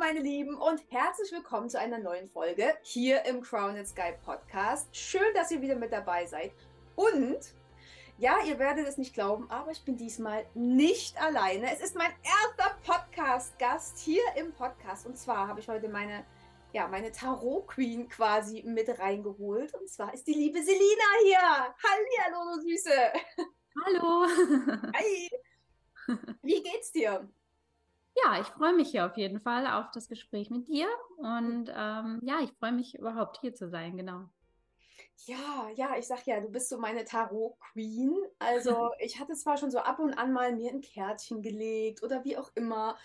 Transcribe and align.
meine 0.00 0.20
Lieben, 0.20 0.56
und 0.56 0.82
herzlich 0.88 1.30
willkommen 1.30 1.68
zu 1.68 1.78
einer 1.78 1.98
neuen 1.98 2.26
Folge 2.30 2.72
hier 2.80 3.22
im 3.26 3.42
Crowned 3.42 3.86
Sky 3.86 4.14
Podcast. 4.24 4.96
Schön, 4.96 5.34
dass 5.34 5.50
ihr 5.50 5.60
wieder 5.60 5.76
mit 5.76 5.92
dabei 5.92 6.24
seid. 6.24 6.52
Und 6.96 7.38
ja, 8.16 8.38
ihr 8.46 8.58
werdet 8.58 8.88
es 8.88 8.96
nicht 8.96 9.12
glauben, 9.12 9.50
aber 9.50 9.72
ich 9.72 9.84
bin 9.84 9.98
diesmal 9.98 10.46
nicht 10.54 11.20
alleine. 11.20 11.70
Es 11.70 11.82
ist 11.82 11.96
mein 11.96 12.12
erster 12.22 12.78
Podcast-Gast 12.86 13.98
hier 13.98 14.22
im 14.38 14.54
Podcast. 14.54 15.04
Und 15.04 15.18
zwar 15.18 15.46
habe 15.46 15.60
ich 15.60 15.68
heute 15.68 15.90
meine, 15.90 16.24
ja, 16.72 16.88
meine 16.88 17.12
Tarot-Queen 17.12 18.08
quasi 18.08 18.62
mit 18.62 18.88
reingeholt. 18.98 19.74
Und 19.74 19.90
zwar 19.90 20.14
ist 20.14 20.26
die 20.26 20.32
liebe 20.32 20.62
Selina 20.62 21.04
hier. 21.24 21.74
Hallo, 21.84 22.54
du 22.54 22.62
Süße. 22.62 23.12
Hallo. 23.84 24.26
Hi. 24.94 25.28
Wie 26.42 26.62
geht's 26.62 26.90
dir? 26.90 27.28
Ja, 28.24 28.40
ich 28.40 28.46
freue 28.48 28.74
mich 28.74 28.90
hier 28.90 29.06
auf 29.06 29.16
jeden 29.16 29.40
Fall 29.40 29.66
auf 29.66 29.90
das 29.92 30.08
Gespräch 30.08 30.50
mit 30.50 30.68
dir 30.68 30.88
und 31.16 31.72
ähm, 31.74 32.20
ja, 32.22 32.40
ich 32.42 32.52
freue 32.52 32.72
mich 32.72 32.98
überhaupt 32.98 33.40
hier 33.40 33.54
zu 33.54 33.68
sein, 33.68 33.96
genau. 33.96 34.28
Ja, 35.26 35.68
ja, 35.74 35.96
ich 35.98 36.06
sag 36.06 36.26
ja, 36.26 36.40
du 36.40 36.48
bist 36.48 36.68
so 36.70 36.78
meine 36.78 37.04
Tarot-Queen. 37.04 38.16
Also 38.38 38.90
ich 38.98 39.20
hatte 39.20 39.34
zwar 39.34 39.56
schon 39.56 39.70
so 39.70 39.78
ab 39.78 39.98
und 39.98 40.14
an 40.14 40.32
mal 40.32 40.54
mir 40.54 40.70
ein 40.70 40.80
Kärtchen 40.80 41.42
gelegt 41.42 42.02
oder 42.02 42.24
wie 42.24 42.36
auch 42.36 42.50
immer, 42.54 42.96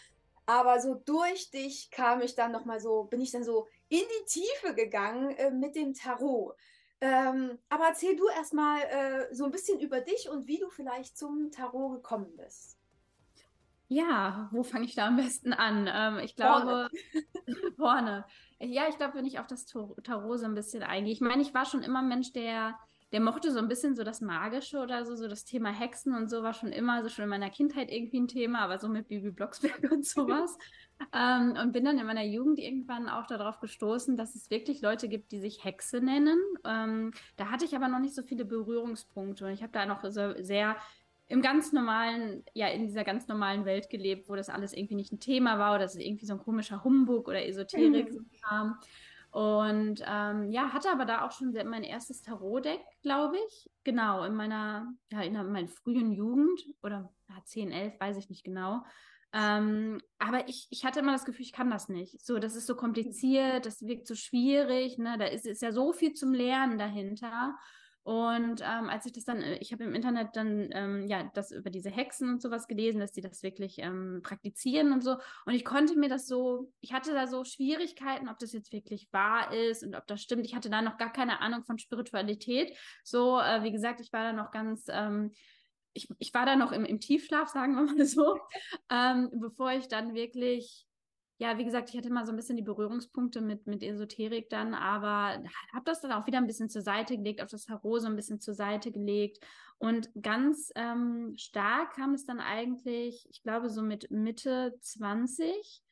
aber 0.46 0.80
so 0.80 0.96
durch 0.96 1.50
dich 1.52 1.90
kam 1.92 2.22
ich 2.22 2.36
dann 2.36 2.52
nochmal 2.52 2.80
so, 2.80 3.06
bin 3.06 3.22
ich 3.22 3.32
dann 3.32 3.44
so 3.44 3.68
in 3.90 4.00
die 4.00 4.26
Tiefe 4.26 4.76
gegangen 4.76 5.32
äh, 5.38 5.52
mit 5.52 5.76
dem 5.76 5.94
Tarot. 5.94 6.56
Ähm, 7.02 7.60
aber 7.70 7.86
erzähl 7.88 8.16
du 8.16 8.28
erstmal 8.30 8.82
äh, 8.82 9.36
so 9.36 9.46
ein 9.46 9.52
bisschen 9.52 9.80
über 9.80 10.02
dich 10.02 10.30
und 10.30 10.48
wie 10.48 10.60
du 10.60 10.70
vielleicht 10.70 11.18
zum 11.18 11.52
Tarot 11.52 11.96
gekommen 11.96 12.36
bist. 12.38 12.75
Ja, 13.88 14.50
wo 14.52 14.64
fange 14.64 14.86
ich 14.86 14.96
da 14.96 15.08
am 15.08 15.16
besten 15.18 15.54
an? 15.54 15.88
Ähm, 15.92 16.20
ich 16.24 16.36
glaube, 16.36 16.90
vorne. 17.78 18.26
Ja, 18.60 18.88
ich 18.90 18.98
glaube, 18.98 19.16
wenn 19.16 19.26
ich 19.26 19.40
auf 19.40 19.48
das 19.48 19.66
Tarot 19.66 20.40
so 20.40 20.46
ein 20.46 20.56
bisschen 20.56 20.82
eingehe. 20.84 21.14
Ich 21.14 21.22
meine, 21.22 21.42
ich 21.42 21.54
war 21.54 21.66
schon 21.66 21.84
immer 21.84 22.00
ein 22.00 22.08
Mensch, 22.08 22.32
der, 22.34 22.76
der 23.12 23.20
mochte 23.22 23.52
so 23.52 23.60
ein 23.60 23.68
bisschen 23.68 23.96
so 23.96 24.04
das 24.04 24.22
Magische 24.22 24.80
oder 24.80 25.06
so, 25.06 25.16
so 25.16 25.28
das 25.28 25.46
Thema 25.46 25.70
Hexen 25.70 26.16
und 26.16 26.30
so 26.30 26.42
war 26.42 26.54
schon 26.54 26.72
immer, 26.72 27.04
so 27.04 27.10
schon 27.10 27.24
in 27.24 27.30
meiner 27.30 27.52
Kindheit 27.52 27.92
irgendwie 27.92 28.22
ein 28.22 28.28
Thema, 28.28 28.60
aber 28.62 28.80
so 28.80 28.88
mit 28.90 29.08
Bibi 29.08 29.30
Blocksberg 29.32 29.84
und 29.92 30.06
sowas. 30.06 30.58
ähm, 31.14 31.56
und 31.62 31.72
bin 31.72 31.86
dann 31.86 32.00
in 32.00 32.08
meiner 32.08 32.24
Jugend 32.24 32.58
irgendwann 32.58 33.08
auch 33.08 33.28
darauf 33.28 33.60
gestoßen, 33.60 34.18
dass 34.18 34.34
es 34.34 34.50
wirklich 34.50 34.82
Leute 34.82 35.10
gibt, 35.10 35.32
die 35.32 35.40
sich 35.40 35.64
Hexe 35.64 36.00
nennen. 36.02 36.40
Ähm, 36.64 37.12
da 37.36 37.52
hatte 37.52 37.66
ich 37.66 37.76
aber 37.76 37.88
noch 37.90 38.00
nicht 38.00 38.16
so 38.16 38.24
viele 38.24 38.46
Berührungspunkte 38.46 39.46
und 39.46 39.52
ich 39.52 39.62
habe 39.62 39.74
da 39.74 39.86
noch 39.86 40.04
so 40.10 40.34
sehr 40.42 40.76
im 41.28 41.42
ganz 41.42 41.74
normalen, 41.74 42.44
ja, 42.54 42.68
in 42.68 42.86
dieser 42.86 43.04
ganz 43.04 43.28
normalen 43.28 43.66
Welt 43.66 43.90
gelebt, 43.90 44.30
wo 44.30 44.36
das 44.36 44.50
alles 44.50 44.74
irgendwie 44.74 44.96
nicht 44.96 45.12
ein 45.12 45.20
Thema 45.20 45.58
war 45.58 45.76
oder 45.76 45.86
es 45.86 45.96
irgendwie 45.96 46.26
so 46.26 46.34
ein 46.34 46.40
komischer 46.40 46.84
Humbug 46.84 47.28
oder 47.28 47.46
Esoterik 47.46 48.12
mhm. 48.12 48.30
kam. 48.44 48.80
Und 49.32 50.02
ähm, 50.08 50.50
ja, 50.50 50.72
hatte 50.72 50.90
aber 50.90 51.04
da 51.04 51.26
auch 51.26 51.32
schon 51.32 51.52
mein 51.66 51.84
erstes 51.84 52.22
Tarot-Deck, 52.22 52.80
glaube 53.02 53.36
ich. 53.48 53.70
Genau, 53.84 54.24
in 54.24 54.34
meiner, 54.34 54.94
ja, 55.12 55.22
in 55.24 55.34
meiner 55.34 55.68
frühen 55.68 56.14
Jugend 56.14 56.62
oder 56.82 57.12
ja, 57.28 57.36
10, 57.44 57.72
11, 57.72 58.00
weiß 58.00 58.18
ich 58.18 58.30
nicht 58.30 58.46
genau. 58.46 58.84
Ähm, 59.34 60.00
aber 60.20 60.48
ich, 60.48 60.68
ich 60.70 60.86
hatte 60.86 61.02
immer 61.02 61.12
das 61.12 61.26
Gefühl, 61.26 61.44
ich 61.44 61.52
kann 61.52 61.70
das 61.70 61.90
nicht. 61.90 62.26
So, 62.26 62.40
das 62.40 62.56
ist 62.56 62.68
so 62.68 62.76
kompliziert, 62.76 63.66
das 63.66 63.82
wirkt 63.82 64.08
so 64.08 64.16
schwierig, 64.16 64.98
ne? 64.98 65.18
Da 65.18 65.26
ist, 65.26 65.46
ist 65.46 65.62
ja 65.62 65.74
so 65.74 65.92
viel 65.92 66.14
zum 66.14 66.34
Lernen 66.34 66.78
dahinter. 66.78 67.58
Und 68.06 68.62
ähm, 68.62 68.88
als 68.88 69.08
ich 69.08 69.14
das 69.14 69.24
dann, 69.24 69.42
äh, 69.42 69.58
ich 69.58 69.74
habe 69.74 69.84
im 69.84 69.96
Internet 69.96 70.36
dann 70.36 70.70
ähm, 70.74 71.08
ja 71.08 71.24
das 71.34 71.50
über 71.50 71.72
diese 71.72 71.90
Hexen 71.90 72.30
und 72.30 72.40
sowas 72.40 72.68
gelesen, 72.68 73.00
dass 73.00 73.14
die 73.14 73.22
das 73.22 73.42
wirklich 73.42 73.80
ähm, 73.80 74.22
praktizieren 74.22 74.92
und 74.92 75.04
so. 75.04 75.18
Und 75.48 75.56
ich 75.56 75.66
konnte 75.66 75.98
mir 75.98 76.08
das 76.08 76.28
so, 76.28 76.72
ich 76.82 76.94
hatte 76.94 77.14
da 77.14 77.26
so 77.26 77.44
Schwierigkeiten, 77.44 78.30
ob 78.30 78.38
das 78.38 78.54
jetzt 78.54 78.72
wirklich 78.72 79.08
wahr 79.12 79.52
ist 79.52 79.84
und 79.84 79.96
ob 79.96 80.06
das 80.06 80.22
stimmt. 80.22 80.46
Ich 80.46 80.54
hatte 80.54 80.70
da 80.70 80.84
noch 80.84 80.98
gar 80.98 81.12
keine 81.12 81.42
Ahnung 81.42 81.64
von 81.64 81.80
Spiritualität. 81.80 82.78
So, 83.04 83.40
äh, 83.40 83.64
wie 83.64 83.72
gesagt, 83.72 84.00
ich 84.00 84.14
war 84.14 84.22
da 84.22 84.34
noch 84.34 84.52
ganz 84.52 84.86
ähm, 84.88 85.32
ich, 85.96 86.08
ich 86.20 86.32
war 86.36 86.46
da 86.46 86.56
noch 86.56 86.72
im, 86.74 86.86
im 86.86 87.00
Tiefschlaf, 87.00 87.50
sagen 87.54 87.74
wir 87.74 87.92
mal 87.92 88.06
so, 88.06 88.38
ähm, 88.92 89.32
bevor 89.34 89.72
ich 89.72 89.88
dann 89.88 90.14
wirklich 90.14 90.85
ja, 91.38 91.58
wie 91.58 91.66
gesagt, 91.66 91.90
ich 91.90 91.98
hatte 91.98 92.12
mal 92.12 92.26
so 92.26 92.32
ein 92.32 92.38
bisschen 92.38 92.56
die 92.56 92.64
Berührungspunkte 92.64 93.42
mit, 93.42 93.68
mit 93.68 93.84
Esoterik 93.84 94.50
dann, 94.50 94.74
aber 94.74 95.44
habe 95.74 95.84
das 95.86 96.02
dann 96.02 96.14
auch 96.14 96.28
wieder 96.28 96.38
ein 96.38 96.48
bisschen 96.48 96.70
zur 96.70 96.82
Seite 96.82 97.18
gelegt, 97.18 97.42
auf 97.42 97.50
das 97.50 97.66
Tarot 97.66 98.02
so 98.02 98.08
ein 98.08 98.16
bisschen 98.16 98.40
zur 98.40 98.54
Seite 98.54 98.92
gelegt. 98.92 99.46
Und 99.78 100.10
ganz 100.22 100.72
ähm, 100.76 101.34
stark 101.38 101.96
kam 101.96 102.14
es 102.14 102.26
dann 102.26 102.40
eigentlich, 102.40 103.28
ich 103.30 103.44
glaube, 103.44 103.70
so 103.70 103.82
mit 103.82 104.10
Mitte 104.12 104.78
20, 104.80 105.84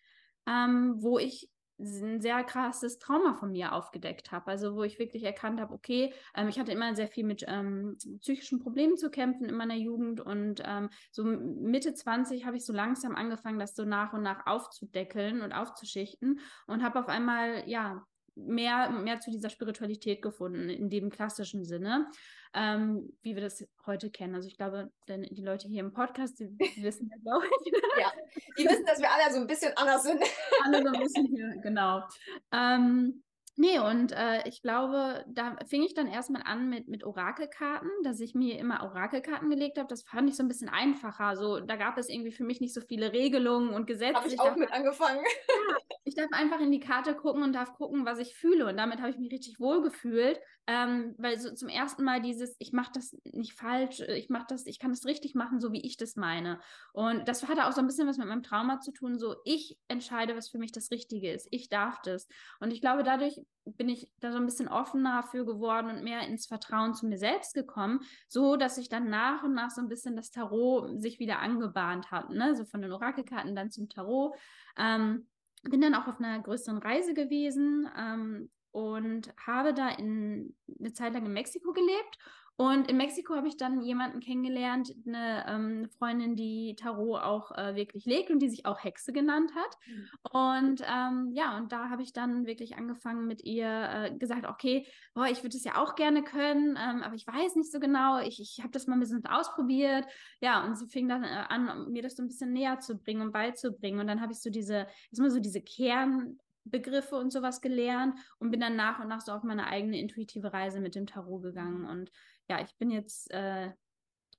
ähm, 0.48 0.96
wo 1.00 1.20
ich 1.20 1.50
ein 1.80 2.22
sehr 2.22 2.44
krasses 2.44 3.00
Trauma 3.00 3.34
von 3.34 3.52
mir 3.52 3.74
aufgedeckt 3.74 4.32
habe. 4.32 4.48
Also 4.48 4.76
wo 4.76 4.84
ich 4.84 5.00
wirklich 5.00 5.24
erkannt 5.24 5.60
habe, 5.60 5.74
okay, 5.74 6.14
ähm, 6.36 6.48
ich 6.48 6.60
hatte 6.60 6.72
immer 6.72 6.96
sehr 6.96 7.08
viel 7.08 7.26
mit 7.26 7.44
ähm, 7.48 7.98
psychischen 8.22 8.60
Problemen 8.60 8.98
zu 8.98 9.10
kämpfen 9.10 9.46
in 9.46 9.56
meiner 9.56 9.76
Jugend 9.76 10.22
und 10.22 10.62
ähm, 10.66 10.90
so 11.12 11.24
Mitte 11.24 11.94
20 11.94 12.46
habe 12.46 12.58
ich 12.58 12.66
so 12.66 12.74
langsam 12.74 13.16
angefangen, 13.16 13.60
das 13.60 13.76
so 13.76 13.86
nach 13.86 14.14
und 14.14 14.24
nach 14.24 14.46
aufzudeckeln 14.46 15.42
und 15.42 15.52
aufzuschichten 15.52 16.40
und 16.68 16.84
habe 16.84 17.00
auf 17.00 17.08
einmal, 17.08 17.68
ja, 17.68 18.06
mehr, 18.36 18.90
mehr 18.90 19.20
zu 19.20 19.32
dieser 19.32 19.50
Spiritualität 19.50 20.22
gefunden, 20.22 20.70
in 20.70 20.90
dem 20.90 21.10
klassischen 21.10 21.66
Sinne, 21.66 22.08
ähm, 22.54 23.14
wie 23.22 23.36
wir 23.36 23.42
das 23.42 23.66
heute 23.86 24.10
kennen. 24.10 24.36
Also 24.36 24.48
ich 24.48 24.58
glaube, 24.58 24.92
denn 25.08 25.24
die 25.24 25.44
Leute 25.44 25.68
hier 25.68 25.82
im 25.82 25.94
Podcast, 25.94 26.40
die 26.40 26.50
wissen 26.84 27.10
ja, 27.10 27.18
glaube 27.22 27.46
ich. 27.46 27.74
Ja, 28.00 28.12
die 28.58 28.66
wissen, 28.66 28.86
dass 28.86 29.00
wir 29.00 29.12
alle 29.12 29.34
so 29.34 29.40
ein 29.40 29.48
bisschen 29.48 29.72
anders 29.76 30.04
sind. 30.04 30.24
alle 30.64 30.82
so 30.82 30.94
ein 30.94 31.02
bisschen 31.02 31.28
hier, 31.28 31.56
genau. 31.62 32.04
Ähm, 32.52 33.24
Nee, 33.56 33.78
und 33.78 34.12
äh, 34.14 34.48
ich 34.48 34.64
glaube, 34.64 35.24
da 35.28 35.56
fing 35.68 35.84
ich 35.84 35.94
dann 35.94 36.08
erstmal 36.08 36.42
an 36.44 36.70
mit, 36.70 36.88
mit 36.88 37.04
Orakelkarten, 37.04 37.90
dass 38.04 38.20
ich 38.20 38.34
mir 38.34 38.58
immer 38.58 38.82
Orakelkarten 38.82 39.48
gelegt 39.50 39.78
habe. 39.78 39.88
Das 39.88 40.02
fand 40.02 40.28
ich 40.28 40.36
so 40.36 40.42
ein 40.42 40.48
bisschen 40.48 40.70
einfacher. 40.70 41.36
So, 41.36 41.60
da 41.60 41.76
gab 41.76 42.00
es 42.00 42.10
irgendwie 42.10 42.32
für 42.32 42.44
mich 42.44 42.62
nicht 42.62 42.74
so 42.74 42.82
viele 42.82 43.14
Regelungen 43.14 43.70
und 43.70 43.86
Gesetze. 43.86 44.16
Habe 44.16 44.28
ich, 44.28 44.34
ich 44.34 44.40
auch 44.40 44.56
mit 44.56 44.72
angefangen. 44.72 45.24
Ja, 45.24 45.78
ich 46.04 46.16
darf 46.16 46.32
einfach 46.32 46.60
in 46.60 46.72
die 46.72 46.80
Karte 46.80 47.16
gucken 47.16 47.44
und 47.44 47.54
darf 47.54 47.74
gucken, 47.74 48.06
was 48.06 48.18
ich 48.18 48.36
fühle. 48.36 48.68
Und 48.68 48.78
damit 48.78 49.00
habe 49.00 49.12
ich 49.12 49.18
mich 49.18 49.32
richtig 49.32 49.60
wohl 49.60 49.84
gefühlt, 49.84 50.40
ähm, 50.66 51.14
weil 51.18 51.38
so 51.40 51.54
zum 51.54 51.70
ersten 51.70 52.04
Mal 52.04 52.22
dieses, 52.22 52.56
ich 52.58 52.74
mache 52.74 52.92
das 52.94 53.16
nicht 53.24 53.54
falsch, 53.54 54.00
ich 54.00 54.30
mache 54.30 54.48
das, 54.50 54.66
ich 54.66 54.80
kann 54.80 54.92
das 54.92 55.06
richtig 55.06 55.36
machen, 55.36 55.60
so 55.60 55.72
wie 55.72 55.86
ich 55.86 55.98
das 55.98 56.16
meine. 56.16 56.60
Und 56.92 57.28
das 57.28 57.48
hatte 57.48 57.68
auch 57.68 57.72
so 57.72 57.82
ein 57.82 57.88
bisschen 57.88 58.08
was 58.08 58.18
mit 58.18 58.28
meinem 58.28 58.44
Trauma 58.44 58.80
zu 58.80 58.92
tun. 58.92 59.20
So, 59.20 59.36
ich 59.46 59.78
entscheide, 59.88 60.36
was 60.36 60.50
für 60.50 60.58
mich 60.58 60.72
das 60.72 60.90
Richtige 60.90 61.32
ist. 61.32 61.48
Ich 61.52 61.70
darf 61.70 62.02
das. 62.02 62.28
Und 62.60 62.72
ich 62.72 62.82
glaube, 62.82 63.04
dadurch 63.04 63.43
bin 63.66 63.90
ich 63.90 64.12
da 64.20 64.32
so 64.32 64.38
ein 64.38 64.46
bisschen 64.46 64.68
offener 64.68 65.24
für 65.24 65.46
geworden 65.46 65.90
und 65.90 66.04
mehr 66.04 66.28
ins 66.28 66.46
Vertrauen 66.46 66.94
zu 66.94 67.08
mir 67.08 67.18
selbst 67.18 67.54
gekommen, 67.54 68.02
so 68.28 68.58
dass 68.58 68.76
sich 68.76 68.90
dann 68.90 69.10
nach 69.10 69.44
und 69.44 69.54
nach 69.54 69.72
so 69.72 69.82
ein 69.82 69.88
bisschen 69.88 70.16
das 70.16 70.32
Tarot 70.32 71.02
sich 71.02 71.20
wieder 71.20 71.40
angebahnt 71.40 72.12
hat, 72.12 72.30
ne? 72.30 72.56
So 72.56 72.66
von 72.66 72.82
den 72.82 72.92
Orakelkarten 72.92 73.56
dann 73.56 73.72
zum 73.72 73.90
Tarot. 73.90 74.36
Ähm, 74.78 75.28
bin 75.64 75.80
dann 75.80 75.96
auch 75.96 76.08
auf 76.08 76.20
einer 76.20 76.40
größeren 76.42 76.80
Reise 76.80 77.14
gewesen 77.14 77.90
ähm, 77.98 78.52
und 78.72 79.34
habe 79.38 79.74
da 79.74 79.90
in, 79.90 80.56
eine 80.80 80.92
Zeit 80.92 81.14
lang 81.14 81.26
in 81.26 81.34
Mexiko 81.34 81.72
gelebt 81.72 82.18
und 82.56 82.88
in 82.88 82.98
Mexiko 82.98 83.36
habe 83.36 83.48
ich 83.48 83.58
dann 83.58 83.82
jemanden 83.82 84.20
kennengelernt, 84.20 84.94
eine 85.08 85.46
ähm, 85.48 85.90
Freundin, 85.98 86.36
die 86.36 86.76
Tarot 86.76 87.22
auch 87.22 87.52
äh, 87.58 87.76
wirklich 87.76 88.06
legt 88.06 88.30
und 88.30 88.40
die 88.40 88.50
sich 88.50 88.68
auch 88.68 88.84
Hexe 88.84 89.12
genannt 89.12 89.52
hat. 89.56 89.78
Mhm. 89.88 90.10
Und 90.32 90.82
ähm, 90.88 91.32
ja, 91.34 91.58
und 91.58 91.72
da 91.72 91.90
habe 91.90 92.04
ich 92.04 92.14
dann 92.14 92.46
wirklich 92.46 92.78
angefangen 92.78 93.26
mit 93.26 93.44
ihr 93.44 93.68
äh, 93.68 94.18
gesagt, 94.18 94.46
okay, 94.46 94.86
boah, 95.16 95.26
ich 95.26 95.42
würde 95.42 95.58
es 95.58 95.64
ja 95.64 95.82
auch 95.82 95.96
gerne 95.96 96.24
können, 96.24 96.78
ähm, 96.80 97.02
aber 97.02 97.16
ich 97.16 97.26
weiß 97.26 97.56
nicht 97.56 97.72
so 97.72 97.80
genau. 97.80 98.20
Ich, 98.20 98.40
ich 98.40 98.60
habe 98.60 98.72
das 98.72 98.86
mal 98.86 98.98
ein 98.98 99.00
bisschen 99.00 99.26
ausprobiert. 99.26 100.06
Ja, 100.40 100.64
und 100.64 100.78
sie 100.78 100.88
fing 100.88 101.08
dann 101.08 101.24
äh, 101.24 101.46
an, 101.50 101.92
mir 101.92 102.04
das 102.04 102.16
so 102.16 102.22
ein 102.22 102.28
bisschen 102.28 102.54
näher 102.54 102.80
zu 102.80 103.00
bringen 103.00 103.22
und 103.22 103.32
beizubringen. 103.32 104.00
Und 104.00 104.06
dann 104.06 104.22
habe 104.22 104.32
ich 104.32 104.42
so 104.42 104.52
diese, 104.52 104.86
erstmal 105.10 105.32
so 105.32 105.40
diese 105.40 105.62
Kern 105.62 106.38
Begriffe 106.66 107.16
und 107.16 107.32
sowas 107.32 107.62
gelernt 107.62 108.18
und 108.40 108.52
bin 108.52 108.62
dann 108.62 108.76
nach 108.76 109.00
und 109.00 109.08
nach 109.10 109.22
so 109.22 109.32
auf 109.34 109.44
meine 109.44 109.68
eigene 109.68 110.00
intuitive 110.00 110.54
Reise 110.54 110.80
mit 110.80 110.96
dem 110.96 111.08
Tarot 111.08 111.44
gegangen. 111.44 111.86
Und 111.86 112.12
ja, 112.50 112.62
ich 112.62 112.76
bin 112.78 112.90
jetzt 112.92 113.32
äh, 113.32 113.72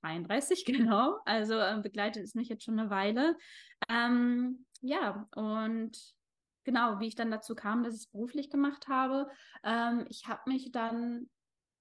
33, 0.02 0.64
genau. 0.66 1.18
Also 1.24 1.54
äh, 1.54 1.80
begleitet 1.82 2.24
es 2.24 2.34
mich 2.34 2.48
jetzt 2.48 2.64
schon 2.64 2.78
eine 2.78 2.90
Weile. 2.90 3.36
Ähm, 3.88 4.66
ja, 4.80 5.28
und 5.34 5.98
genau, 6.64 7.00
wie 7.00 7.06
ich 7.06 7.14
dann 7.14 7.30
dazu 7.30 7.54
kam, 7.54 7.82
dass 7.82 7.94
ich 7.94 8.00
es 8.00 8.10
beruflich 8.10 8.50
gemacht 8.50 8.88
habe. 8.88 9.28
Ähm, 9.62 10.06
ich 10.08 10.26
habe 10.26 10.42
mich 10.46 10.72
dann 10.72 11.28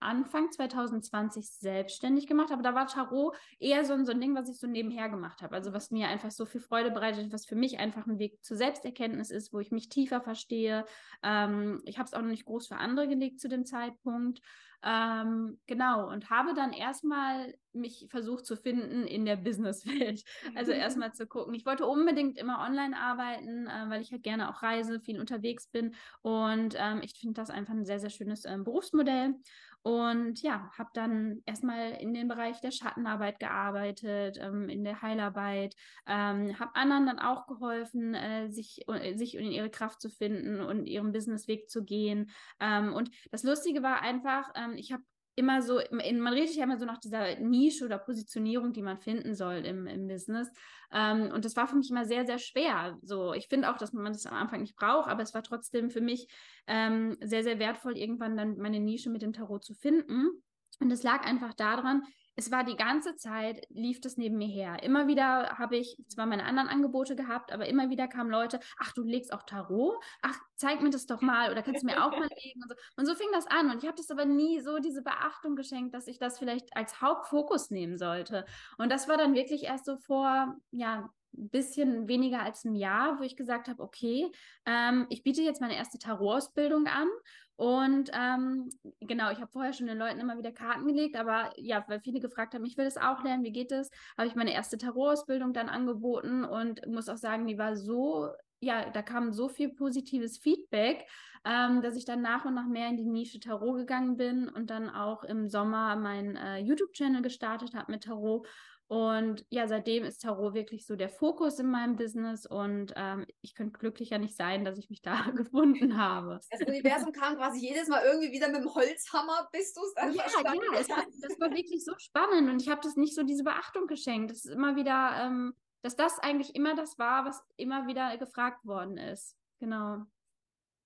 Anfang 0.04 0.52
2020 0.52 1.50
selbstständig 1.50 2.28
gemacht, 2.28 2.52
aber 2.52 2.62
da 2.62 2.76
war 2.76 2.88
Tarot 2.88 3.36
eher 3.60 3.86
so, 3.86 4.04
so 4.04 4.12
ein 4.12 4.20
Ding, 4.20 4.36
was 4.36 4.50
ich 4.50 4.60
so 4.60 4.68
nebenher 4.68 5.10
gemacht 5.10 5.42
habe. 5.42 5.56
Also 5.56 5.74
was 5.74 5.92
mir 5.92 6.10
einfach 6.10 6.30
so 6.30 6.46
viel 6.46 6.62
Freude 6.62 6.92
bereitet, 6.92 7.32
was 7.32 7.46
für 7.46 7.56
mich 7.56 7.80
einfach 7.80 8.06
ein 8.06 8.20
Weg 8.20 8.44
zur 8.44 8.58
Selbsterkenntnis 8.58 9.32
ist, 9.32 9.54
wo 9.54 9.60
ich 9.60 9.72
mich 9.72 9.90
tiefer 9.90 10.22
verstehe. 10.22 10.86
Ähm, 11.24 11.82
ich 11.86 11.98
habe 11.98 12.08
es 12.08 12.14
auch 12.14 12.22
noch 12.22 12.28
nicht 12.28 12.46
groß 12.46 12.68
für 12.68 12.76
andere 12.76 13.08
gelegt 13.08 13.40
zu 13.40 13.48
dem 13.48 13.66
Zeitpunkt. 13.66 14.42
Ähm, 14.86 15.60
genau, 15.66 16.10
und 16.10 16.30
habe 16.30 16.54
dann 16.54 16.74
erstmal 16.74 17.56
mich 17.72 18.08
versucht 18.10 18.46
zu 18.46 18.58
finden 18.58 19.08
in 19.08 19.26
der 19.26 19.38
Businesswelt. 19.38 20.24
Also 20.56 20.72
erstmal 20.72 21.14
zu 21.14 21.26
gucken. 21.26 21.54
Ich 21.54 21.66
wollte 21.66 21.86
unbedingt 21.86 22.38
immer 22.38 22.60
online 22.60 22.98
arbeiten, 22.98 23.68
äh, 23.68 23.90
weil 23.90 24.02
ich 24.02 24.12
halt 24.12 24.24
gerne 24.24 24.50
auch 24.50 24.62
reise, 24.62 25.00
viel 25.00 25.20
unterwegs 25.20 25.68
bin. 25.68 25.96
Und 26.22 26.76
ähm, 26.78 27.02
ich 27.02 27.14
finde 27.20 27.36
das 27.40 27.50
einfach 27.50 27.74
ein 27.74 27.86
sehr, 27.86 28.00
sehr 28.00 28.10
schönes 28.10 28.46
ähm, 28.46 28.64
Berufsmodell. 28.64 29.36
Und 29.84 30.42
ja, 30.42 30.72
habe 30.78 30.90
dann 30.94 31.42
erstmal 31.46 31.92
in 31.92 32.14
dem 32.14 32.30
Bereich 32.30 32.62
der 32.62 32.72
Schattenarbeit 32.72 33.40
gearbeitet, 33.40 34.38
ähm, 34.40 34.70
in 34.70 34.86
der 34.86 35.02
Heilarbeit, 35.02 35.76
ähm, 36.08 36.58
habe 36.58 36.76
anderen 36.76 37.06
dann 37.06 37.20
auch 37.20 37.48
geholfen, 37.48 38.14
äh, 38.16 38.50
sich, 38.50 38.88
äh, 38.88 39.14
sich 39.16 39.36
in 39.36 39.52
ihre 39.52 39.70
Kraft 39.70 40.02
zu 40.02 40.10
finden 40.10 40.62
und 40.62 40.86
ihren 40.86 41.12
Businessweg 41.12 41.70
zu 41.70 41.84
gehen. 41.84 42.32
Ähm, 42.62 42.94
und 42.94 43.12
das 43.32 43.44
Lustige 43.44 43.84
war 43.84 44.02
einfach, 44.02 44.52
ähm, 44.56 44.76
ich 44.78 44.94
habe 44.94 45.04
immer 45.36 45.62
so, 45.62 45.80
man 45.92 46.34
redet 46.34 46.56
ja 46.56 46.64
immer 46.64 46.78
so 46.78 46.86
nach 46.86 47.00
dieser 47.00 47.40
Nische 47.40 47.86
oder 47.86 47.98
Positionierung, 47.98 48.74
die 48.74 48.82
man 48.82 49.00
finden 49.00 49.34
soll 49.36 49.66
im, 49.66 49.88
im 49.88 50.08
Business. 50.08 50.52
Ähm, 50.92 51.32
und 51.34 51.44
das 51.46 51.56
war 51.56 51.68
für 51.68 51.76
mich 51.76 51.90
immer 51.90 52.06
sehr, 52.06 52.26
sehr 52.26 52.38
schwer. 52.38 52.98
So, 53.02 53.34
ich 53.34 53.48
finde 53.48 53.72
auch, 53.72 53.78
dass 53.78 53.94
man 53.94 54.14
das 54.14 54.26
am 54.26 54.36
Anfang 54.36 54.62
nicht 54.62 54.76
braucht, 54.76 55.10
aber 55.10 55.24
es 55.24 55.34
war 55.34 55.44
trotzdem 55.44 55.90
für 55.90 56.02
mich 56.02 56.28
ähm, 56.68 57.18
sehr, 57.22 57.44
sehr 57.44 57.60
wertvoll, 57.60 57.98
irgendwann 57.98 58.38
dann 58.38 58.58
meine 58.58 58.80
Nische 58.80 59.10
mit 59.10 59.22
dem 59.22 59.34
Tarot 59.34 59.64
zu 59.64 59.74
finden. 59.74 60.44
Und 60.80 60.92
es 60.92 61.04
lag 61.04 61.26
einfach 61.26 61.54
daran, 61.54 62.04
es 62.36 62.52
war 62.52 62.64
die 62.64 62.76
ganze 62.76 63.16
Zeit, 63.16 63.66
lief 63.70 64.02
das 64.02 64.18
neben 64.18 64.38
mir 64.38 64.48
her. 64.48 64.82
Immer 64.82 65.08
wieder 65.08 65.58
habe 65.58 65.78
ich 65.78 65.98
zwar 66.08 66.26
meine 66.26 66.46
anderen 66.46 66.68
Angebote 66.68 67.16
gehabt, 67.16 67.52
aber 67.52 67.68
immer 67.68 67.90
wieder 67.90 68.08
kamen 68.08 68.32
Leute, 68.32 68.60
ach, 68.80 68.92
du 68.94 69.04
legst 69.04 69.34
auch 69.34 69.44
Tarot? 69.44 69.96
Ach, 70.22 70.38
zeig 70.56 70.82
mir 70.82 70.90
das 70.90 71.06
doch 71.06 71.22
mal 71.22 71.52
oder 71.52 71.62
kannst 71.62 71.84
du 71.84 71.86
mir 71.88 72.04
auch 72.04 72.12
mal 72.12 72.28
legen 72.44 72.62
und 72.64 72.70
so. 72.70 72.76
Und 72.98 73.06
so 73.06 73.16
fing 73.16 73.28
das 73.34 73.48
an. 73.48 73.70
Und 73.70 73.84
ich 73.84 73.88
habe 73.88 73.98
das 73.98 74.10
aber 74.10 74.26
nie 74.26 74.62
so 74.62 74.80
diese 74.80 75.04
Beachtung 75.04 75.56
geschenkt, 75.56 75.94
dass 75.94 76.08
ich 76.08 76.18
das 76.18 76.40
vielleicht 76.40 76.76
als 76.76 77.02
Hauptfokus 77.02 77.70
nehmen 77.70 77.98
sollte. 77.98 78.46
Und 78.78 78.92
das 78.92 79.08
war 79.08 79.18
dann 79.18 79.36
wirklich 79.36 79.64
erst 79.64 79.86
so 79.86 79.98
vor, 79.98 80.56
ja, 80.72 81.10
ein 81.36 81.50
bisschen 81.50 82.08
weniger 82.08 82.42
als 82.42 82.64
ein 82.64 82.76
Jahr, 82.76 83.20
wo 83.20 83.24
ich 83.24 83.36
gesagt 83.36 83.68
habe, 83.68 83.82
okay, 83.82 84.32
ähm, 84.66 85.08
ich 85.10 85.24
biete 85.24 85.42
jetzt 85.42 85.62
meine 85.62 85.76
erste 85.76 85.98
Tarot-Ausbildung 85.98 86.88
an 86.88 87.08
und 87.56 88.10
ähm, 88.14 88.70
genau, 89.02 89.32
ich 89.32 89.40
habe 89.40 89.52
vorher 89.52 89.74
schon 89.74 89.88
den 89.88 89.98
Leuten 89.98 90.20
immer 90.20 90.38
wieder 90.38 90.52
Karten 90.52 90.88
gelegt, 90.88 91.16
aber 91.16 91.52
ja, 91.58 91.84
weil 91.88 92.00
viele 92.00 92.20
gefragt 92.20 92.56
haben, 92.56 92.66
ich 92.66 92.78
will 92.78 92.86
das 92.86 92.98
auch 92.98 93.24
lernen, 93.24 93.44
wie 93.44 93.52
geht 93.52 93.72
das, 93.72 93.92
habe 94.18 94.28
ich 94.28 94.36
meine 94.36 94.54
erste 94.54 94.78
Tarot-Ausbildung 94.78 95.54
dann 95.54 95.70
angeboten 95.70 96.44
und 96.44 96.86
muss 96.88 97.10
auch 97.10 97.18
sagen, 97.18 97.46
die 97.46 97.60
war 97.60 97.76
so, 97.76 98.30
ja, 98.60 98.90
da 98.90 99.02
kam 99.02 99.34
so 99.34 99.50
viel 99.50 99.70
positives 99.70 100.40
Feedback, 100.40 101.06
ähm, 101.46 101.82
dass 101.82 101.96
ich 101.96 102.06
dann 102.06 102.22
nach 102.22 102.46
und 102.46 102.56
nach 102.56 102.68
mehr 102.68 102.88
in 102.88 102.98
die 102.98 103.06
Nische 103.06 103.40
Tarot 103.40 103.78
gegangen 103.78 104.18
bin 104.18 104.50
und 104.50 104.70
dann 104.70 104.90
auch 104.90 105.24
im 105.24 105.48
Sommer 105.48 105.96
meinen 105.96 106.36
äh, 106.36 106.58
YouTube-Channel 106.60 107.22
gestartet 107.22 107.76
habe 107.76 107.92
mit 107.92 108.06
Tarot 108.06 108.48
und 108.94 109.44
ja, 109.50 109.68
seitdem 109.68 110.04
ist 110.04 110.22
Tarot 110.22 110.54
wirklich 110.54 110.86
so 110.86 110.96
der 110.96 111.10
Fokus 111.10 111.58
in 111.58 111.72
meinem 111.72 111.96
Business 111.96 112.46
und 112.46 112.94
ähm, 112.96 113.26
ich 113.42 113.56
könnte 113.56 113.80
glücklicher 113.80 114.20
nicht 114.20 114.36
sein, 114.36 114.64
dass 114.64 114.78
ich 114.78 114.92
mich 114.92 115.02
da 115.02 115.16
gefunden 115.36 115.98
habe. 115.98 116.40
Das 116.52 116.62
Universum 116.62 117.12
kam 117.12 117.36
quasi 117.36 117.60
jedes 117.60 117.88
Mal 117.88 118.04
irgendwie 118.06 118.32
wieder 118.32 118.50
mit 118.50 118.62
dem 118.62 118.72
Holzhammer, 118.72 119.50
bis 119.52 119.74
du 119.74 119.82
es 119.82 119.96
dann 119.96 120.14
ja, 120.14 120.22
verstanden 120.22 120.62
ja, 120.72 120.80
es 120.80 120.90
war, 120.90 121.04
das 121.22 121.40
war 121.40 121.50
wirklich 121.50 121.84
so 121.84 121.94
spannend 121.98 122.52
und 122.52 122.62
ich 122.62 122.70
habe 122.70 122.82
das 122.84 122.96
nicht 122.96 123.16
so 123.16 123.24
diese 123.24 123.44
Beachtung 123.44 123.88
geschenkt. 123.88 124.30
Das 124.30 124.46
ist 124.46 124.52
immer 124.54 124.76
wieder, 124.76 125.24
ähm, 125.24 125.56
dass 125.82 125.96
das 125.96 126.20
eigentlich 126.20 126.54
immer 126.54 126.76
das 126.76 127.00
war, 127.00 127.26
was 127.26 127.42
immer 127.58 127.88
wieder 127.88 128.16
gefragt 128.18 128.64
worden 128.64 128.98
ist. 128.98 129.36
Genau. 129.60 130.06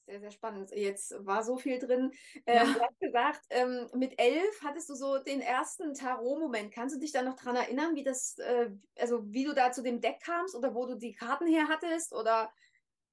Sehr, 0.08 0.22
sehr 0.22 0.32
spannend. 0.32 0.72
Jetzt 0.72 1.14
war 1.26 1.44
so 1.44 1.58
viel 1.58 1.80
drin. 1.80 2.12
Ähm, 2.46 2.56
ja. 2.56 2.64
Du 2.64 2.80
hast 2.80 3.00
gesagt, 3.02 3.42
ähm, 3.50 3.88
mit 3.94 4.14
elf 4.18 4.64
hattest 4.64 4.90
du 4.90 4.96
so 4.96 5.18
den 5.20 5.42
ersten 5.42 5.94
Tarot-Moment. 5.94 6.74
Kannst 6.74 6.96
du 6.96 7.00
dich 7.00 7.12
da 7.12 7.22
noch 7.22 7.36
dran 7.36 7.58
erinnern, 7.58 7.94
wie 7.94 8.04
das, 8.04 8.38
äh, 8.38 8.70
also 8.98 9.22
wie 9.26 9.44
du 9.44 9.54
da 9.54 9.74
zu 9.74 9.84
dem 9.84 10.00
Deck 10.00 10.22
kamst 10.24 10.56
oder 10.56 10.74
wo 10.74 10.86
du 10.86 10.96
die 10.96 11.14
Karten 11.14 11.46
her 11.46 11.68
hattest? 11.68 12.14
Oder 12.14 12.50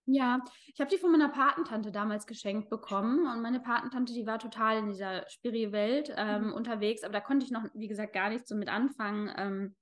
ja, 0.06 0.38
ich 0.72 0.80
habe 0.80 0.88
die 0.88 0.98
von 0.98 1.10
meiner 1.10 1.30
Patentante 1.30 1.90
damals 1.90 2.26
geschenkt 2.26 2.70
bekommen 2.70 3.26
und 3.26 3.42
meine 3.42 3.58
Patentante, 3.58 4.12
die 4.12 4.26
war 4.26 4.38
total 4.38 4.78
in 4.78 4.90
dieser 4.90 5.28
Spiri-Welt 5.28 6.14
ähm, 6.16 6.48
mhm. 6.48 6.52
unterwegs, 6.52 7.02
aber 7.02 7.14
da 7.14 7.20
konnte 7.20 7.44
ich 7.44 7.50
noch, 7.50 7.64
wie 7.74 7.88
gesagt, 7.88 8.12
gar 8.12 8.28
nicht 8.28 8.46
so 8.46 8.54
mit 8.54 8.68
anfangen. 8.68 9.74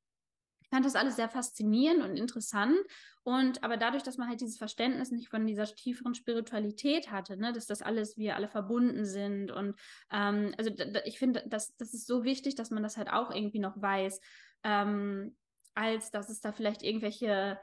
Fand 0.72 0.86
das 0.86 0.96
alles 0.96 1.16
sehr 1.16 1.28
faszinierend 1.28 2.02
und 2.02 2.16
interessant. 2.16 2.78
Und 3.24 3.62
aber 3.62 3.76
dadurch, 3.76 4.02
dass 4.02 4.16
man 4.16 4.26
halt 4.26 4.40
dieses 4.40 4.56
Verständnis 4.56 5.10
nicht 5.10 5.28
von 5.28 5.46
dieser 5.46 5.66
tieferen 5.66 6.14
Spiritualität 6.14 7.10
hatte, 7.10 7.36
ne, 7.36 7.52
dass 7.52 7.66
das 7.66 7.82
alles, 7.82 8.16
wir 8.16 8.36
alle 8.36 8.48
verbunden 8.48 9.04
sind. 9.04 9.50
Und 9.50 9.78
ähm, 10.10 10.54
also 10.56 10.70
ich 11.04 11.18
finde, 11.18 11.44
das, 11.46 11.76
das 11.76 11.92
ist 11.92 12.06
so 12.06 12.24
wichtig, 12.24 12.54
dass 12.54 12.70
man 12.70 12.82
das 12.82 12.96
halt 12.96 13.10
auch 13.10 13.30
irgendwie 13.30 13.58
noch 13.58 13.82
weiß, 13.82 14.18
ähm, 14.64 15.36
als 15.74 16.10
dass 16.10 16.30
es 16.30 16.40
da 16.40 16.52
vielleicht 16.52 16.82
irgendwelche, 16.82 17.60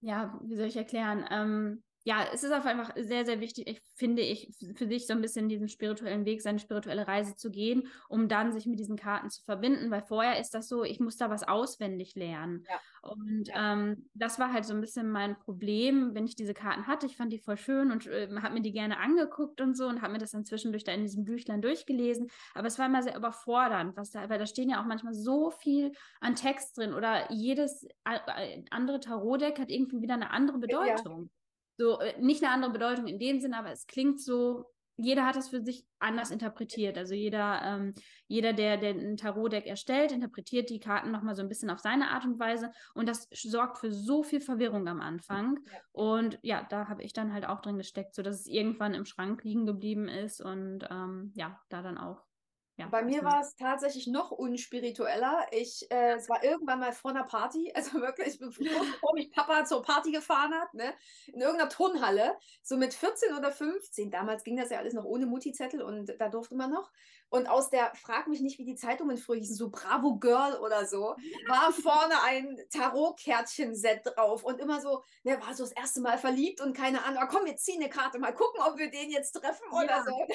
ja, 0.00 0.38
wie 0.44 0.56
soll 0.56 0.66
ich 0.66 0.76
erklären, 0.76 1.24
ähm, 1.30 1.82
ja, 2.06 2.24
es 2.32 2.44
ist 2.44 2.52
auf 2.52 2.64
einfach 2.64 2.92
sehr, 2.94 3.26
sehr 3.26 3.40
wichtig, 3.40 3.66
ich, 3.66 3.82
finde 3.96 4.22
ich, 4.22 4.54
für 4.76 4.86
sich 4.86 5.08
so 5.08 5.12
ein 5.12 5.20
bisschen 5.20 5.48
diesen 5.48 5.68
spirituellen 5.68 6.24
Weg, 6.24 6.40
seine 6.40 6.60
spirituelle 6.60 7.08
Reise 7.08 7.34
zu 7.34 7.50
gehen, 7.50 7.88
um 8.08 8.28
dann 8.28 8.52
sich 8.52 8.64
mit 8.66 8.78
diesen 8.78 8.94
Karten 8.94 9.28
zu 9.28 9.42
verbinden, 9.42 9.90
weil 9.90 10.02
vorher 10.02 10.38
ist 10.38 10.54
das 10.54 10.68
so, 10.68 10.84
ich 10.84 11.00
muss 11.00 11.16
da 11.16 11.30
was 11.30 11.42
auswendig 11.42 12.14
lernen. 12.14 12.64
Ja. 12.70 13.10
Und 13.10 13.48
ja. 13.48 13.72
Ähm, 13.72 14.08
das 14.14 14.38
war 14.38 14.52
halt 14.52 14.64
so 14.66 14.72
ein 14.72 14.80
bisschen 14.80 15.10
mein 15.10 15.36
Problem, 15.36 16.14
wenn 16.14 16.26
ich 16.26 16.36
diese 16.36 16.54
Karten 16.54 16.86
hatte. 16.86 17.06
Ich 17.06 17.16
fand 17.16 17.32
die 17.32 17.40
voll 17.40 17.56
schön 17.56 17.90
und 17.90 18.06
äh, 18.06 18.28
habe 18.40 18.54
mir 18.54 18.62
die 18.62 18.72
gerne 18.72 19.00
angeguckt 19.00 19.60
und 19.60 19.76
so 19.76 19.88
und 19.88 20.00
habe 20.00 20.12
mir 20.12 20.20
das 20.20 20.30
dann 20.30 20.44
zwischendurch 20.44 20.84
da 20.84 20.92
in 20.92 21.02
diesem 21.02 21.24
Büchlein 21.24 21.60
durchgelesen. 21.60 22.28
Aber 22.54 22.68
es 22.68 22.78
war 22.78 22.86
immer 22.86 23.02
sehr 23.02 23.16
überfordernd, 23.16 23.96
was 23.96 24.12
da, 24.12 24.28
weil 24.28 24.38
da 24.38 24.46
stehen 24.46 24.70
ja 24.70 24.80
auch 24.80 24.86
manchmal 24.86 25.14
so 25.14 25.50
viel 25.50 25.90
an 26.20 26.36
Text 26.36 26.78
drin 26.78 26.94
oder 26.94 27.32
jedes 27.32 27.84
andere 28.70 29.00
Tarotdeck 29.00 29.58
hat 29.58 29.70
irgendwie 29.70 30.02
wieder 30.02 30.14
eine 30.14 30.30
andere 30.30 30.58
Bedeutung. 30.58 31.22
Ja. 31.24 31.28
So, 31.76 32.00
äh, 32.00 32.18
nicht 32.20 32.42
eine 32.42 32.52
andere 32.52 32.72
Bedeutung 32.72 33.06
in 33.06 33.18
dem 33.18 33.40
Sinne, 33.40 33.58
aber 33.58 33.70
es 33.70 33.86
klingt 33.86 34.20
so, 34.20 34.66
jeder 34.98 35.26
hat 35.26 35.36
es 35.36 35.48
für 35.48 35.60
sich 35.60 35.84
anders 35.98 36.30
interpretiert. 36.30 36.96
Also 36.96 37.14
jeder, 37.14 37.60
ähm, 37.62 37.94
jeder, 38.28 38.52
der, 38.52 38.78
der 38.78 38.94
ein 38.94 39.16
Tarot-Deck 39.16 39.66
erstellt, 39.66 40.10
interpretiert 40.10 40.70
die 40.70 40.80
Karten 40.80 41.10
nochmal 41.10 41.34
so 41.34 41.42
ein 41.42 41.48
bisschen 41.48 41.68
auf 41.70 41.80
seine 41.80 42.10
Art 42.10 42.24
und 42.24 42.38
Weise. 42.38 42.70
Und 42.94 43.08
das 43.08 43.28
sorgt 43.30 43.78
für 43.78 43.92
so 43.92 44.22
viel 44.22 44.40
Verwirrung 44.40 44.88
am 44.88 45.00
Anfang. 45.00 45.58
Ja. 45.70 45.78
Und 45.92 46.38
ja, 46.42 46.66
da 46.70 46.88
habe 46.88 47.02
ich 47.02 47.12
dann 47.12 47.32
halt 47.32 47.46
auch 47.46 47.60
drin 47.60 47.76
gesteckt, 47.76 48.14
sodass 48.14 48.40
es 48.40 48.46
irgendwann 48.46 48.94
im 48.94 49.04
Schrank 49.04 49.44
liegen 49.44 49.66
geblieben 49.66 50.08
ist 50.08 50.40
und 50.40 50.86
ähm, 50.90 51.32
ja, 51.34 51.60
da 51.68 51.82
dann 51.82 51.98
auch 51.98 52.22
ja, 52.78 52.88
Bei 52.88 53.02
mir 53.02 53.24
war 53.24 53.40
es 53.40 53.56
tatsächlich 53.56 54.06
noch 54.06 54.30
unspiritueller. 54.30 55.46
Ich, 55.50 55.90
äh, 55.90 56.12
es 56.12 56.28
war 56.28 56.44
irgendwann 56.44 56.80
mal 56.80 56.92
vor 56.92 57.10
einer 57.10 57.24
Party, 57.24 57.72
also 57.74 58.00
wirklich, 58.02 58.38
bevor 58.38 59.14
mich 59.14 59.30
Papa 59.32 59.64
zur 59.64 59.82
Party 59.82 60.12
gefahren 60.12 60.52
hat, 60.52 60.74
ne, 60.74 60.92
in 61.32 61.40
irgendeiner 61.40 61.70
Turnhalle, 61.70 62.36
so 62.62 62.76
mit 62.76 62.92
14 62.92 63.34
oder 63.34 63.50
15. 63.50 64.10
Damals 64.10 64.44
ging 64.44 64.58
das 64.58 64.68
ja 64.68 64.78
alles 64.78 64.92
noch 64.92 65.06
ohne 65.06 65.24
Mutti-Zettel 65.24 65.80
und 65.80 66.14
da 66.18 66.28
durfte 66.28 66.54
man 66.54 66.70
noch. 66.70 66.90
Und 67.30 67.48
aus 67.48 67.70
der, 67.70 67.92
frag 67.94 68.28
mich 68.28 68.40
nicht, 68.40 68.58
wie 68.58 68.66
die 68.66 68.76
Zeitungen 68.76 69.16
früher 69.16 69.38
hießen, 69.38 69.56
so 69.56 69.70
Bravo 69.70 70.18
Girl 70.18 70.60
oder 70.60 70.84
so, 70.84 71.16
war 71.48 71.72
vorne 71.72 72.22
ein 72.24 72.58
Tarot-Kärtchen-Set 72.70 74.02
drauf 74.04 74.44
und 74.44 74.60
immer 74.60 74.82
so, 74.82 75.02
ne, 75.24 75.40
war 75.40 75.54
so 75.54 75.64
das 75.64 75.72
erste 75.72 76.02
Mal 76.02 76.18
verliebt 76.18 76.60
und 76.60 76.76
keine 76.76 77.02
Ahnung, 77.04 77.22
ah, 77.22 77.26
komm, 77.26 77.46
wir 77.46 77.56
ziehen 77.56 77.80
eine 77.80 77.90
Karte, 77.90 78.18
mal 78.18 78.34
gucken, 78.34 78.60
ob 78.60 78.76
wir 78.76 78.90
den 78.90 79.10
jetzt 79.10 79.32
treffen 79.32 79.64
ja. 79.72 79.78
oder 79.78 80.04
so 80.04 80.26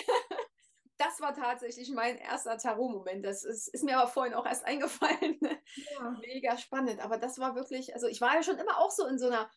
das 1.01 1.19
war 1.19 1.33
tatsächlich 1.33 1.89
mein 1.91 2.17
erster 2.17 2.57
Tarot-Moment. 2.57 3.25
Das 3.25 3.43
ist, 3.43 3.67
ist, 3.67 3.83
mir 3.83 3.97
aber 3.97 4.09
vorhin 4.09 4.33
auch 4.33 4.45
erst 4.45 4.65
eingefallen. 4.65 5.39
Ja. 5.41 6.11
Mega 6.21 6.57
spannend. 6.57 7.01
Aber 7.01 7.17
das 7.17 7.39
war 7.39 7.55
wirklich, 7.55 7.93
also 7.93 8.07
ich 8.07 8.21
war 8.21 8.35
ja 8.35 8.43
schon 8.43 8.57
immer 8.57 8.77
auch 8.77 8.91
so 8.91 9.07
in 9.07 9.17
so 9.17 9.27
einer 9.27 9.49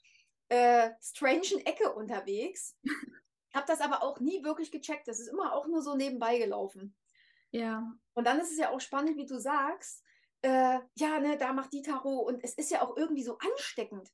äh, 0.48 0.90
strangen 1.02 1.66
Ecke 1.66 1.92
unterwegs. 1.92 2.76
Habe 3.54 3.66
das 3.66 3.80
aber 3.80 4.02
auch 4.02 4.20
nie 4.20 4.42
wirklich 4.42 4.72
gecheckt. 4.72 5.06
Das 5.06 5.20
ist 5.20 5.28
immer 5.28 5.52
auch 5.52 5.66
nur 5.66 5.82
so 5.82 5.94
nebenbei 5.94 6.38
gelaufen. 6.38 6.96
Ja. 7.50 7.86
Und 8.14 8.26
dann 8.26 8.40
ist 8.40 8.50
es 8.50 8.58
ja 8.58 8.70
auch 8.70 8.80
spannend, 8.80 9.16
wie 9.16 9.26
du 9.26 9.38
sagst, 9.38 10.02
äh, 10.42 10.80
ja, 10.94 11.20
ne, 11.20 11.36
da 11.38 11.52
macht 11.52 11.72
die 11.72 11.82
Tarot 11.82 12.26
und 12.26 12.42
es 12.42 12.54
ist 12.54 12.70
ja 12.70 12.82
auch 12.82 12.96
irgendwie 12.96 13.22
so 13.22 13.38
ansteckend. 13.38 14.10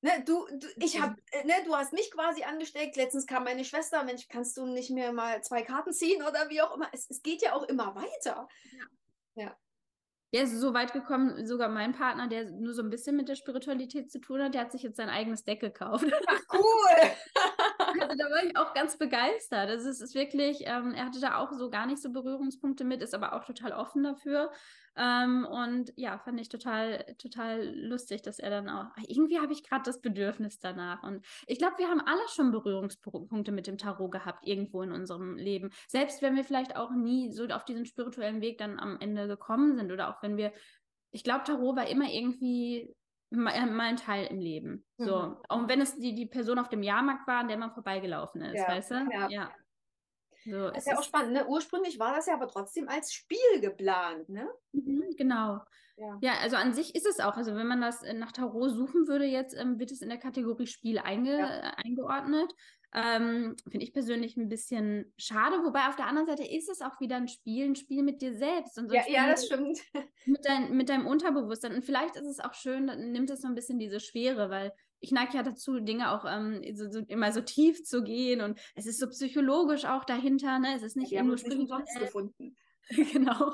Ne, 0.00 0.22
du, 0.24 0.46
du, 0.52 0.68
ich 0.76 1.00
hab, 1.00 1.16
äh, 1.32 1.44
ne, 1.44 1.54
du 1.64 1.74
hast 1.74 1.92
mich 1.92 2.10
quasi 2.12 2.44
angesteckt. 2.44 2.96
Letztens 2.96 3.26
kam 3.26 3.44
meine 3.44 3.64
Schwester, 3.64 4.04
Mensch, 4.04 4.28
kannst 4.28 4.56
du 4.56 4.66
nicht 4.66 4.90
mehr 4.90 5.12
mal 5.12 5.42
zwei 5.42 5.62
Karten 5.62 5.92
ziehen 5.92 6.22
oder 6.22 6.48
wie 6.50 6.62
auch 6.62 6.76
immer. 6.76 6.88
Es, 6.92 7.10
es 7.10 7.22
geht 7.22 7.42
ja 7.42 7.54
auch 7.54 7.64
immer 7.64 7.96
weiter. 7.96 8.48
Ja. 9.34 9.42
ja. 9.42 9.56
Der 10.32 10.42
ist 10.42 10.52
so 10.52 10.74
weit 10.74 10.92
gekommen, 10.92 11.46
sogar 11.46 11.68
mein 11.68 11.94
Partner, 11.94 12.28
der 12.28 12.50
nur 12.50 12.74
so 12.74 12.82
ein 12.82 12.90
bisschen 12.90 13.16
mit 13.16 13.28
der 13.28 13.34
Spiritualität 13.34 14.10
zu 14.10 14.20
tun 14.20 14.42
hat, 14.42 14.54
der 14.54 14.60
hat 14.60 14.72
sich 14.72 14.82
jetzt 14.82 14.98
sein 14.98 15.08
eigenes 15.08 15.42
Deck 15.42 15.60
gekauft. 15.60 16.04
Ach, 16.26 16.40
cool! 16.52 17.10
Also 18.08 18.18
da 18.24 18.30
war 18.30 18.44
ich 18.44 18.56
auch 18.56 18.74
ganz 18.74 18.96
begeistert. 18.96 19.68
Also 19.68 19.88
es 19.88 20.00
ist 20.00 20.14
wirklich, 20.14 20.62
ähm, 20.62 20.94
er 20.94 21.06
hatte 21.06 21.20
da 21.20 21.36
auch 21.38 21.52
so 21.52 21.70
gar 21.70 21.86
nicht 21.86 22.02
so 22.02 22.10
Berührungspunkte 22.10 22.84
mit, 22.84 23.02
ist 23.02 23.14
aber 23.14 23.34
auch 23.34 23.44
total 23.44 23.72
offen 23.72 24.02
dafür. 24.02 24.50
Ähm, 24.96 25.46
und 25.46 25.92
ja, 25.96 26.18
fand 26.18 26.40
ich 26.40 26.48
total, 26.48 27.04
total 27.18 27.72
lustig, 27.76 28.22
dass 28.22 28.40
er 28.40 28.50
dann 28.50 28.68
auch, 28.68 28.86
irgendwie 29.06 29.38
habe 29.38 29.52
ich 29.52 29.62
gerade 29.62 29.84
das 29.84 30.00
Bedürfnis 30.00 30.58
danach. 30.58 31.02
Und 31.04 31.24
ich 31.46 31.58
glaube, 31.58 31.78
wir 31.78 31.88
haben 31.88 32.00
alle 32.00 32.26
schon 32.34 32.50
Berührungspunkte 32.50 33.52
mit 33.52 33.66
dem 33.68 33.78
Tarot 33.78 34.10
gehabt, 34.10 34.46
irgendwo 34.46 34.82
in 34.82 34.90
unserem 34.90 35.36
Leben. 35.36 35.70
Selbst 35.86 36.20
wenn 36.20 36.34
wir 36.34 36.44
vielleicht 36.44 36.74
auch 36.76 36.90
nie 36.90 37.30
so 37.30 37.44
auf 37.46 37.64
diesen 37.64 37.86
spirituellen 37.86 38.40
Weg 38.40 38.58
dann 38.58 38.80
am 38.80 38.98
Ende 39.00 39.28
gekommen 39.28 39.76
sind 39.76 39.92
oder 39.92 40.08
auch 40.08 40.22
wenn 40.22 40.36
wir, 40.36 40.52
ich 41.12 41.22
glaube, 41.22 41.44
Tarot 41.44 41.76
war 41.76 41.86
immer 41.86 42.10
irgendwie 42.10 42.92
mal 43.30 43.52
ein 43.52 43.96
Teil 43.96 44.26
im 44.26 44.40
Leben. 44.40 44.84
So. 44.96 45.22
Mhm. 45.22 45.36
Auch 45.48 45.68
wenn 45.68 45.80
es 45.80 45.98
die, 45.98 46.14
die 46.14 46.26
Person 46.26 46.58
auf 46.58 46.68
dem 46.68 46.82
Jahrmarkt 46.82 47.26
war, 47.26 47.40
an 47.40 47.48
der 47.48 47.58
man 47.58 47.72
vorbeigelaufen 47.72 48.42
ist, 48.42 48.60
ja. 48.60 48.68
weißt 48.68 48.90
du? 48.90 49.08
Ja. 49.12 49.28
ja. 49.28 49.50
So, 50.44 50.70
das 50.70 50.78
ist 50.78 50.86
ja 50.86 50.98
auch 50.98 51.02
spannend, 51.02 51.32
ne? 51.32 51.46
Ursprünglich 51.46 51.98
war 51.98 52.14
das 52.14 52.26
ja 52.26 52.34
aber 52.34 52.48
trotzdem 52.48 52.88
als 52.88 53.12
Spiel 53.12 53.60
geplant, 53.60 54.28
ne? 54.28 54.48
Mhm, 54.72 55.14
genau. 55.16 55.60
Ja. 55.96 56.18
ja. 56.20 56.32
also 56.40 56.56
an 56.56 56.72
sich 56.72 56.94
ist 56.94 57.06
es 57.06 57.20
auch. 57.20 57.36
Also 57.36 57.54
wenn 57.54 57.66
man 57.66 57.80
das 57.80 58.02
nach 58.14 58.32
Tarot 58.32 58.70
suchen 58.70 59.08
würde, 59.08 59.24
jetzt 59.24 59.54
ähm, 59.54 59.78
wird 59.78 59.90
es 59.90 60.00
in 60.00 60.08
der 60.08 60.18
Kategorie 60.18 60.66
Spiel 60.66 60.98
einge 60.98 61.38
ja. 61.38 61.48
äh, 61.48 61.72
eingeordnet. 61.84 62.54
Ähm, 62.94 63.54
Finde 63.68 63.84
ich 63.84 63.92
persönlich 63.92 64.36
ein 64.36 64.48
bisschen 64.48 65.12
schade, 65.18 65.56
wobei 65.62 65.88
auf 65.88 65.96
der 65.96 66.06
anderen 66.06 66.26
Seite 66.26 66.44
ist 66.44 66.70
es 66.70 66.80
auch 66.80 67.00
wieder 67.00 67.16
ein 67.16 67.28
Spiel, 67.28 67.66
ein 67.66 67.76
Spiel 67.76 68.02
mit 68.02 68.22
dir 68.22 68.34
selbst. 68.34 68.78
Und 68.78 68.88
so 68.88 68.94
ja, 68.94 69.02
ja, 69.08 69.26
das 69.28 69.46
stimmt. 69.46 69.78
Mit, 70.24 70.44
dein, 70.44 70.76
mit 70.76 70.88
deinem 70.88 71.06
Unterbewusstsein. 71.06 71.74
Und 71.74 71.84
vielleicht 71.84 72.16
ist 72.16 72.26
es 72.26 72.40
auch 72.40 72.54
schön, 72.54 72.86
dann 72.86 73.12
nimmt 73.12 73.30
es 73.30 73.42
so 73.42 73.48
ein 73.48 73.54
bisschen 73.54 73.78
diese 73.78 74.00
Schwere, 74.00 74.48
weil 74.48 74.72
ich 75.00 75.12
neige 75.12 75.34
ja 75.34 75.42
dazu, 75.42 75.80
Dinge 75.80 76.12
auch 76.12 76.24
ähm, 76.26 76.62
so, 76.74 76.90
so, 76.90 77.00
immer 77.06 77.32
so 77.32 77.40
tief 77.40 77.84
zu 77.84 78.02
gehen 78.02 78.40
und 78.40 78.58
es 78.74 78.86
ist 78.86 78.98
so 78.98 79.08
psychologisch 79.08 79.84
auch 79.84 80.04
dahinter, 80.04 80.58
ne? 80.58 80.74
Es 80.74 80.82
ist 80.82 80.96
nicht 80.96 81.12
ja, 81.12 81.22
nur 81.22 81.38
spirituell. 81.38 81.84
gefunden. 82.00 82.56
genau. 83.12 83.52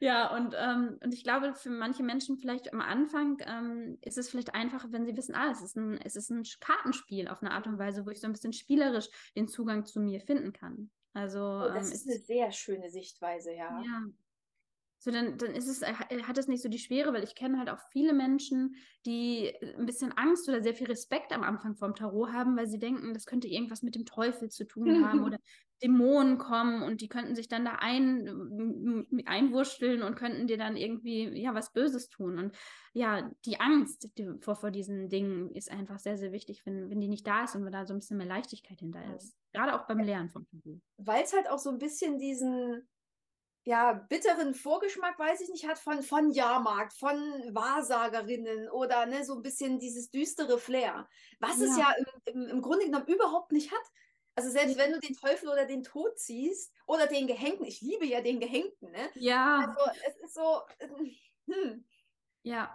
Ja, 0.00 0.34
und, 0.36 0.54
ähm, 0.56 0.98
und 1.02 1.12
ich 1.12 1.24
glaube, 1.24 1.54
für 1.54 1.70
manche 1.70 2.02
Menschen 2.02 2.38
vielleicht 2.38 2.72
am 2.72 2.80
Anfang 2.80 3.38
ähm, 3.46 3.98
ist 4.02 4.18
es 4.18 4.30
vielleicht 4.30 4.54
einfacher, 4.54 4.92
wenn 4.92 5.06
sie 5.06 5.16
wissen, 5.16 5.34
ah, 5.34 5.50
es 5.50 5.62
ist, 5.62 5.76
ein, 5.76 5.98
es 5.98 6.16
ist 6.16 6.30
ein 6.30 6.44
Kartenspiel 6.60 7.28
auf 7.28 7.42
eine 7.42 7.52
Art 7.52 7.66
und 7.66 7.78
Weise, 7.78 8.06
wo 8.06 8.10
ich 8.10 8.20
so 8.20 8.26
ein 8.26 8.32
bisschen 8.32 8.52
spielerisch 8.52 9.08
den 9.36 9.48
Zugang 9.48 9.84
zu 9.84 10.00
mir 10.00 10.20
finden 10.20 10.52
kann. 10.52 10.90
Also, 11.14 11.40
oh, 11.40 11.72
das 11.74 11.88
ähm, 11.88 11.94
ist 11.94 12.08
eine 12.08 12.18
sehr 12.18 12.52
schöne 12.52 12.90
Sichtweise, 12.90 13.52
ja. 13.52 13.82
Ja, 13.82 14.02
so, 15.00 15.12
dann, 15.12 15.38
dann 15.38 15.54
ist 15.54 15.68
es, 15.68 15.82
äh, 15.82 15.94
hat 16.24 16.38
es 16.38 16.48
nicht 16.48 16.62
so 16.62 16.68
die 16.68 16.78
Schwere, 16.78 17.12
weil 17.12 17.22
ich 17.22 17.36
kenne 17.36 17.58
halt 17.58 17.70
auch 17.70 17.78
viele 17.92 18.12
Menschen, 18.12 18.74
die 19.06 19.52
ein 19.78 19.86
bisschen 19.86 20.12
Angst 20.12 20.48
oder 20.48 20.60
sehr 20.60 20.74
viel 20.74 20.88
Respekt 20.88 21.32
am 21.32 21.44
Anfang 21.44 21.76
vom 21.76 21.94
Tarot 21.94 22.32
haben, 22.32 22.56
weil 22.56 22.66
sie 22.66 22.80
denken, 22.80 23.14
das 23.14 23.24
könnte 23.24 23.46
irgendwas 23.46 23.82
mit 23.82 23.94
dem 23.94 24.04
Teufel 24.04 24.50
zu 24.50 24.66
tun 24.66 25.06
haben 25.06 25.22
oder 25.24 25.38
Dämonen 25.82 26.38
kommen 26.38 26.82
und 26.82 27.00
die 27.00 27.08
könnten 27.08 27.34
sich 27.34 27.48
dann 27.48 27.64
da 27.64 27.76
ein, 27.80 29.06
einwurschteln 29.26 30.02
und 30.02 30.16
könnten 30.16 30.46
dir 30.46 30.58
dann 30.58 30.76
irgendwie 30.76 31.40
ja 31.40 31.54
was 31.54 31.72
Böses 31.72 32.08
tun. 32.08 32.38
Und 32.38 32.56
ja, 32.92 33.30
die 33.44 33.60
Angst 33.60 34.10
die, 34.18 34.28
vor, 34.40 34.56
vor 34.56 34.70
diesen 34.70 35.08
Dingen 35.08 35.50
ist 35.54 35.70
einfach 35.70 35.98
sehr, 35.98 36.18
sehr 36.18 36.32
wichtig, 36.32 36.64
wenn, 36.66 36.90
wenn 36.90 37.00
die 37.00 37.08
nicht 37.08 37.26
da 37.26 37.44
ist 37.44 37.54
und 37.54 37.64
wenn 37.64 37.72
da 37.72 37.86
so 37.86 37.94
ein 37.94 38.00
bisschen 38.00 38.18
mehr 38.18 38.26
Leichtigkeit 38.26 38.80
hinter 38.80 39.02
ist. 39.14 39.36
Gerade 39.52 39.74
auch 39.74 39.86
beim 39.86 40.00
Lernen 40.00 40.30
vom 40.30 40.46
Tarot. 40.46 40.80
Weil 40.96 41.22
es 41.22 41.32
halt 41.32 41.48
auch 41.48 41.58
so 41.58 41.70
ein 41.70 41.78
bisschen 41.78 42.18
diesen 42.18 42.88
ja, 43.68 43.92
bitteren 43.92 44.54
Vorgeschmack, 44.54 45.18
weiß 45.18 45.42
ich 45.42 45.50
nicht, 45.50 45.68
hat 45.68 45.78
von, 45.78 46.02
von 46.02 46.30
Jahrmarkt, 46.30 46.94
von 46.94 47.16
Wahrsagerinnen 47.52 48.70
oder 48.70 49.04
ne, 49.04 49.24
so 49.24 49.34
ein 49.34 49.42
bisschen 49.42 49.78
dieses 49.78 50.10
düstere 50.10 50.58
Flair, 50.58 51.06
was 51.38 51.60
ja. 51.60 51.66
es 51.66 51.76
ja 51.76 51.94
im, 51.98 52.06
im, 52.32 52.48
im, 52.48 52.62
Grunde 52.62 52.86
genommen 52.86 53.06
überhaupt 53.06 53.52
nicht 53.52 53.70
hat. 53.70 53.84
Also 54.38 54.50
selbst 54.50 54.78
wenn 54.78 54.92
du 54.92 55.00
den 55.00 55.16
Teufel 55.16 55.48
oder 55.48 55.66
den 55.66 55.82
Tod 55.82 56.16
ziehst 56.16 56.72
oder 56.86 57.08
den 57.08 57.26
Gehängten, 57.26 57.66
ich 57.66 57.80
liebe 57.80 58.06
ja 58.06 58.20
den 58.20 58.38
Gehängten, 58.38 58.88
ne? 58.92 59.10
Ja. 59.16 59.74
Also 59.76 60.00
es 60.06 60.16
ist 60.18 60.34
so, 60.34 60.60
hm. 61.48 61.84
Ja, 62.44 62.70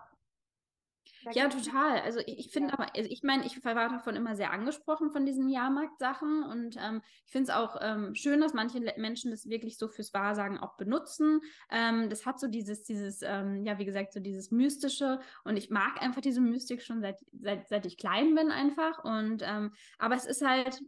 ja, 1.31 1.47
total. 1.47 2.01
Also 2.01 2.19
ich, 2.19 2.37
ich 2.37 2.51
finde 2.51 2.71
ja. 2.71 2.73
aber, 2.73 2.93
also 2.93 3.09
ich 3.09 3.23
meine, 3.23 3.45
ich 3.45 3.63
war 3.63 3.75
davon 3.75 4.17
immer 4.17 4.35
sehr 4.35 4.51
angesprochen 4.51 5.11
von 5.11 5.25
diesen 5.25 5.47
Jahrmarktsachen 5.47 6.43
und 6.43 6.75
ähm, 6.77 7.01
ich 7.25 7.31
finde 7.31 7.49
es 7.49 7.55
auch 7.57 7.77
ähm, 7.79 8.13
schön, 8.13 8.41
dass 8.41 8.53
manche 8.53 8.81
Menschen 8.97 9.31
das 9.31 9.47
wirklich 9.47 9.77
so 9.77 9.87
fürs 9.87 10.13
Wahrsagen 10.13 10.57
auch 10.57 10.75
benutzen. 10.75 11.39
Ähm, 11.71 12.09
das 12.09 12.25
hat 12.25 12.41
so 12.41 12.47
dieses, 12.47 12.83
dieses, 12.83 13.21
ähm, 13.21 13.65
ja, 13.65 13.79
wie 13.79 13.85
gesagt, 13.85 14.11
so 14.11 14.19
dieses 14.19 14.51
Mystische 14.51 15.21
und 15.45 15.55
ich 15.55 15.69
mag 15.69 16.01
einfach 16.01 16.21
diese 16.21 16.41
Mystik 16.41 16.81
schon 16.81 16.99
seit, 16.99 17.23
seit, 17.31 17.69
seit 17.69 17.85
ich 17.85 17.97
klein 17.97 18.35
bin 18.35 18.51
einfach 18.51 19.05
und 19.05 19.43
ähm, 19.45 19.73
aber 19.97 20.15
es 20.15 20.25
ist 20.25 20.45
halt 20.45 20.81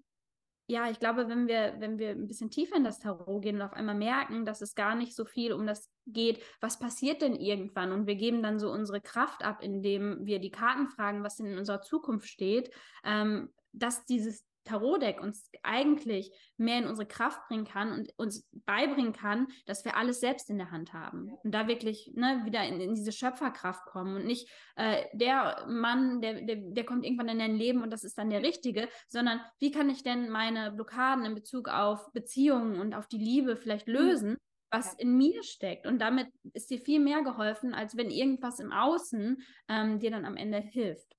ja, 0.67 0.89
ich 0.89 1.00
glaube, 1.00 1.29
wenn 1.29 1.48
wir, 1.48 1.75
wenn 1.79 2.00
wir 2.00 2.10
ein 2.10 2.27
bisschen 2.27 2.50
tiefer 2.50 2.75
in 2.75 2.84
das 2.84 3.00
Tarot 3.00 3.41
gehen 3.43 3.57
und 3.57 3.62
auf 3.62 3.74
einmal 3.74 3.95
merken, 3.95 4.45
dass 4.45 4.62
es 4.62 4.74
gar 4.74 4.95
nicht 4.95 5.15
so 5.15 5.24
viel 5.24 5.53
um 5.53 5.67
das 5.67 5.91
geht, 6.07 6.41
was 6.60 6.79
passiert 6.79 7.22
denn 7.22 7.36
irgendwann? 7.36 7.91
Und 7.91 8.07
wir 8.07 8.15
geben 8.15 8.41
dann 8.41 8.60
so 8.60 8.72
unsere 8.72 9.00
Kraft 9.00 9.43
ab, 9.43 9.62
indem 9.62 10.25
wir 10.25 10.39
die 10.39 10.51
Karten 10.51 10.88
fragen, 10.88 11.24
was 11.24 11.36
denn 11.36 11.45
in 11.45 11.57
unserer 11.60 11.81
Zukunft 11.81 12.27
steht, 12.27 12.72
ähm, 13.03 13.53
dass 13.74 14.05
dieses 14.05 14.43
Tarotdeck 14.65 15.22
uns 15.22 15.50
eigentlich 15.63 16.31
mehr 16.57 16.79
in 16.79 16.88
unsere 16.88 17.07
Kraft 17.07 17.39
bringen 17.48 17.65
kann 17.65 17.91
und 17.91 18.12
uns 18.17 18.48
beibringen 18.65 19.13
kann, 19.13 19.48
dass 19.65 19.86
wir 19.86 19.95
alles 19.95 20.19
selbst 20.19 20.50
in 20.50 20.57
der 20.57 20.72
Hand 20.72 20.93
haben. 20.93 21.31
Und 21.43 21.51
da 21.51 21.67
wirklich 21.67 22.12
ne, 22.15 22.41
wieder 22.45 22.63
in, 22.63 22.81
in, 22.81 22.95
diese 22.95 23.12
Schöpferkraft 23.12 23.86
kommen 23.86 24.15
und 24.15 24.25
nicht 24.25 24.50
äh, 24.75 25.05
der 25.13 25.65
Mann, 25.69 26.22
der, 26.22 26.41
der, 26.41 26.57
der 26.57 26.86
kommt 26.86 27.05
irgendwann 27.05 27.29
in 27.29 27.39
dein 27.39 27.55
Leben 27.55 27.81
und 27.81 27.91
das 27.91 28.03
ist 28.03 28.17
dann 28.17 28.29
der 28.29 28.43
Richtige, 28.43 28.89
sondern 29.07 29.39
wie 29.60 29.72
kann 29.72 29.89
ich 29.89 30.03
denn 30.03 30.29
meine 30.29 30.72
Blockaden 30.72 31.25
in 31.25 31.36
Bezug 31.36 31.69
auf 31.69 32.12
Beziehungen 32.12 32.79
und 32.79 32.93
auf 32.93 33.07
die 33.07 33.17
Liebe 33.17 33.55
vielleicht 33.55 33.88
mhm. 33.88 33.93
lösen? 33.93 34.38
was 34.72 34.93
ja. 34.93 35.00
in 35.00 35.17
mir 35.17 35.43
steckt. 35.43 35.86
Und 35.88 36.00
damit 36.00 36.27
ist 36.53 36.69
dir 36.69 36.79
viel 36.79 37.00
mehr 37.00 37.22
geholfen, 37.22 37.74
als 37.74 37.95
wenn 37.95 38.10
irgendwas 38.10 38.60
im 38.60 38.72
Außen 38.72 39.41
ähm, 39.69 40.00
dir 40.00 40.12
dann 40.12 40.25
am 40.25 40.36
Ende 40.36 40.57
hilft. 40.57 41.15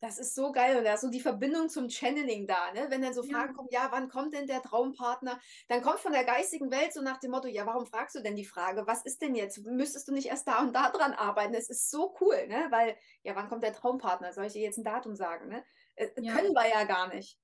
Das 0.00 0.18
ist 0.18 0.34
so 0.34 0.52
geil 0.52 0.76
und 0.76 0.84
da 0.84 0.94
ist 0.94 1.02
so 1.02 1.10
die 1.10 1.20
Verbindung 1.20 1.68
zum 1.68 1.88
Channeling 1.88 2.46
da, 2.46 2.72
ne? 2.72 2.86
Wenn 2.88 3.02
dann 3.02 3.14
so 3.14 3.22
Fragen 3.22 3.50
ja. 3.50 3.52
kommen, 3.54 3.68
ja, 3.70 3.88
wann 3.90 4.08
kommt 4.08 4.34
denn 4.34 4.46
der 4.46 4.62
Traumpartner? 4.62 5.40
Dann 5.68 5.82
kommt 5.82 6.00
von 6.00 6.12
der 6.12 6.24
geistigen 6.24 6.70
Welt 6.70 6.92
so 6.92 7.02
nach 7.02 7.18
dem 7.18 7.30
Motto, 7.30 7.48
ja, 7.48 7.66
warum 7.66 7.86
fragst 7.86 8.14
du 8.14 8.20
denn 8.20 8.36
die 8.36 8.44
Frage? 8.44 8.86
Was 8.86 9.04
ist 9.04 9.22
denn 9.22 9.34
jetzt? 9.34 9.58
Müsstest 9.64 10.08
du 10.08 10.12
nicht 10.12 10.26
erst 10.26 10.48
da 10.48 10.60
und 10.60 10.74
da 10.74 10.90
dran 10.90 11.12
arbeiten? 11.12 11.52
Das 11.52 11.68
ist 11.68 11.90
so 11.90 12.14
cool, 12.20 12.46
ne? 12.46 12.66
Weil, 12.70 12.96
ja, 13.22 13.34
wann 13.36 13.48
kommt 13.48 13.64
der 13.64 13.72
Traumpartner? 13.72 14.32
Soll 14.32 14.46
ich 14.46 14.52
dir 14.52 14.62
jetzt 14.62 14.78
ein 14.78 14.84
Datum 14.84 15.16
sagen, 15.16 15.48
ne? 15.48 15.64
Äh, 15.96 16.08
ja. 16.20 16.34
Können 16.34 16.52
wir 16.52 16.68
ja 16.68 16.84
gar 16.84 17.12
nicht. 17.12 17.38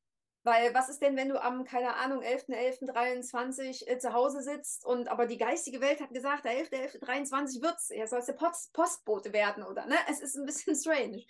Weil 0.45 0.75
was 0.75 0.91
ist 0.91 1.00
denn, 1.00 1.17
wenn 1.17 1.31
du 1.31 1.43
am, 1.43 1.64
keine 1.64 1.95
Ahnung, 1.95 2.23
11.11.23 2.23 3.88
äh, 3.88 3.99
zu 3.99 4.12
Hause 4.12 4.43
sitzt 4.43 4.85
und 4.85 5.09
aber 5.09 5.26
die 5.26 5.38
geistige 5.38 5.81
Welt 5.81 6.03
hat 6.03 6.12
gesagt, 6.12 6.45
der 6.45 6.53
11.11.23 6.53 7.62
wird 7.62 7.76
es, 7.79 7.88
er 7.88 8.07
soll 8.07 8.19
es 8.19 8.26
der 8.26 8.35
Post 8.35 8.75
Postbote 8.75 9.33
werden, 9.33 9.64
oder? 9.64 9.87
Ne? 9.87 9.97
Es 10.11 10.21
ist 10.21 10.37
ein 10.37 10.45
bisschen 10.45 10.76
strange. 10.76 11.25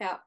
Ja. 0.00 0.24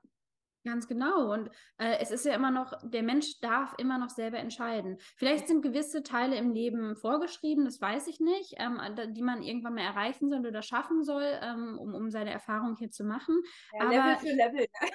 Ganz 0.64 0.88
genau. 0.88 1.34
Und 1.34 1.50
äh, 1.78 1.98
es 2.00 2.12
ist 2.12 2.26
ja 2.26 2.36
immer 2.36 2.52
noch, 2.52 2.74
der 2.84 3.02
Mensch 3.02 3.40
darf 3.40 3.74
immer 3.78 3.98
noch 3.98 4.10
selber 4.10 4.38
entscheiden. 4.38 4.98
Vielleicht 5.18 5.48
sind 5.48 5.64
gewisse 5.64 6.04
Teile 6.04 6.36
im 6.36 6.52
Leben 6.52 6.96
vorgeschrieben, 6.96 7.66
das 7.66 7.82
weiß 7.82 8.08
ich 8.08 8.20
nicht, 8.20 8.56
ähm, 8.58 8.80
die 9.14 9.24
man 9.24 9.42
irgendwann 9.42 9.74
mal 9.74 9.82
erreichen 9.82 10.30
soll 10.30 10.46
oder 10.46 10.62
schaffen 10.62 11.04
soll, 11.04 11.26
ähm, 11.42 11.80
um, 11.80 11.96
um 11.96 12.12
seine 12.12 12.32
Erfahrung 12.32 12.76
hier 12.78 12.92
zu 12.92 13.04
machen. 13.04 13.42
Ja, 13.74 13.86
Aber 13.86 13.92
Level 13.92 14.18
für 14.18 14.36
Level. 14.36 14.68
Ne? 14.82 14.90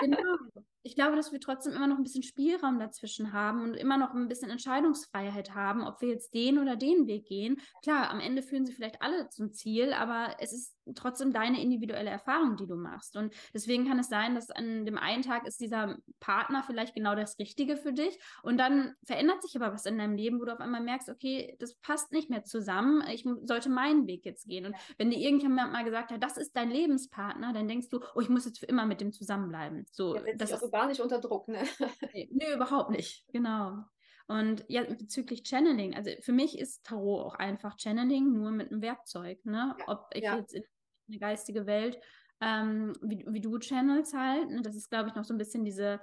genau 0.00 0.36
ich 0.84 0.96
glaube, 0.96 1.16
dass 1.16 1.30
wir 1.30 1.40
trotzdem 1.40 1.74
immer 1.74 1.86
noch 1.86 1.96
ein 1.96 2.02
bisschen 2.02 2.24
Spielraum 2.24 2.80
dazwischen 2.80 3.32
haben 3.32 3.62
und 3.62 3.74
immer 3.74 3.96
noch 3.98 4.14
ein 4.14 4.28
bisschen 4.28 4.50
Entscheidungsfreiheit 4.50 5.54
haben, 5.54 5.82
ob 5.82 6.00
wir 6.00 6.08
jetzt 6.08 6.34
den 6.34 6.58
oder 6.58 6.76
den 6.76 7.06
Weg 7.06 7.26
gehen. 7.26 7.60
Klar, 7.82 8.10
am 8.10 8.18
Ende 8.18 8.42
führen 8.42 8.66
sie 8.66 8.72
vielleicht 8.72 9.00
alle 9.00 9.28
zum 9.28 9.52
Ziel, 9.52 9.92
aber 9.92 10.36
es 10.40 10.52
ist 10.52 10.76
trotzdem 10.96 11.32
deine 11.32 11.62
individuelle 11.62 12.10
Erfahrung, 12.10 12.56
die 12.56 12.66
du 12.66 12.74
machst. 12.74 13.16
Und 13.16 13.32
deswegen 13.54 13.86
kann 13.86 14.00
es 14.00 14.08
sein, 14.08 14.34
dass 14.34 14.50
an 14.50 14.84
dem 14.84 14.98
einen 14.98 15.11
Tag 15.20 15.46
ist 15.46 15.60
dieser 15.60 15.98
Partner 16.20 16.62
vielleicht 16.66 16.94
genau 16.94 17.14
das 17.14 17.38
Richtige 17.38 17.76
für 17.76 17.92
dich 17.92 18.18
und 18.42 18.56
dann 18.56 18.94
verändert 19.04 19.42
sich 19.42 19.54
aber 19.54 19.74
was 19.74 19.84
in 19.84 19.98
deinem 19.98 20.14
Leben, 20.14 20.40
wo 20.40 20.46
du 20.46 20.52
auf 20.54 20.60
einmal 20.60 20.80
merkst, 20.80 21.10
okay, 21.10 21.54
das 21.58 21.74
passt 21.74 22.12
nicht 22.12 22.30
mehr 22.30 22.44
zusammen, 22.44 23.04
ich 23.12 23.26
sollte 23.42 23.68
meinen 23.68 24.06
Weg 24.06 24.24
jetzt 24.24 24.48
gehen. 24.48 24.64
Und 24.64 24.74
wenn 24.96 25.10
dir 25.10 25.18
irgendjemand 25.18 25.72
mal 25.72 25.84
gesagt 25.84 26.10
hat, 26.10 26.22
das 26.22 26.38
ist 26.38 26.56
dein 26.56 26.70
Lebenspartner, 26.70 27.52
dann 27.52 27.68
denkst 27.68 27.90
du, 27.90 28.00
oh, 28.14 28.20
ich 28.20 28.30
muss 28.30 28.46
jetzt 28.46 28.60
für 28.60 28.66
immer 28.66 28.86
mit 28.86 29.02
dem 29.02 29.12
zusammenbleiben. 29.12 29.84
So, 29.90 30.16
ja, 30.16 30.22
das 30.36 30.50
ist 30.50 30.72
gar 30.72 30.86
nicht 30.86 31.00
unter 31.00 31.20
Druck, 31.20 31.48
ne? 31.48 31.58
nee, 32.14 32.30
nee, 32.32 32.54
überhaupt 32.54 32.90
nicht. 32.90 33.26
Genau. 33.32 33.84
Und 34.28 34.64
ja, 34.68 34.84
bezüglich 34.84 35.42
Channeling, 35.44 35.94
also 35.94 36.10
für 36.20 36.32
mich 36.32 36.58
ist 36.58 36.84
Tarot 36.84 37.26
auch 37.26 37.34
einfach 37.34 37.78
Channeling 37.78 38.32
nur 38.32 38.50
mit 38.50 38.70
einem 38.70 38.80
Werkzeug, 38.80 39.44
ne? 39.44 39.74
Ja, 39.78 39.88
Ob 39.88 40.08
ich 40.14 40.22
ja. 40.22 40.36
jetzt 40.36 40.54
in 40.54 40.62
eine 41.08 41.18
geistige 41.18 41.66
Welt, 41.66 41.98
ähm, 42.42 42.92
wie, 43.00 43.24
wie 43.28 43.40
du 43.40 43.58
channelst 43.58 44.14
halt, 44.14 44.50
ne? 44.50 44.62
das 44.62 44.74
ist, 44.74 44.90
glaube 44.90 45.08
ich, 45.08 45.14
noch 45.14 45.24
so 45.24 45.32
ein 45.32 45.38
bisschen 45.38 45.64
diese, 45.64 46.00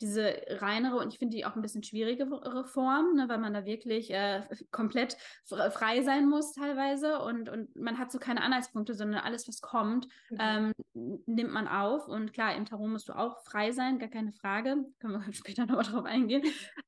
diese 0.00 0.34
reinere 0.48 0.96
und 0.96 1.12
ich 1.12 1.18
finde 1.18 1.36
die 1.36 1.44
auch 1.44 1.56
ein 1.56 1.62
bisschen 1.62 1.82
schwierigere 1.82 2.64
Form, 2.64 3.14
ne, 3.14 3.28
weil 3.28 3.38
man 3.38 3.54
da 3.54 3.64
wirklich 3.64 4.10
äh, 4.10 4.42
komplett 4.70 5.16
frei 5.44 6.02
sein 6.02 6.28
muss 6.28 6.52
teilweise 6.52 7.20
und, 7.20 7.48
und 7.48 7.74
man 7.76 7.98
hat 7.98 8.12
so 8.12 8.18
keine 8.18 8.42
Anhaltspunkte, 8.42 8.94
sondern 8.94 9.22
alles, 9.22 9.48
was 9.48 9.60
kommt, 9.60 10.08
mhm. 10.30 10.38
ähm, 10.40 10.72
nimmt 10.94 11.52
man 11.52 11.68
auf. 11.68 12.06
Und 12.08 12.32
klar, 12.32 12.54
im 12.54 12.64
Tarot 12.64 12.88
musst 12.88 13.08
du 13.08 13.16
auch 13.16 13.44
frei 13.44 13.72
sein, 13.72 13.98
gar 13.98 14.08
keine 14.08 14.32
Frage. 14.32 14.84
Können 15.00 15.14
wir 15.14 15.32
später 15.32 15.66
nochmal 15.66 15.84
drauf 15.84 16.04
eingehen. 16.04 16.42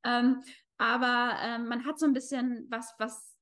ähm, 0.04 0.42
aber 0.78 1.36
ähm, 1.42 1.68
man 1.68 1.84
hat 1.84 1.98
so 1.98 2.06
ein 2.06 2.12
bisschen 2.12 2.66
was, 2.70 2.94
was 2.98 3.36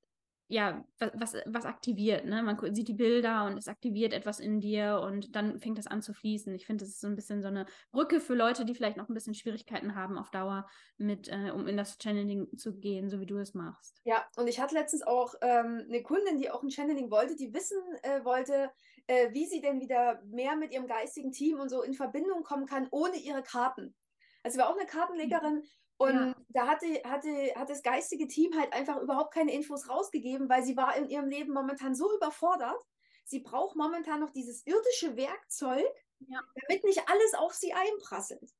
ja, 0.50 0.82
was, 0.98 1.34
was 1.44 1.66
aktiviert, 1.66 2.24
ne? 2.24 2.42
Man 2.42 2.58
sieht 2.74 2.88
die 2.88 2.94
Bilder 2.94 3.44
und 3.44 3.58
es 3.58 3.68
aktiviert 3.68 4.14
etwas 4.14 4.40
in 4.40 4.60
dir 4.60 5.00
und 5.04 5.36
dann 5.36 5.60
fängt 5.60 5.76
das 5.76 5.86
an 5.86 6.00
zu 6.00 6.14
fließen. 6.14 6.54
Ich 6.54 6.64
finde, 6.64 6.84
das 6.84 6.94
ist 6.94 7.00
so 7.02 7.06
ein 7.06 7.16
bisschen 7.16 7.42
so 7.42 7.48
eine 7.48 7.66
Brücke 7.92 8.18
für 8.18 8.34
Leute, 8.34 8.64
die 8.64 8.74
vielleicht 8.74 8.96
noch 8.96 9.10
ein 9.10 9.14
bisschen 9.14 9.34
Schwierigkeiten 9.34 9.94
haben 9.94 10.16
auf 10.16 10.30
Dauer 10.30 10.66
mit, 10.96 11.28
äh, 11.28 11.50
um 11.50 11.68
in 11.68 11.76
das 11.76 11.98
Channeling 12.02 12.56
zu 12.56 12.78
gehen, 12.78 13.10
so 13.10 13.20
wie 13.20 13.26
du 13.26 13.36
es 13.36 13.52
machst. 13.52 14.00
Ja, 14.04 14.26
und 14.36 14.48
ich 14.48 14.58
hatte 14.58 14.74
letztens 14.74 15.02
auch 15.02 15.34
ähm, 15.42 15.84
eine 15.86 16.02
Kundin, 16.02 16.38
die 16.38 16.50
auch 16.50 16.62
ein 16.62 16.70
Channeling 16.70 17.10
wollte, 17.10 17.36
die 17.36 17.52
wissen 17.52 17.78
äh, 18.02 18.24
wollte, 18.24 18.70
äh, 19.06 19.32
wie 19.34 19.44
sie 19.44 19.60
denn 19.60 19.80
wieder 19.80 20.22
mehr 20.24 20.56
mit 20.56 20.72
ihrem 20.72 20.86
geistigen 20.86 21.30
Team 21.30 21.60
und 21.60 21.68
so 21.68 21.82
in 21.82 21.92
Verbindung 21.92 22.42
kommen 22.42 22.64
kann, 22.64 22.88
ohne 22.90 23.16
ihre 23.16 23.42
Karten. 23.42 23.94
Also 24.42 24.54
sie 24.54 24.60
war 24.62 24.70
auch 24.70 24.78
eine 24.78 24.86
Kartenlegerin 24.86 25.56
mhm. 25.56 25.62
Und 25.98 26.14
ja. 26.14 26.36
da 26.50 26.66
hatte, 26.68 26.86
hatte, 27.04 27.52
hat 27.56 27.68
das 27.68 27.82
geistige 27.82 28.28
Team 28.28 28.56
halt 28.56 28.72
einfach 28.72 29.00
überhaupt 29.00 29.34
keine 29.34 29.52
Infos 29.52 29.88
rausgegeben, 29.88 30.48
weil 30.48 30.62
sie 30.62 30.76
war 30.76 30.96
in 30.96 31.08
ihrem 31.08 31.28
Leben 31.28 31.52
momentan 31.52 31.94
so 31.94 32.14
überfordert. 32.14 32.78
Sie 33.24 33.40
braucht 33.40 33.76
momentan 33.76 34.20
noch 34.20 34.30
dieses 34.30 34.64
irdische 34.64 35.16
Werkzeug, 35.16 35.84
ja. 36.20 36.40
damit 36.54 36.84
nicht 36.84 37.02
alles 37.08 37.34
auf 37.34 37.52
sie 37.52 37.72
einprasselt. 37.72 38.54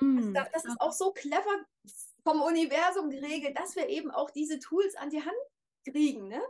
Mm, 0.00 0.18
also 0.18 0.32
das, 0.32 0.50
das 0.52 0.64
ist 0.64 0.80
auch 0.80 0.92
so 0.92 1.12
clever 1.12 1.64
vom 2.24 2.42
Universum 2.42 3.08
geregelt, 3.08 3.58
dass 3.58 3.76
wir 3.76 3.88
eben 3.88 4.10
auch 4.10 4.30
diese 4.30 4.58
Tools 4.58 4.96
an 4.96 5.10
die 5.10 5.24
Hand 5.24 5.38
kriegen. 5.88 6.28
Ne? 6.28 6.42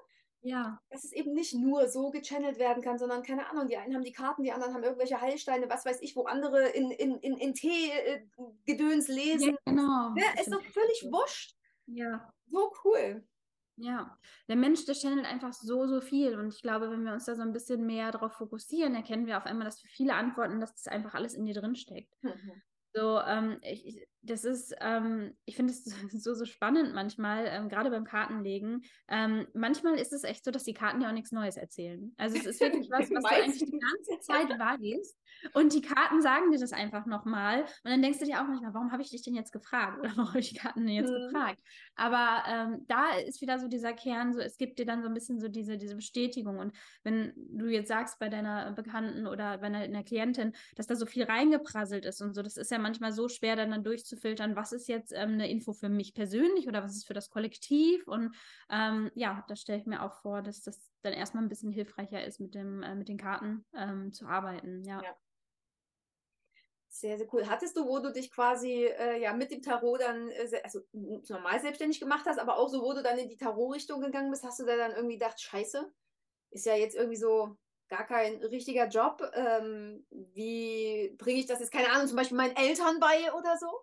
Ja. 0.43 0.81
Dass 0.89 1.05
es 1.05 1.13
eben 1.13 1.33
nicht 1.33 1.55
nur 1.55 1.89
so 1.89 2.11
gechannelt 2.11 2.59
werden 2.59 2.83
kann, 2.83 2.99
sondern 2.99 3.23
keine 3.23 3.49
Ahnung, 3.51 3.69
die 3.69 3.77
einen 3.77 3.95
haben 3.95 4.05
die 4.05 4.13
Karten, 4.13 4.43
die 4.43 4.53
anderen 4.53 4.75
haben 4.75 4.85
irgendwelche 4.85 5.21
Heilsteine, 5.21 5.69
was 5.69 5.85
weiß 5.85 6.01
ich, 6.01 6.17
wo 6.17 6.25
andere 6.25 6.69
in, 6.69 6.91
in, 6.91 7.17
in, 7.19 7.37
in 7.37 7.55
Tee-Gedöns 7.55 9.09
äh, 9.09 9.13
lesen. 9.13 9.51
Ja, 9.51 9.57
genau. 9.67 10.15
Ja, 10.17 10.41
ist 10.41 10.53
doch 10.53 10.63
völlig 10.63 11.07
wurscht. 11.11 11.55
Ja. 11.87 12.33
So 12.51 12.73
cool. 12.85 13.27
Ja, 13.77 14.19
der 14.49 14.57
Mensch, 14.57 14.85
der 14.85 14.95
channelt 14.95 15.27
einfach 15.27 15.55
so, 15.55 15.87
so 15.87 16.01
viel. 16.01 16.39
Und 16.39 16.55
ich 16.55 16.61
glaube, 16.61 16.91
wenn 16.91 17.03
wir 17.03 17.13
uns 17.13 17.25
da 17.25 17.35
so 17.35 17.43
ein 17.43 17.53
bisschen 17.53 17.87
mehr 17.87 18.11
darauf 18.13 18.35
fokussieren, 18.35 18.95
erkennen 18.95 19.27
wir 19.27 19.39
auf 19.39 19.47
einmal, 19.47 19.65
dass 19.65 19.81
für 19.81 19.89
viele 19.89 20.15
Antworten, 20.15 20.61
dass 20.61 20.75
das 20.75 20.87
einfach 20.87 21.15
alles 21.15 21.35
in 21.35 21.47
dir 21.47 21.55
drin 21.55 21.75
steckt. 21.75 22.13
Mhm. 22.23 22.63
So, 22.93 23.21
ähm, 23.21 23.59
ich, 23.63 24.07
das 24.23 24.45
ist, 24.45 24.75
ähm, 24.81 25.37
ich 25.45 25.57
finde 25.57 25.73
es 25.73 25.85
so, 26.25 26.35
so 26.35 26.45
spannend 26.45 26.95
manchmal, 26.95 27.47
ähm, 27.47 27.69
gerade 27.69 27.91
beim 27.91 28.05
Kartenlegen. 28.05 28.83
Ähm, 29.09 29.47
manchmal 29.55 29.99
ist 29.99 30.13
es 30.13 30.25
echt 30.25 30.45
so, 30.45 30.51
dass 30.51 30.65
die 30.65 30.75
Karten 30.75 31.01
ja 31.01 31.09
auch 31.09 31.15
nichts 31.15 31.33
Neues 31.33 31.57
erzählen. 31.57 32.13
Also 32.17 32.37
es 32.37 32.47
ist 32.47 32.61
wirklich 32.61 32.91
was, 32.91 33.11
was 33.11 33.23
du 33.23 33.29
eigentlich 33.29 33.65
die 33.65 33.79
ganze 33.79 34.21
Zeit 34.21 34.49
weißt. 34.51 35.17
Und 35.55 35.75
die 35.75 35.81
Karten 35.81 36.23
sagen 36.23 36.51
dir 36.53 36.59
das 36.59 36.73
einfach 36.73 37.07
nochmal. 37.07 37.63
Und 37.63 37.91
dann 37.91 38.03
denkst 38.03 38.21
du 38.21 38.27
dir 38.27 38.41
auch 38.41 38.47
manchmal, 38.47 38.75
warum 38.75 38.93
habe 38.93 39.03
ich 39.03 39.11
dich 39.11 39.23
denn 39.23 39.35
jetzt 39.35 39.53
gefragt? 39.53 39.99
Oder 39.99 40.11
warum 40.11 40.29
habe 40.29 40.41
ich 40.41 40.51
die 40.53 40.59
Karten 40.59 40.87
denn 40.87 40.95
jetzt 40.95 41.11
mhm. 41.11 41.25
gefragt? 41.25 41.61
Aber 41.97 42.45
ähm, 42.47 42.85
da 42.89 43.17
ist 43.27 43.41
wieder 43.41 43.59
so 43.59 43.69
dieser 43.69 43.93
Kern, 43.93 44.33
so 44.33 44.41
es 44.41 44.59
gibt 44.59 44.79
dir 44.79 44.87
dann 44.87 45.03
so 45.03 45.09
ein 45.09 45.15
bisschen 45.15 45.41
so 45.41 45.49
diese, 45.49 45.77
diese 45.77 45.97
Bestätigung. 45.97 46.59
Und 46.59 46.73
wenn 47.03 47.33
du 47.37 47.67
jetzt 47.67 47.89
sagst 47.89 48.19
bei 48.19 48.29
deiner 48.29 48.73
Bekannten 48.73 49.27
oder 49.27 49.59
bei 49.59 49.67
einer, 49.67 50.05
Klientin, 50.05 50.53
dass 50.77 50.87
da 50.87 50.95
so 50.95 51.05
viel 51.05 51.25
reingeprasselt 51.25 52.05
ist 52.05 52.21
und 52.23 52.35
so, 52.35 52.43
das 52.43 52.57
ist 52.57 52.71
ja 52.71 52.79
manchmal 52.79 53.13
so 53.13 53.29
schwer, 53.29 53.57
dann, 53.57 53.71
dann 53.71 53.85
durchzuführen 53.85 54.21
rauszufiltern, 54.21 54.57
was 54.57 54.73
ist 54.73 54.89
jetzt 54.89 55.13
ähm, 55.13 55.33
eine 55.33 55.51
Info 55.51 55.73
für 55.73 55.89
mich 55.89 56.15
persönlich 56.15 56.69
oder 56.69 56.83
was 56.83 56.97
ist 56.97 57.07
für 57.07 57.15
das 57.15 57.31
Kollektiv. 57.31 58.07
Und 58.07 58.35
ähm, 58.69 59.11
ja, 59.15 59.45
da 59.49 59.57
stelle 59.57 59.79
ich 59.79 59.87
mir 59.87 60.03
auch 60.03 60.15
vor, 60.21 60.43
dass 60.43 60.63
das 60.63 60.90
dann 61.03 61.13
erstmal 61.13 61.43
ein 61.43 61.49
bisschen 61.49 61.73
hilfreicher 61.73 62.25
ist, 62.25 62.41
mit, 62.41 62.55
dem, 62.55 62.83
äh, 62.83 62.95
mit 62.95 63.09
den 63.09 63.19
Karten 63.19 63.65
ähm, 63.75 64.13
zu 64.13 64.27
arbeiten. 64.27 64.85
Ja. 64.85 65.03
ja. 65.03 65.17
Sehr, 66.89 67.17
sehr 67.19 67.33
cool. 67.33 67.49
Hattest 67.49 67.77
du, 67.77 67.87
wo 67.87 68.01
du 68.01 68.13
dich 68.13 68.31
quasi 68.33 68.85
äh, 68.85 69.21
ja 69.21 69.33
mit 69.33 69.51
dem 69.53 69.63
Tarot 69.63 70.01
dann 70.01 70.29
äh, 70.31 70.61
also 70.65 70.81
normal 70.93 71.61
selbstständig 71.61 72.01
gemacht 72.01 72.27
hast, 72.27 72.39
aber 72.39 72.59
auch 72.59 72.69
so, 72.69 72.83
wo 72.83 72.93
du 72.93 73.03
dann 73.03 73.19
in 73.19 73.29
die 73.29 73.37
Tarot-Richtung 73.37 74.01
gegangen 74.01 74.31
bist, 74.31 74.45
hast 74.45 74.59
du 74.59 74.65
da 74.65 74.77
dann 74.77 74.93
irgendwie 74.93 75.17
gedacht, 75.17 75.41
scheiße, 75.41 75.91
ist 76.51 76.67
ja 76.67 76.75
jetzt 76.75 76.97
irgendwie 76.97 77.17
so 77.17 77.57
gar 77.89 78.07
kein 78.07 78.37
richtiger 78.45 78.89
Job. 78.89 79.23
Ähm, 79.35 80.05
wie 80.11 81.15
bringe 81.17 81.41
ich 81.41 81.47
das 81.47 81.61
jetzt, 81.61 81.73
keine 81.73 81.91
Ahnung, 81.91 82.09
zum 82.09 82.17
Beispiel 82.17 82.37
meinen 82.37 82.57
Eltern 82.57 82.99
bei 82.99 83.33
oder 83.35 83.57
so? 83.57 83.83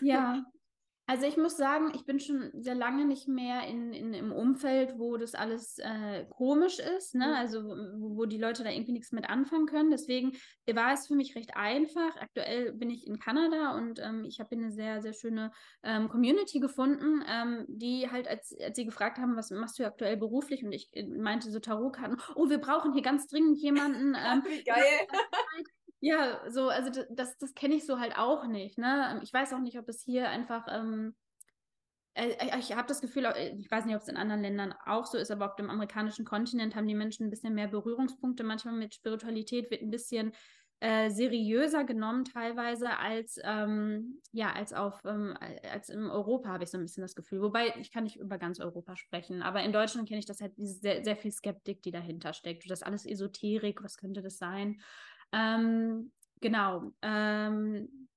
Ja, 0.00 0.44
also 1.06 1.26
ich 1.26 1.36
muss 1.36 1.58
sagen, 1.58 1.92
ich 1.94 2.06
bin 2.06 2.18
schon 2.18 2.50
sehr 2.54 2.74
lange 2.74 3.04
nicht 3.04 3.28
mehr 3.28 3.66
in, 3.66 3.92
in 3.92 4.14
im 4.14 4.32
Umfeld, 4.32 4.94
wo 4.98 5.18
das 5.18 5.34
alles 5.34 5.78
äh, 5.78 6.24
komisch 6.30 6.78
ist, 6.78 7.14
ne? 7.14 7.26
Mhm. 7.26 7.34
Also 7.34 7.64
wo, 7.64 8.16
wo, 8.16 8.24
die 8.24 8.38
Leute 8.38 8.64
da 8.64 8.70
irgendwie 8.70 8.92
nichts 8.92 9.12
mit 9.12 9.28
anfangen 9.28 9.66
können. 9.66 9.90
Deswegen 9.90 10.32
war 10.72 10.94
es 10.94 11.06
für 11.06 11.14
mich 11.14 11.36
recht 11.36 11.56
einfach. 11.56 12.16
Aktuell 12.16 12.72
bin 12.72 12.88
ich 12.88 13.06
in 13.06 13.18
Kanada 13.18 13.76
und 13.76 13.98
ähm, 13.98 14.24
ich 14.24 14.40
habe 14.40 14.56
eine 14.56 14.70
sehr, 14.70 15.02
sehr 15.02 15.12
schöne 15.12 15.52
ähm, 15.82 16.08
Community 16.08 16.58
gefunden, 16.58 17.22
ähm, 17.28 17.66
die 17.68 18.10
halt, 18.10 18.26
als, 18.26 18.56
als 18.58 18.76
sie 18.76 18.86
gefragt 18.86 19.18
haben, 19.18 19.36
was 19.36 19.50
machst 19.50 19.78
du 19.78 19.84
aktuell 19.84 20.16
beruflich? 20.16 20.64
Und 20.64 20.72
ich 20.72 20.88
äh, 20.92 21.06
meinte 21.06 21.50
so 21.50 21.58
Tarotkarten, 21.58 22.16
oh, 22.34 22.48
wir 22.48 22.58
brauchen 22.58 22.94
hier 22.94 23.02
ganz 23.02 23.26
dringend 23.26 23.58
jemanden. 23.58 24.14
Ähm, 24.24 24.42
Wie 24.46 24.64
geil. 24.64 25.06
Ja, 26.04 26.38
so, 26.50 26.68
also 26.68 26.90
das, 27.08 27.38
das 27.38 27.54
kenne 27.54 27.76
ich 27.76 27.86
so 27.86 27.98
halt 27.98 28.18
auch 28.18 28.46
nicht. 28.46 28.76
Ne? 28.76 29.08
Ähm, 29.10 29.20
ich 29.22 29.32
weiß 29.32 29.54
auch 29.54 29.60
nicht, 29.60 29.78
ob 29.78 29.88
es 29.88 30.02
hier 30.02 30.28
einfach, 30.28 30.66
ähm, 30.70 31.14
äh, 32.12 32.28
äh 32.28 32.58
ich 32.58 32.76
habe 32.76 32.86
das 32.86 33.00
Gefühl, 33.00 33.24
äh, 33.24 33.56
ich 33.56 33.70
weiß 33.70 33.86
nicht, 33.86 33.96
ob 33.96 34.02
es 34.02 34.08
in 34.08 34.18
anderen 34.18 34.42
Ländern 34.42 34.74
auch 34.84 35.06
so 35.06 35.16
ist, 35.16 35.30
aber 35.30 35.46
auf 35.46 35.56
dem 35.56 35.70
amerikanischen 35.70 36.26
Kontinent 36.26 36.76
haben 36.76 36.86
die 36.86 36.94
Menschen 36.94 37.26
ein 37.26 37.30
bisschen 37.30 37.54
mehr 37.54 37.68
Berührungspunkte. 37.68 38.44
Manchmal 38.44 38.74
mit 38.74 38.94
Spiritualität 38.94 39.70
wird 39.70 39.80
ein 39.80 39.90
bisschen 39.90 40.32
äh, 40.80 41.08
seriöser 41.08 41.84
genommen 41.84 42.26
teilweise 42.26 42.98
als 42.98 43.40
ähm, 43.42 44.20
ja 44.32 44.52
als 44.52 44.74
auf 44.74 45.00
ähm, 45.06 45.34
als 45.72 45.88
in 45.88 46.10
Europa 46.10 46.50
habe 46.50 46.64
ich 46.64 46.70
so 46.70 46.76
ein 46.76 46.82
bisschen 46.82 47.00
das 47.00 47.14
Gefühl. 47.14 47.40
Wobei 47.40 47.72
ich 47.80 47.90
kann 47.90 48.04
nicht 48.04 48.16
über 48.16 48.36
ganz 48.36 48.60
Europa 48.60 48.94
sprechen, 48.96 49.40
aber 49.40 49.62
in 49.62 49.72
Deutschland 49.72 50.06
kenne 50.06 50.20
ich 50.20 50.26
das 50.26 50.42
halt 50.42 50.52
sehr, 50.58 51.02
sehr 51.02 51.16
viel 51.16 51.32
Skeptik, 51.32 51.80
die 51.82 51.92
dahinter 51.92 52.34
steckt. 52.34 52.70
Das 52.70 52.82
alles 52.82 53.06
Esoterik, 53.06 53.82
was 53.82 53.96
könnte 53.96 54.20
das 54.20 54.36
sein? 54.36 54.82
Ähm, 55.34 56.12
genau. 56.40 56.92
Ähm, 57.02 58.08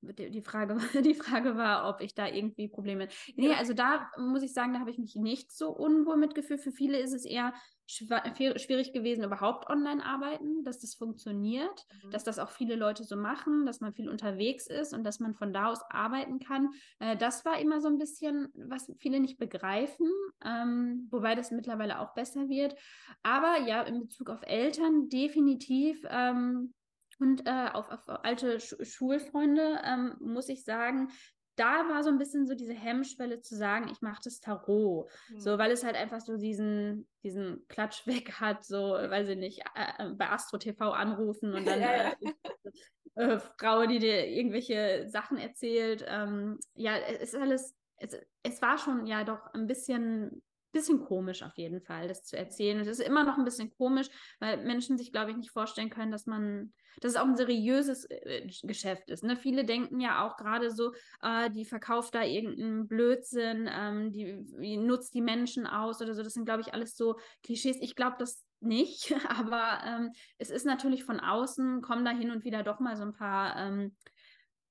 die, 0.00 0.30
die, 0.30 0.42
Frage, 0.42 0.76
die 1.02 1.14
Frage 1.14 1.56
war, 1.56 1.88
ob 1.88 2.00
ich 2.00 2.14
da 2.14 2.26
irgendwie 2.26 2.68
Probleme. 2.68 3.08
Nee, 3.36 3.54
also 3.54 3.72
da 3.72 4.10
muss 4.16 4.42
ich 4.42 4.52
sagen, 4.52 4.74
da 4.74 4.80
habe 4.80 4.90
ich 4.90 4.98
mich 4.98 5.16
nicht 5.16 5.50
so 5.52 5.70
unwohl 5.70 6.16
mitgefühlt. 6.16 6.60
Für 6.60 6.72
viele 6.72 6.98
ist 6.98 7.12
es 7.12 7.24
eher 7.24 7.52
schwierig 7.88 8.92
gewesen, 8.92 9.24
überhaupt 9.24 9.68
online 9.70 10.04
arbeiten, 10.04 10.62
dass 10.62 10.78
das 10.78 10.94
funktioniert, 10.94 11.86
mhm. 12.04 12.10
dass 12.10 12.22
das 12.22 12.38
auch 12.38 12.50
viele 12.50 12.76
Leute 12.76 13.02
so 13.02 13.16
machen, 13.16 13.64
dass 13.64 13.80
man 13.80 13.94
viel 13.94 14.10
unterwegs 14.10 14.66
ist 14.66 14.92
und 14.92 15.04
dass 15.04 15.20
man 15.20 15.34
von 15.34 15.52
da 15.52 15.68
aus 15.68 15.80
arbeiten 15.90 16.38
kann. 16.38 16.70
Äh, 16.98 17.16
das 17.16 17.44
war 17.46 17.58
immer 17.58 17.80
so 17.80 17.88
ein 17.88 17.98
bisschen, 17.98 18.48
was 18.54 18.92
viele 18.98 19.20
nicht 19.20 19.38
begreifen, 19.38 20.10
ähm, 20.44 21.08
wobei 21.10 21.34
das 21.34 21.50
mittlerweile 21.50 22.00
auch 22.00 22.14
besser 22.14 22.48
wird. 22.48 22.76
Aber 23.22 23.66
ja, 23.66 23.82
in 23.82 24.00
Bezug 24.00 24.28
auf 24.28 24.42
Eltern 24.42 25.08
definitiv. 25.08 26.04
Ähm, 26.10 26.74
und 27.20 27.46
äh, 27.46 27.70
auf, 27.72 27.90
auf, 27.90 28.08
alte 28.22 28.60
Sch 28.60 28.76
Schulfreunde 28.82 29.80
ähm, 29.82 30.14
muss 30.20 30.48
ich 30.48 30.64
sagen, 30.64 31.10
da 31.58 31.88
war 31.88 32.02
so 32.02 32.10
ein 32.10 32.18
bisschen 32.18 32.46
so 32.46 32.54
diese 32.54 32.74
Hemmschwelle 32.74 33.40
zu 33.40 33.56
sagen, 33.56 33.88
ich 33.90 34.00
mache 34.00 34.20
das 34.22 34.40
Tarot. 34.40 35.10
Mhm. 35.30 35.40
So, 35.40 35.58
weil 35.58 35.70
es 35.70 35.84
halt 35.84 35.96
einfach 35.96 36.20
so 36.20 36.36
diesen, 36.36 37.08
diesen 37.22 37.66
Klatsch 37.68 38.06
weg 38.06 38.40
hat, 38.40 38.64
so, 38.64 38.92
weiß 38.92 39.28
ich 39.28 39.38
nicht, 39.38 39.62
äh, 39.74 40.10
bei 40.10 40.30
Astro 40.30 40.58
TV 40.58 40.90
anrufen 40.92 41.54
und 41.54 41.66
dann 41.66 41.80
äh, 41.82 42.14
äh, 43.16 43.38
Frau, 43.58 43.86
die 43.86 43.98
dir 43.98 44.26
irgendwelche 44.26 45.08
Sachen 45.08 45.38
erzählt. 45.38 46.04
Ähm, 46.06 46.58
ja, 46.74 46.96
es 46.96 47.34
ist 47.34 47.36
alles, 47.36 47.74
es, 47.96 48.16
es 48.42 48.62
war 48.62 48.78
schon 48.78 49.06
ja 49.06 49.24
doch 49.24 49.52
ein 49.54 49.66
bisschen 49.66 50.42
bisschen 50.72 51.04
komisch 51.04 51.42
auf 51.42 51.56
jeden 51.56 51.80
Fall, 51.80 52.08
das 52.08 52.24
zu 52.24 52.36
erzählen. 52.36 52.78
Und 52.78 52.86
es 52.86 52.98
ist 52.98 53.06
immer 53.06 53.24
noch 53.24 53.38
ein 53.38 53.44
bisschen 53.44 53.74
komisch, 53.76 54.08
weil 54.38 54.62
Menschen 54.64 54.98
sich, 54.98 55.12
glaube 55.12 55.30
ich, 55.30 55.36
nicht 55.36 55.50
vorstellen 55.50 55.90
können, 55.90 56.12
dass 56.12 56.26
man, 56.26 56.72
dass 57.00 57.12
es 57.12 57.16
auch 57.16 57.26
ein 57.26 57.36
seriöses 57.36 58.06
äh, 58.06 58.46
Geschäft 58.62 59.10
ist. 59.10 59.24
Ne? 59.24 59.36
Viele 59.36 59.64
denken 59.64 60.00
ja 60.00 60.26
auch 60.26 60.36
gerade 60.36 60.70
so, 60.70 60.92
äh, 61.22 61.50
die 61.50 61.64
verkauft 61.64 62.14
da 62.14 62.22
irgendeinen 62.22 62.88
Blödsinn, 62.88 63.68
ähm, 63.72 64.12
die, 64.12 64.44
die, 64.60 64.76
nutzt 64.76 65.14
die 65.14 65.22
Menschen 65.22 65.66
aus 65.66 66.00
oder 66.00 66.14
so. 66.14 66.22
Das 66.22 66.34
sind, 66.34 66.44
glaube 66.44 66.62
ich, 66.62 66.74
alles 66.74 66.96
so 66.96 67.18
Klischees. 67.42 67.78
Ich 67.80 67.96
glaube 67.96 68.16
das 68.18 68.44
nicht, 68.60 69.14
aber 69.28 69.80
ähm, 69.86 70.12
es 70.38 70.50
ist 70.50 70.66
natürlich 70.66 71.04
von 71.04 71.20
außen, 71.20 71.82
kommen 71.82 72.04
da 72.04 72.10
hin 72.10 72.30
und 72.30 72.44
wieder 72.44 72.62
doch 72.62 72.80
mal 72.80 72.96
so 72.96 73.04
ein 73.04 73.12
paar 73.12 73.56
ähm, 73.56 73.94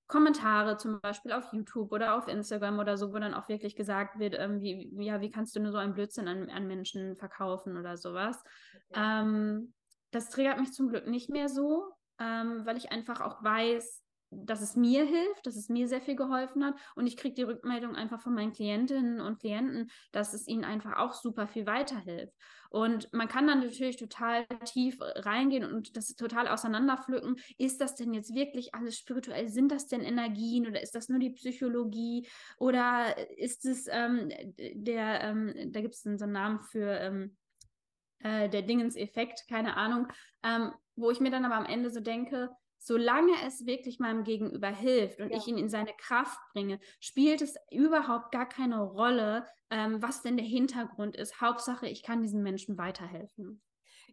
Kommentare 0.07 0.77
zum 0.77 1.01
Beispiel 1.01 1.33
auf 1.33 1.51
YouTube 1.51 1.91
oder 1.91 2.15
auf 2.15 2.27
Instagram 2.27 2.79
oder 2.79 2.97
so, 2.97 3.13
wo 3.13 3.19
dann 3.19 3.33
auch 3.33 3.49
wirklich 3.49 3.75
gesagt 3.75 4.19
wird, 4.19 4.35
ähm, 4.39 4.61
wie, 4.61 4.89
ja, 5.03 5.19
wie 5.19 5.29
kannst 5.29 5.55
du 5.55 5.59
nur 5.59 5.73
so 5.73 5.77
einen 5.77 5.93
Blödsinn 5.93 6.29
an, 6.29 6.49
an 6.49 6.65
Menschen 6.65 7.17
verkaufen 7.17 7.77
oder 7.77 7.97
sowas. 7.97 8.41
Okay. 8.89 9.01
Ähm, 9.03 9.73
das 10.11 10.29
triggert 10.29 10.59
mich 10.59 10.71
zum 10.71 10.87
Glück 10.87 11.07
nicht 11.07 11.29
mehr 11.29 11.49
so, 11.49 11.91
ähm, 12.19 12.65
weil 12.65 12.77
ich 12.77 12.91
einfach 12.91 13.21
auch 13.21 13.43
weiß, 13.43 14.03
dass 14.29 14.61
es 14.61 14.75
mir 14.75 15.05
hilft, 15.05 15.45
dass 15.45 15.55
es 15.55 15.69
mir 15.69 15.87
sehr 15.87 16.01
viel 16.01 16.15
geholfen 16.15 16.65
hat. 16.65 16.75
Und 16.95 17.07
ich 17.07 17.17
kriege 17.17 17.35
die 17.35 17.43
Rückmeldung 17.43 17.95
einfach 17.95 18.21
von 18.21 18.33
meinen 18.33 18.51
Klientinnen 18.51 19.21
und 19.21 19.39
Klienten, 19.39 19.89
dass 20.11 20.33
es 20.33 20.47
ihnen 20.47 20.65
einfach 20.65 20.97
auch 20.97 21.13
super 21.13 21.47
viel 21.47 21.65
weiterhilft. 21.65 22.33
Und 22.69 23.11
man 23.13 23.29
kann 23.29 23.47
dann 23.47 23.61
natürlich 23.61 23.95
total 23.95 24.45
tief 24.65 24.97
reingehen 24.99 25.63
und 25.63 25.95
das 25.95 26.15
total 26.15 26.49
auseinanderpflücken. 26.49 27.37
Ist 27.57 27.79
das 27.79 27.95
denn 27.95 28.13
jetzt 28.13 28.35
wirklich 28.35 28.75
alles 28.75 28.97
spirituell? 28.97 29.47
Sind 29.47 29.71
das 29.71 29.87
denn 29.87 30.01
Energien 30.01 30.67
oder 30.67 30.81
ist 30.81 30.95
das 30.95 31.07
nur 31.07 31.19
die 31.19 31.31
Psychologie? 31.31 32.27
Oder 32.57 33.15
ist 33.37 33.65
es 33.65 33.87
ähm, 33.89 34.29
der, 34.57 35.21
ähm, 35.21 35.71
da 35.71 35.79
gibt 35.79 35.95
es 35.95 36.01
so 36.01 36.09
einen 36.09 36.31
Namen 36.33 36.59
für 36.59 36.99
ähm, 36.99 37.37
äh, 38.19 38.49
der 38.49 38.63
Dingenseffekt, 38.63 39.47
keine 39.47 39.77
Ahnung, 39.77 40.07
ähm, 40.43 40.73
wo 40.97 41.11
ich 41.11 41.19
mir 41.19 41.31
dann 41.31 41.45
aber 41.45 41.55
am 41.55 41.65
Ende 41.65 41.89
so 41.89 41.99
denke, 41.99 42.49
solange 42.79 43.33
es 43.45 43.65
wirklich 43.65 43.99
meinem 43.99 44.23
Gegenüber 44.23 44.69
hilft 44.69 45.19
und 45.19 45.29
ja. 45.31 45.37
ich 45.37 45.47
ihn 45.47 45.57
in 45.57 45.69
seine 45.69 45.93
Kraft 45.97 46.39
bringe, 46.53 46.79
spielt 46.99 47.41
es 47.41 47.55
überhaupt 47.71 48.31
gar 48.31 48.47
keine 48.47 48.81
Rolle, 48.81 49.47
ähm, 49.69 50.01
was 50.01 50.21
denn 50.21 50.37
der 50.37 50.45
Hintergrund 50.45 51.15
ist. 51.15 51.41
Hauptsache, 51.41 51.87
ich 51.87 52.03
kann 52.03 52.21
diesen 52.21 52.43
Menschen 52.43 52.77
weiterhelfen. 52.77 53.61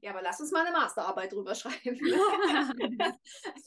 Ja, 0.00 0.10
aber 0.10 0.22
lass 0.22 0.40
uns 0.40 0.52
mal 0.52 0.66
eine 0.66 0.76
Masterarbeit 0.76 1.32
drüber 1.32 1.54
schreiben. 1.54 1.98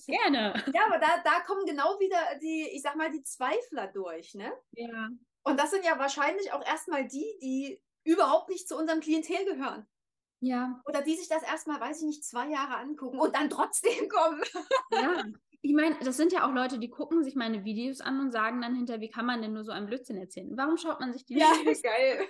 Gerne. 0.08 0.64
Ja, 0.74 0.86
aber 0.86 1.00
da, 1.00 1.08
da 1.24 1.40
kommen 1.42 1.66
genau 1.66 2.00
wieder 2.00 2.38
die, 2.42 2.70
ich 2.74 2.82
sag 2.82 2.96
mal, 2.96 3.12
die 3.12 3.24
Zweifler 3.24 3.88
durch, 3.88 4.36
ne? 4.36 4.52
Ja. 4.72 5.10
Und 5.44 5.60
das 5.60 5.72
sind 5.72 5.86
ja 5.86 5.98
wahrscheinlich 5.98 6.52
auch 6.52 6.66
erstmal 6.66 7.08
die, 7.08 7.26
die 7.42 7.82
überhaupt 8.04 8.50
nicht 8.50 8.68
zu 8.68 8.78
unserem 8.78 9.00
Klientel 9.00 9.46
gehören. 9.46 9.88
Ja. 10.40 10.82
Oder 10.86 11.02
die 11.02 11.16
sich 11.16 11.30
das 11.30 11.44
erstmal, 11.44 11.80
weiß 11.80 12.02
ich 12.02 12.08
nicht, 12.08 12.26
zwei 12.26 12.48
Jahre 12.50 12.78
angucken 12.78 13.20
und 13.20 13.36
dann 13.36 13.50
trotzdem 13.50 13.92
kommen. 14.10 14.42
Ja. 14.92 15.24
Ich 15.62 15.74
meine, 15.74 15.98
das 16.04 16.18
sind 16.18 16.32
ja 16.32 16.48
auch 16.48 16.54
Leute, 16.54 16.80
die 16.80 16.90
gucken 16.90 17.24
sich 17.24 17.36
meine 17.36 17.66
Videos 17.66 18.00
an 18.00 18.20
und 18.20 18.32
sagen 18.32 18.62
dann 18.62 18.76
hinterher, 18.76 19.02
wie 19.02 19.10
kann 19.10 19.26
man 19.26 19.42
denn 19.42 19.54
nur 19.54 19.64
so 19.64 19.72
einen 19.72 19.88
Blödsinn 19.88 20.18
erzählen? 20.18 20.56
Warum 20.56 20.78
schaut 20.78 21.00
man 21.00 21.12
sich 21.12 21.26
die 21.26 21.38
ja, 21.38 21.48
Videos? 21.60 21.82
Ja, 21.82 21.92
geil. 21.98 22.28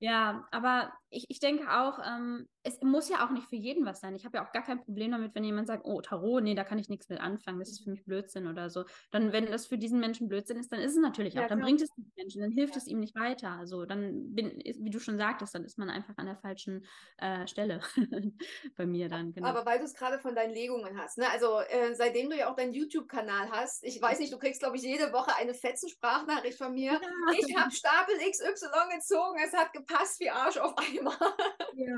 Ja, 0.00 0.46
aber 0.52 0.92
ich, 1.10 1.26
ich 1.28 1.40
denke 1.40 1.70
auch, 1.70 1.98
ähm, 2.06 2.48
es 2.62 2.80
muss 2.82 3.08
ja 3.08 3.24
auch 3.24 3.30
nicht 3.30 3.48
für 3.48 3.56
jeden 3.56 3.84
was 3.84 4.00
sein. 4.00 4.14
Ich 4.14 4.24
habe 4.24 4.36
ja 4.36 4.46
auch 4.46 4.52
gar 4.52 4.62
kein 4.62 4.80
Problem 4.80 5.10
damit, 5.10 5.34
wenn 5.34 5.42
jemand 5.42 5.66
sagt, 5.66 5.84
oh, 5.86 6.00
Tarot, 6.00 6.42
nee, 6.42 6.54
da 6.54 6.64
kann 6.64 6.78
ich 6.78 6.88
nichts 6.88 7.08
mit 7.08 7.20
anfangen, 7.20 7.58
das 7.58 7.70
ist 7.70 7.82
für 7.82 7.90
mich 7.90 8.04
Blödsinn 8.04 8.46
oder 8.46 8.70
so. 8.70 8.84
Dann, 9.10 9.32
wenn 9.32 9.46
das 9.46 9.66
für 9.66 9.78
diesen 9.78 9.98
Menschen 9.98 10.28
Blödsinn 10.28 10.58
ist, 10.58 10.70
dann 10.70 10.80
ist 10.80 10.92
es 10.92 10.98
natürlich 10.98 11.34
ja, 11.34 11.42
auch. 11.44 11.48
Dann 11.48 11.58
klar. 11.58 11.66
bringt 11.66 11.80
es 11.80 11.90
den 11.94 12.12
Menschen, 12.16 12.42
dann 12.42 12.52
hilft 12.52 12.74
ja. 12.74 12.78
es 12.78 12.86
ihm 12.86 13.00
nicht 13.00 13.14
weiter. 13.16 13.50
Also 13.50 13.86
dann 13.86 14.34
bin, 14.34 14.58
wie 14.58 14.90
du 14.90 15.00
schon 15.00 15.18
sagtest, 15.18 15.54
dann 15.54 15.64
ist 15.64 15.78
man 15.78 15.90
einfach 15.90 16.16
an 16.16 16.26
der 16.26 16.36
falschen 16.36 16.86
äh, 17.16 17.46
Stelle 17.46 17.80
bei 18.76 18.86
mir 18.86 19.08
dann. 19.08 19.32
Genau. 19.32 19.48
Aber 19.48 19.66
weil 19.66 19.78
du 19.78 19.84
es 19.84 19.94
gerade 19.94 20.18
von 20.18 20.34
deinen 20.34 20.52
Legungen 20.52 20.96
hast, 20.98 21.18
ne? 21.18 21.24
Also 21.32 21.58
äh, 21.60 21.94
seitdem 21.94 22.30
du 22.30 22.36
ja 22.36 22.50
auch 22.50 22.56
deinen 22.56 22.74
YouTube-Kanal 22.74 23.50
hast, 23.50 23.82
ich 23.82 24.00
weiß 24.00 24.20
nicht, 24.20 24.32
du 24.32 24.38
kriegst, 24.38 24.60
glaube 24.60 24.76
ich, 24.76 24.82
jede 24.82 25.12
Woche 25.12 25.34
eine 25.36 25.54
Fetzen-Sprachnachricht 25.54 26.58
von 26.58 26.74
mir. 26.74 26.92
Ja. 26.92 27.00
Ich 27.38 27.56
habe 27.56 27.70
Stapel 27.70 28.14
XY 28.16 28.68
gezogen, 28.94 29.38
es 29.44 29.54
hat 29.54 29.72
gepasst 29.72 29.87
wie 30.20 30.30
Arsch 30.30 30.58
auf 30.58 30.74
Eimer. 30.76 31.16
Ja. 31.74 31.96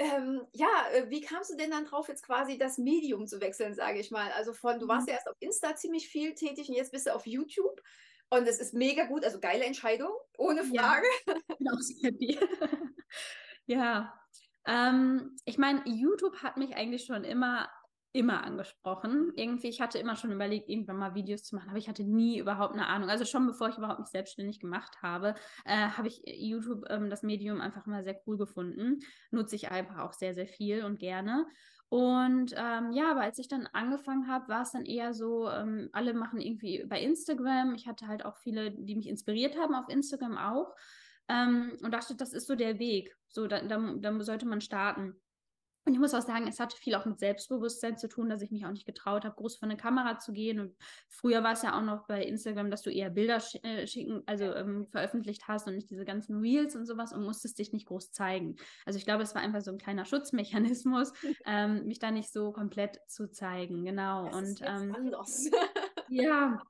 Ähm, 0.00 0.46
ja, 0.52 0.88
äh, 0.92 1.10
wie 1.10 1.20
kamst 1.20 1.50
du 1.50 1.56
denn 1.56 1.72
dann 1.72 1.84
drauf, 1.84 2.08
jetzt 2.08 2.24
quasi 2.24 2.56
das 2.56 2.78
Medium 2.78 3.26
zu 3.26 3.40
wechseln, 3.40 3.74
sage 3.74 3.98
ich 3.98 4.12
mal? 4.12 4.30
Also 4.32 4.52
von, 4.52 4.78
du 4.78 4.86
warst 4.86 5.06
mhm. 5.06 5.10
ja 5.10 5.14
erst 5.14 5.28
auf 5.28 5.36
Insta 5.40 5.74
ziemlich 5.74 6.08
viel 6.08 6.34
tätig 6.34 6.68
und 6.68 6.76
jetzt 6.76 6.92
bist 6.92 7.06
du 7.06 7.14
auf 7.14 7.26
YouTube. 7.26 7.80
Und 8.30 8.46
es 8.46 8.60
ist 8.60 8.74
mega 8.74 9.06
gut, 9.06 9.24
also 9.24 9.40
geile 9.40 9.64
Entscheidung, 9.64 10.12
ohne 10.36 10.64
Frage. 10.64 11.06
Ja, 11.26 11.56
bin 11.56 11.68
auch 11.68 11.78
sehr 11.80 12.10
happy. 12.10 12.38
ja, 13.66 14.20
ähm, 14.66 15.36
ich 15.44 15.58
meine, 15.58 15.82
YouTube 15.84 16.42
hat 16.42 16.56
mich 16.56 16.76
eigentlich 16.76 17.04
schon 17.04 17.24
immer 17.24 17.68
immer 18.12 18.44
angesprochen. 18.44 19.32
Irgendwie, 19.36 19.68
ich 19.68 19.80
hatte 19.80 19.98
immer 19.98 20.16
schon 20.16 20.32
überlegt, 20.32 20.68
irgendwann 20.68 20.96
mal 20.96 21.14
Videos 21.14 21.44
zu 21.44 21.56
machen, 21.56 21.68
aber 21.68 21.78
ich 21.78 21.88
hatte 21.88 22.04
nie 22.04 22.38
überhaupt 22.38 22.74
eine 22.74 22.86
Ahnung. 22.86 23.10
Also 23.10 23.24
schon 23.24 23.46
bevor 23.46 23.68
ich 23.68 23.76
überhaupt 23.76 24.00
mich 24.00 24.08
selbstständig 24.08 24.60
gemacht 24.60 24.96
habe, 25.02 25.34
äh, 25.64 25.88
habe 25.88 26.08
ich 26.08 26.22
YouTube, 26.24 26.84
ähm, 26.88 27.10
das 27.10 27.22
Medium, 27.22 27.60
einfach 27.60 27.86
immer 27.86 28.02
sehr 28.02 28.20
cool 28.26 28.38
gefunden. 28.38 29.00
Nutze 29.30 29.56
ich 29.56 29.70
einfach 29.70 29.98
auch 29.98 30.12
sehr, 30.12 30.34
sehr 30.34 30.46
viel 30.46 30.84
und 30.84 30.98
gerne. 30.98 31.46
Und 31.90 32.52
ähm, 32.54 32.92
ja, 32.92 33.10
aber 33.10 33.22
als 33.22 33.38
ich 33.38 33.48
dann 33.48 33.66
angefangen 33.72 34.28
habe, 34.28 34.48
war 34.48 34.62
es 34.62 34.72
dann 34.72 34.84
eher 34.84 35.14
so, 35.14 35.48
ähm, 35.48 35.88
alle 35.92 36.12
machen 36.12 36.40
irgendwie 36.40 36.84
bei 36.86 37.00
Instagram. 37.00 37.74
Ich 37.74 37.86
hatte 37.86 38.06
halt 38.08 38.24
auch 38.24 38.36
viele, 38.38 38.72
die 38.72 38.94
mich 38.94 39.08
inspiriert 39.08 39.56
haben 39.58 39.74
auf 39.74 39.88
Instagram 39.88 40.36
auch. 40.36 40.74
Ähm, 41.28 41.78
und 41.82 41.92
dachte, 41.92 42.14
das 42.14 42.32
ist 42.32 42.46
so 42.46 42.56
der 42.56 42.78
Weg. 42.78 43.14
So, 43.28 43.46
da, 43.46 43.62
da, 43.62 43.94
da 43.98 44.20
sollte 44.20 44.46
man 44.46 44.60
starten. 44.60 45.14
Und 45.84 45.94
ich 45.94 46.00
muss 46.00 46.12
auch 46.12 46.22
sagen, 46.22 46.46
es 46.46 46.60
hatte 46.60 46.76
viel 46.76 46.94
auch 46.94 47.06
mit 47.06 47.18
Selbstbewusstsein 47.18 47.96
zu 47.96 48.08
tun, 48.08 48.28
dass 48.28 48.42
ich 48.42 48.50
mich 48.50 48.66
auch 48.66 48.70
nicht 48.72 48.86
getraut 48.86 49.24
habe, 49.24 49.34
groß 49.36 49.56
vor 49.56 49.68
eine 49.68 49.76
Kamera 49.76 50.18
zu 50.18 50.32
gehen. 50.32 50.60
Und 50.60 50.76
früher 51.08 51.42
war 51.42 51.52
es 51.52 51.62
ja 51.62 51.78
auch 51.78 51.82
noch 51.82 52.06
bei 52.06 52.22
Instagram, 52.22 52.70
dass 52.70 52.82
du 52.82 52.90
eher 52.90 53.10
Bilder 53.10 53.40
sch 53.40 53.56
äh, 53.62 53.86
schicken, 53.86 54.22
also 54.26 54.44
ähm, 54.54 54.86
veröffentlicht 54.90 55.48
hast 55.48 55.66
und 55.66 55.74
nicht 55.74 55.90
diese 55.90 56.04
ganzen 56.04 56.40
Reels 56.40 56.76
und 56.76 56.84
sowas 56.84 57.12
und 57.12 57.24
musstest 57.24 57.58
dich 57.58 57.72
nicht 57.72 57.86
groß 57.86 58.12
zeigen. 58.12 58.56
Also 58.84 58.98
ich 58.98 59.04
glaube, 59.04 59.22
es 59.22 59.34
war 59.34 59.42
einfach 59.42 59.62
so 59.62 59.70
ein 59.70 59.78
kleiner 59.78 60.04
Schutzmechanismus, 60.04 61.12
ähm, 61.46 61.86
mich 61.86 61.98
da 61.98 62.10
nicht 62.10 62.32
so 62.32 62.52
komplett 62.52 63.00
zu 63.08 63.30
zeigen. 63.30 63.84
Genau. 63.84 64.26
Das 64.26 64.36
und 64.36 64.60
ähm, 64.62 64.94
anders. 64.94 65.50
ja, 66.08 66.60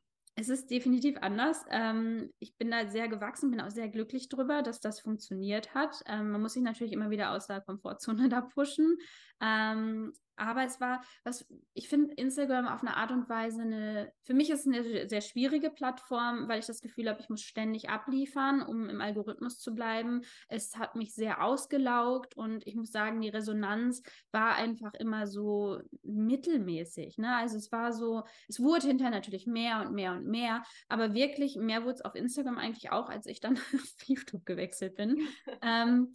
es 0.41 0.49
ist 0.49 0.71
definitiv 0.71 1.17
anders. 1.21 1.65
Ähm, 1.69 2.33
ich 2.39 2.57
bin 2.57 2.71
da 2.71 2.89
sehr 2.89 3.09
gewachsen, 3.09 3.51
bin 3.51 3.61
auch 3.61 3.71
sehr 3.71 3.89
glücklich 3.89 4.29
drüber, 4.29 4.63
dass 4.63 4.81
das 4.81 5.01
funktioniert 5.01 5.75
hat. 5.75 6.01
Ähm, 6.07 6.31
man 6.31 6.41
muss 6.41 6.53
sich 6.53 6.63
natürlich 6.63 6.93
immer 6.93 7.11
wieder 7.11 7.33
aus 7.33 7.49
der 7.49 7.61
Komfortzone 7.61 8.29
da 8.29 8.43
pushen. 8.43 8.99
Ähm, 9.41 10.13
aber 10.39 10.65
es 10.65 10.81
war, 10.81 11.03
was 11.25 11.47
ich 11.75 11.89
finde 11.89 12.15
Instagram 12.15 12.69
auf 12.69 12.83
eine 12.83 12.97
Art 12.97 13.11
und 13.11 13.29
Weise 13.29 13.63
eine, 13.63 14.13
für 14.23 14.35
mich 14.35 14.51
ist 14.51 14.61
es 14.61 14.67
eine 14.67 15.09
sehr 15.09 15.21
schwierige 15.21 15.71
Plattform, 15.71 16.49
weil 16.49 16.61
ich 16.61 16.67
das 16.67 16.81
Gefühl 16.81 17.09
habe, 17.09 17.21
ich 17.21 17.29
muss 17.29 17.43
ständig 17.43 17.91
abliefern, 17.91 18.63
um 18.63 18.89
im 18.89 19.01
Algorithmus 19.01 19.59
zu 19.59 19.75
bleiben. 19.75 20.23
Es 20.49 20.77
hat 20.77 20.95
mich 20.95 21.15
sehr 21.15 21.43
ausgelaugt 21.43 22.37
und 22.37 22.67
ich 22.67 22.77
muss 22.77 22.93
sagen, 22.93 23.21
die 23.21 23.29
Resonanz 23.29 24.03
war 24.31 24.55
einfach 24.55 24.95
immer 24.95 25.27
so 25.27 25.81
mittelmäßig. 26.03 27.19
Ne? 27.19 27.35
Also 27.37 27.57
es 27.57 27.73
war 27.73 27.93
so, 27.93 28.23
es 28.49 28.61
wurde 28.61 28.87
hinterher 28.87 29.11
natürlich 29.13 29.47
mehr 29.47 29.81
und 29.81 29.93
mehr 29.93 30.13
und 30.13 30.27
mehr, 30.27 30.63
aber 30.89 31.15
wirklich 31.15 31.57
mehr 31.57 31.83
wurde 31.83 31.95
es 31.95 32.05
auf 32.05 32.15
Instagram 32.15 32.59
eigentlich 32.59 32.93
auch, 32.93 33.09
als 33.09 33.27
ich 33.27 33.41
dann 33.41 33.57
auf 33.75 34.05
YouTube 34.05 34.47
gewechselt 34.47 34.95
bin. 34.95 35.19
ähm, 35.63 36.13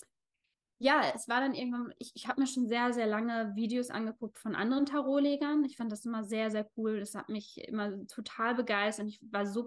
ja, 0.84 1.02
es 1.16 1.30
war 1.30 1.40
dann 1.40 1.54
irgendwann, 1.54 1.94
ich, 1.98 2.12
ich 2.14 2.28
habe 2.28 2.42
mir 2.42 2.48
schon 2.48 2.68
sehr, 2.68 2.92
sehr 2.92 3.08
lange 3.08 3.56
Videos 3.56 3.90
angeguckt 3.90 4.38
von 4.38 4.54
anderen 4.54 4.86
Tarotlegern. 4.86 5.64
Ich 5.64 5.78
fand 5.78 5.90
das 5.90 6.04
immer 6.04 6.26
sehr, 6.26 6.52
sehr 6.52 6.70
cool. 6.76 7.00
Das 7.00 7.16
hat 7.16 7.30
mich 7.30 7.58
immer 7.70 8.06
total 8.08 8.54
begeistert. 8.54 9.06
Und 9.06 9.10
ich 9.10 9.22
war 9.32 9.46
so 9.46 9.66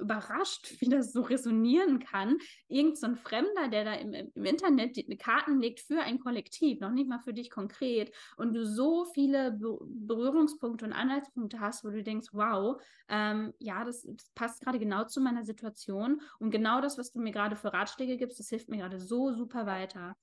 überrascht, 0.00 0.74
wie 0.80 0.88
das 0.88 1.12
so 1.12 1.22
resonieren 1.22 2.00
kann. 2.00 2.38
Irgend 2.66 2.98
so 2.98 3.06
ein 3.06 3.14
Fremder, 3.14 3.68
der 3.68 3.84
da 3.84 3.94
im, 3.94 4.12
im 4.12 4.44
Internet 4.44 4.96
die, 4.96 5.16
Karten 5.16 5.60
legt 5.60 5.78
für 5.78 6.00
ein 6.00 6.18
Kollektiv, 6.18 6.80
noch 6.80 6.90
nicht 6.90 7.08
mal 7.08 7.20
für 7.20 7.32
dich 7.32 7.48
konkret. 7.48 8.12
Und 8.36 8.52
du 8.52 8.66
so 8.66 9.04
viele 9.14 9.52
Be 9.52 9.78
Berührungspunkte 9.86 10.84
und 10.84 10.92
Anhaltspunkte 10.92 11.60
hast, 11.60 11.84
wo 11.84 11.90
du 11.90 12.02
denkst, 12.02 12.30
wow, 12.32 12.82
ähm, 13.08 13.54
ja, 13.60 13.84
das, 13.84 14.02
das 14.02 14.32
passt 14.34 14.62
gerade 14.62 14.80
genau 14.80 15.04
zu 15.04 15.20
meiner 15.20 15.44
Situation. 15.44 16.20
Und 16.40 16.50
genau 16.50 16.80
das, 16.80 16.98
was 16.98 17.12
du 17.12 17.20
mir 17.20 17.30
gerade 17.30 17.54
für 17.54 17.72
Ratschläge 17.72 18.16
gibst, 18.16 18.40
das 18.40 18.48
hilft 18.48 18.68
mir 18.68 18.78
gerade 18.78 18.98
so 18.98 19.32
super 19.32 19.66
weiter. 19.66 20.16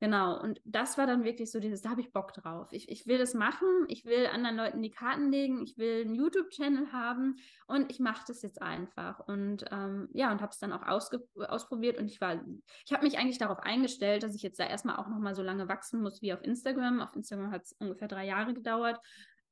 Genau, 0.00 0.40
und 0.40 0.60
das 0.64 0.96
war 0.96 1.08
dann 1.08 1.24
wirklich 1.24 1.50
so 1.50 1.58
dieses, 1.58 1.82
da 1.82 1.90
habe 1.90 2.00
ich 2.00 2.12
Bock 2.12 2.32
drauf. 2.32 2.68
Ich, 2.70 2.88
ich 2.88 3.08
will 3.08 3.18
das 3.18 3.34
machen, 3.34 3.66
ich 3.88 4.04
will 4.04 4.26
anderen 4.26 4.56
Leuten 4.56 4.80
die 4.80 4.92
Karten 4.92 5.32
legen, 5.32 5.60
ich 5.60 5.76
will 5.76 6.04
einen 6.04 6.14
YouTube-Channel 6.14 6.92
haben 6.92 7.34
und 7.66 7.90
ich 7.90 7.98
mache 7.98 8.22
das 8.28 8.42
jetzt 8.42 8.62
einfach. 8.62 9.18
Und 9.18 9.64
ähm, 9.72 10.08
ja, 10.12 10.30
und 10.30 10.40
habe 10.40 10.52
es 10.52 10.58
dann 10.58 10.72
auch 10.72 10.86
ausprobiert 10.86 11.98
und 11.98 12.06
ich 12.06 12.20
war, 12.20 12.40
ich 12.86 12.92
habe 12.92 13.02
mich 13.02 13.18
eigentlich 13.18 13.38
darauf 13.38 13.58
eingestellt, 13.58 14.22
dass 14.22 14.36
ich 14.36 14.42
jetzt 14.42 14.60
da 14.60 14.66
erstmal 14.66 14.96
auch 14.96 15.08
nochmal 15.08 15.34
so 15.34 15.42
lange 15.42 15.68
wachsen 15.68 16.00
muss 16.00 16.22
wie 16.22 16.32
auf 16.32 16.44
Instagram. 16.44 17.00
Auf 17.00 17.16
Instagram 17.16 17.50
hat 17.50 17.64
es 17.64 17.72
ungefähr 17.72 18.06
drei 18.06 18.24
Jahre 18.24 18.54
gedauert. 18.54 19.00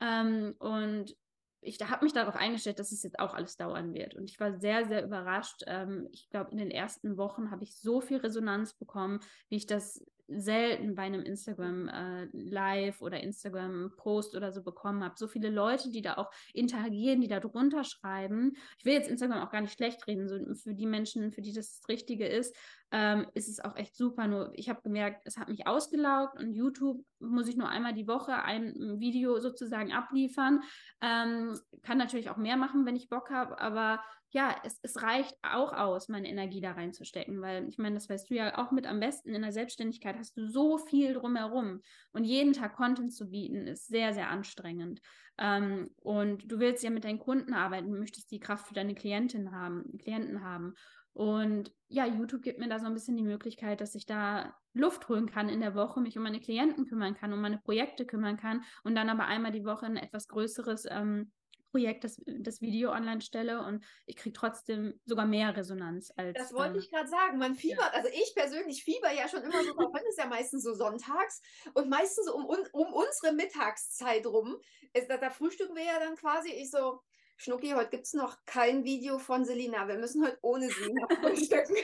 Ähm, 0.00 0.54
und 0.60 1.16
ich 1.60 1.80
habe 1.80 2.04
mich 2.04 2.12
darauf 2.12 2.36
eingestellt, 2.36 2.78
dass 2.78 2.92
es 2.92 3.02
jetzt 3.02 3.18
auch 3.18 3.34
alles 3.34 3.56
dauern 3.56 3.94
wird. 3.94 4.14
Und 4.14 4.30
ich 4.30 4.38
war 4.38 4.52
sehr, 4.60 4.86
sehr 4.86 5.04
überrascht. 5.04 5.64
Ähm, 5.66 6.08
ich 6.12 6.30
glaube, 6.30 6.52
in 6.52 6.58
den 6.58 6.70
ersten 6.70 7.16
Wochen 7.16 7.50
habe 7.50 7.64
ich 7.64 7.76
so 7.76 8.00
viel 8.00 8.18
Resonanz 8.18 8.74
bekommen, 8.74 9.18
wie 9.48 9.56
ich 9.56 9.66
das 9.66 10.04
selten 10.28 10.94
bei 10.94 11.02
einem 11.02 11.22
Instagram 11.22 11.88
äh, 11.88 12.28
Live 12.32 13.02
oder 13.02 13.20
Instagram 13.20 13.92
Post 13.96 14.34
oder 14.34 14.52
so 14.52 14.62
bekommen 14.62 15.04
habe. 15.04 15.14
So 15.16 15.28
viele 15.28 15.50
Leute, 15.50 15.90
die 15.90 16.02
da 16.02 16.14
auch 16.14 16.30
interagieren, 16.52 17.20
die 17.20 17.28
da 17.28 17.40
drunter 17.40 17.84
schreiben. 17.84 18.56
Ich 18.78 18.84
will 18.84 18.94
jetzt 18.94 19.08
Instagram 19.08 19.42
auch 19.42 19.50
gar 19.50 19.60
nicht 19.60 19.74
schlecht 19.74 20.06
reden. 20.06 20.28
So 20.28 20.38
für 20.54 20.74
die 20.74 20.86
Menschen, 20.86 21.32
für 21.32 21.42
die 21.42 21.52
das 21.52 21.66
das 21.66 21.88
Richtige 21.88 22.26
ist, 22.26 22.56
ähm, 22.92 23.26
ist 23.34 23.48
es 23.48 23.60
auch 23.60 23.76
echt 23.76 23.96
super. 23.96 24.26
Nur 24.26 24.52
ich 24.54 24.68
habe 24.68 24.82
gemerkt, 24.82 25.22
es 25.24 25.36
hat 25.38 25.48
mich 25.48 25.66
ausgelaugt 25.66 26.38
und 26.38 26.52
YouTube 26.52 27.04
muss 27.18 27.48
ich 27.48 27.56
nur 27.56 27.68
einmal 27.68 27.94
die 27.94 28.06
Woche 28.06 28.42
ein 28.42 29.00
Video 29.00 29.38
sozusagen 29.38 29.92
abliefern. 29.92 30.62
Ähm, 31.00 31.58
kann 31.82 31.98
natürlich 31.98 32.30
auch 32.30 32.36
mehr 32.36 32.56
machen, 32.56 32.86
wenn 32.86 32.96
ich 32.96 33.08
Bock 33.08 33.30
habe, 33.30 33.60
aber 33.60 34.00
ja, 34.30 34.56
es, 34.64 34.78
es 34.82 35.02
reicht 35.02 35.34
auch 35.42 35.72
aus, 35.72 36.08
meine 36.08 36.28
Energie 36.28 36.60
da 36.60 36.72
reinzustecken, 36.72 37.40
weil 37.40 37.68
ich 37.68 37.78
meine, 37.78 37.94
das 37.94 38.08
weißt 38.08 38.28
du 38.28 38.34
ja 38.34 38.58
auch 38.58 38.70
mit 38.70 38.86
am 38.86 39.00
besten 39.00 39.34
in 39.34 39.42
der 39.42 39.52
Selbstständigkeit 39.52 40.16
hast 40.18 40.36
du 40.36 40.46
so 40.46 40.78
viel 40.78 41.14
drumherum 41.14 41.80
und 42.12 42.24
jeden 42.24 42.52
Tag 42.52 42.76
Content 42.76 43.14
zu 43.14 43.30
bieten 43.30 43.66
ist 43.66 43.86
sehr, 43.86 44.12
sehr 44.14 44.28
anstrengend. 44.30 45.00
Ähm, 45.38 45.90
und 46.00 46.50
du 46.50 46.58
willst 46.58 46.82
ja 46.82 46.90
mit 46.90 47.04
deinen 47.04 47.18
Kunden 47.18 47.54
arbeiten, 47.54 47.90
du 47.90 47.98
möchtest 47.98 48.30
die 48.30 48.40
Kraft 48.40 48.66
für 48.66 48.74
deine 48.74 48.94
Klientin 48.94 49.52
haben, 49.52 49.96
Klienten 49.98 50.42
haben. 50.42 50.74
Und 51.12 51.72
ja, 51.88 52.04
YouTube 52.04 52.42
gibt 52.42 52.58
mir 52.58 52.68
da 52.68 52.78
so 52.78 52.86
ein 52.86 52.94
bisschen 52.94 53.16
die 53.16 53.22
Möglichkeit, 53.22 53.80
dass 53.80 53.94
ich 53.94 54.04
da 54.04 54.54
Luft 54.74 55.08
holen 55.08 55.30
kann 55.30 55.48
in 55.48 55.60
der 55.60 55.74
Woche, 55.74 56.00
mich 56.00 56.18
um 56.18 56.24
meine 56.24 56.40
Klienten 56.40 56.86
kümmern 56.86 57.14
kann, 57.14 57.32
um 57.32 57.40
meine 57.40 57.58
Projekte 57.58 58.04
kümmern 58.04 58.36
kann 58.36 58.64
und 58.84 58.94
dann 58.94 59.08
aber 59.08 59.26
einmal 59.26 59.52
die 59.52 59.64
Woche 59.64 59.86
ein 59.86 59.96
etwas 59.96 60.28
größeres 60.28 60.86
ähm, 60.90 61.32
Projekt, 61.76 62.04
das, 62.04 62.18
das 62.24 62.62
Video 62.62 62.90
online 62.90 63.20
stelle 63.20 63.62
und 63.62 63.84
ich 64.06 64.16
kriege 64.16 64.32
trotzdem 64.32 64.98
sogar 65.04 65.26
mehr 65.26 65.54
Resonanz 65.54 66.10
als. 66.16 66.32
Das 66.32 66.54
wollte 66.54 66.76
ähm, 66.76 66.78
ich 66.78 66.90
gerade 66.90 67.06
sagen. 67.06 67.36
Man 67.36 67.54
fiebert, 67.54 67.92
ja. 67.92 67.98
also 67.98 68.08
ich 68.08 68.32
persönlich 68.34 68.82
fieber 68.82 69.12
ja 69.12 69.28
schon 69.28 69.42
immer 69.42 69.62
so, 69.62 69.74
man 69.74 70.02
ist 70.08 70.16
ja 70.18 70.24
meistens 70.24 70.62
so 70.62 70.72
sonntags 70.72 71.42
und 71.74 71.90
meistens 71.90 72.30
um, 72.30 72.46
um 72.46 72.94
unsere 72.94 73.34
Mittagszeit 73.34 74.24
rum. 74.24 74.56
Ist, 74.94 75.10
da, 75.10 75.18
da 75.18 75.28
frühstücken 75.28 75.76
wir 75.76 75.84
ja 75.84 76.00
dann 76.00 76.16
quasi, 76.16 76.48
ich 76.48 76.70
so, 76.70 77.02
Schnucki, 77.36 77.72
heute 77.72 77.90
gibt 77.90 78.04
es 78.04 78.14
noch 78.14 78.38
kein 78.46 78.84
Video 78.84 79.18
von 79.18 79.44
Selina. 79.44 79.86
Wir 79.86 79.98
müssen 79.98 80.24
heute 80.24 80.38
ohne 80.40 80.70
sie 80.70 80.94
noch 80.94 81.10
frühstücken. 81.20 81.76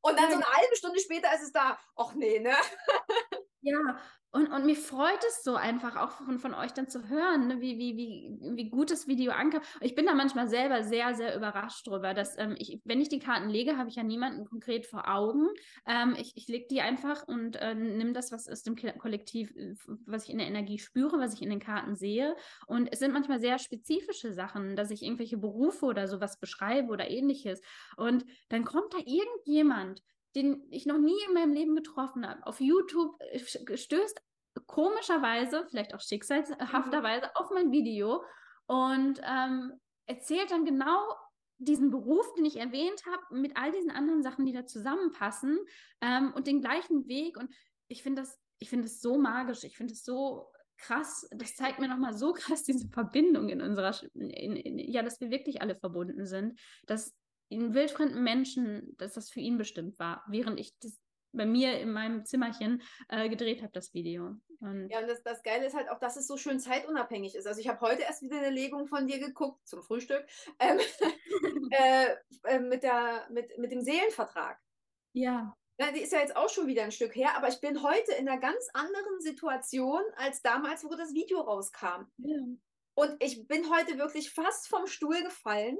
Und 0.00 0.16
dann 0.16 0.30
so 0.30 0.36
eine 0.36 0.46
halbe 0.46 0.76
Stunde 0.76 1.00
später 1.00 1.34
ist 1.34 1.42
es 1.42 1.50
da. 1.50 1.76
Ach 1.96 2.14
nee, 2.14 2.38
ne? 2.38 2.54
Ja, 3.60 3.98
und, 4.30 4.48
und 4.52 4.66
mich 4.66 4.78
freut 4.78 5.24
es 5.26 5.42
so 5.42 5.56
einfach 5.56 5.96
auch 5.96 6.12
von, 6.12 6.38
von 6.38 6.54
euch 6.54 6.72
dann 6.72 6.86
zu 6.86 7.08
hören, 7.08 7.48
ne, 7.48 7.60
wie, 7.60 7.76
wie, 7.78 7.96
wie, 7.96 8.38
wie 8.56 8.70
gut 8.70 8.90
das 8.90 9.08
Video 9.08 9.32
ankam. 9.32 9.62
Ich 9.80 9.94
bin 9.96 10.06
da 10.06 10.14
manchmal 10.14 10.48
selber 10.48 10.84
sehr, 10.84 11.14
sehr 11.14 11.34
überrascht 11.34 11.86
drüber, 11.86 12.14
dass 12.14 12.38
ähm, 12.38 12.54
ich, 12.58 12.80
wenn 12.84 13.00
ich 13.00 13.08
die 13.08 13.18
Karten 13.18 13.48
lege, 13.48 13.76
habe 13.76 13.88
ich 13.88 13.96
ja 13.96 14.04
niemanden 14.04 14.44
konkret 14.44 14.86
vor 14.86 15.08
Augen. 15.08 15.48
Ähm, 15.86 16.14
ich 16.18 16.34
ich 16.36 16.46
lege 16.46 16.66
die 16.70 16.82
einfach 16.82 17.26
und 17.26 17.56
äh, 17.56 17.74
nehme 17.74 18.12
das, 18.12 18.30
was 18.30 18.48
aus 18.48 18.62
dem 18.62 18.76
Kollektiv, 18.76 19.50
äh, 19.56 19.74
was 20.06 20.24
ich 20.24 20.30
in 20.30 20.38
der 20.38 20.46
Energie 20.46 20.78
spüre, 20.78 21.18
was 21.18 21.34
ich 21.34 21.42
in 21.42 21.50
den 21.50 21.58
Karten 21.60 21.96
sehe. 21.96 22.36
Und 22.68 22.86
es 22.92 23.00
sind 23.00 23.12
manchmal 23.12 23.40
sehr 23.40 23.58
spezifische 23.58 24.32
Sachen, 24.32 24.76
dass 24.76 24.90
ich 24.92 25.02
irgendwelche 25.02 25.38
Berufe 25.38 25.86
oder 25.86 26.06
sowas 26.06 26.38
beschreibe 26.38 26.92
oder 26.92 27.10
ähnliches. 27.10 27.60
Und 27.96 28.24
dann 28.50 28.64
kommt 28.64 28.92
da 28.94 28.98
irgendjemand, 28.98 30.02
den 30.34 30.66
ich 30.70 30.86
noch 30.86 30.98
nie 30.98 31.18
in 31.26 31.34
meinem 31.34 31.52
Leben 31.52 31.74
getroffen 31.74 32.28
habe, 32.28 32.46
auf 32.46 32.60
YouTube 32.60 33.16
äh, 33.30 33.76
stößt 33.76 34.20
komischerweise, 34.66 35.66
vielleicht 35.70 35.94
auch 35.94 36.00
schicksalhafterweise, 36.00 37.26
mhm. 37.26 37.30
auf 37.34 37.50
mein 37.50 37.70
Video 37.70 38.22
und 38.66 39.20
ähm, 39.24 39.72
erzählt 40.06 40.50
dann 40.50 40.64
genau 40.64 41.00
diesen 41.58 41.90
Beruf, 41.90 42.26
den 42.34 42.44
ich 42.44 42.56
erwähnt 42.56 43.02
habe, 43.06 43.40
mit 43.40 43.56
all 43.56 43.72
diesen 43.72 43.90
anderen 43.90 44.22
Sachen, 44.22 44.46
die 44.46 44.52
da 44.52 44.64
zusammenpassen 44.66 45.58
ähm, 46.00 46.32
und 46.34 46.46
den 46.46 46.60
gleichen 46.60 47.08
Weg. 47.08 47.36
Und 47.36 47.52
ich 47.88 48.02
finde 48.02 48.22
das, 48.22 48.38
ich 48.58 48.70
finde 48.70 48.84
das 48.84 49.00
so 49.00 49.18
magisch, 49.18 49.64
ich 49.64 49.76
finde 49.76 49.92
es 49.92 50.04
so 50.04 50.52
krass, 50.76 51.28
das 51.32 51.56
zeigt 51.56 51.80
mir 51.80 51.88
nochmal 51.88 52.16
so 52.16 52.32
krass 52.34 52.62
diese 52.62 52.88
Verbindung 52.88 53.48
in 53.48 53.60
unserer, 53.60 53.94
in, 54.14 54.30
in, 54.56 54.78
ja, 54.78 55.02
dass 55.02 55.20
wir 55.20 55.30
wirklich 55.30 55.60
alle 55.60 55.74
verbunden 55.74 56.26
sind, 56.26 56.58
dass 56.86 57.12
einen 57.50 57.74
wildfremden 57.74 58.22
Menschen, 58.22 58.96
dass 58.98 59.14
das 59.14 59.30
für 59.30 59.40
ihn 59.40 59.58
bestimmt 59.58 59.98
war, 59.98 60.24
während 60.28 60.60
ich 60.60 60.78
das 60.80 60.98
bei 61.32 61.46
mir 61.46 61.78
in 61.78 61.92
meinem 61.92 62.24
Zimmerchen 62.24 62.82
äh, 63.08 63.28
gedreht 63.28 63.62
habe, 63.62 63.72
das 63.72 63.92
Video. 63.94 64.36
Und 64.60 64.88
ja, 64.90 65.00
und 65.00 65.08
das, 65.08 65.22
das 65.22 65.42
Geile 65.42 65.66
ist 65.66 65.74
halt 65.74 65.88
auch, 65.88 66.00
dass 66.00 66.16
es 66.16 66.26
so 66.26 66.36
schön 66.36 66.58
zeitunabhängig 66.58 67.34
ist. 67.34 67.46
Also 67.46 67.60
ich 67.60 67.68
habe 67.68 67.80
heute 67.80 68.02
erst 68.02 68.22
wieder 68.22 68.38
eine 68.38 68.50
Legung 68.50 68.86
von 68.86 69.06
dir 69.06 69.18
geguckt, 69.18 69.66
zum 69.66 69.82
Frühstück, 69.82 70.26
ähm, 70.58 70.78
äh, 71.70 72.16
äh, 72.44 72.58
mit, 72.58 72.82
der, 72.82 73.26
mit, 73.30 73.56
mit 73.58 73.72
dem 73.72 73.82
Seelenvertrag. 73.82 74.58
Ja. 75.12 75.56
ja. 75.78 75.92
Die 75.92 76.00
ist 76.00 76.12
ja 76.12 76.20
jetzt 76.20 76.36
auch 76.36 76.48
schon 76.48 76.66
wieder 76.66 76.82
ein 76.82 76.92
Stück 76.92 77.14
her, 77.14 77.36
aber 77.36 77.48
ich 77.48 77.60
bin 77.60 77.82
heute 77.82 78.12
in 78.12 78.28
einer 78.28 78.40
ganz 78.40 78.68
anderen 78.72 79.20
Situation 79.20 80.02
als 80.16 80.42
damals, 80.42 80.84
wo 80.84 80.94
das 80.94 81.14
Video 81.14 81.40
rauskam. 81.40 82.06
Ja. 82.18 82.36
Und 82.94 83.16
ich 83.22 83.46
bin 83.46 83.70
heute 83.70 83.96
wirklich 83.96 84.30
fast 84.30 84.66
vom 84.66 84.88
Stuhl 84.88 85.22
gefallen, 85.22 85.78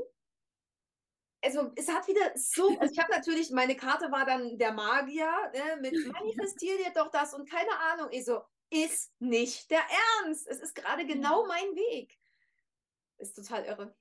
also 1.42 1.72
es 1.76 1.88
hat 1.88 2.06
wieder 2.08 2.32
so, 2.34 2.68
also 2.78 2.92
ich 2.92 2.98
habe 2.98 3.12
natürlich, 3.12 3.50
meine 3.50 3.76
Karte 3.76 4.10
war 4.10 4.24
dann 4.24 4.58
der 4.58 4.72
Magier 4.72 5.30
ne, 5.52 5.80
mit 5.80 5.94
manifestier 6.12 6.76
dir 6.78 6.92
doch 6.94 7.10
das 7.10 7.34
und 7.34 7.48
keine 7.48 7.78
Ahnung. 7.92 8.08
Ich 8.10 8.24
so, 8.24 8.42
ist 8.70 9.12
nicht 9.20 9.70
der 9.70 9.82
Ernst. 10.22 10.46
Es 10.48 10.60
ist 10.60 10.74
gerade 10.74 11.06
genau 11.06 11.46
mein 11.46 11.74
Weg. 11.74 12.18
Ist 13.18 13.34
total 13.34 13.64
irre. 13.64 13.94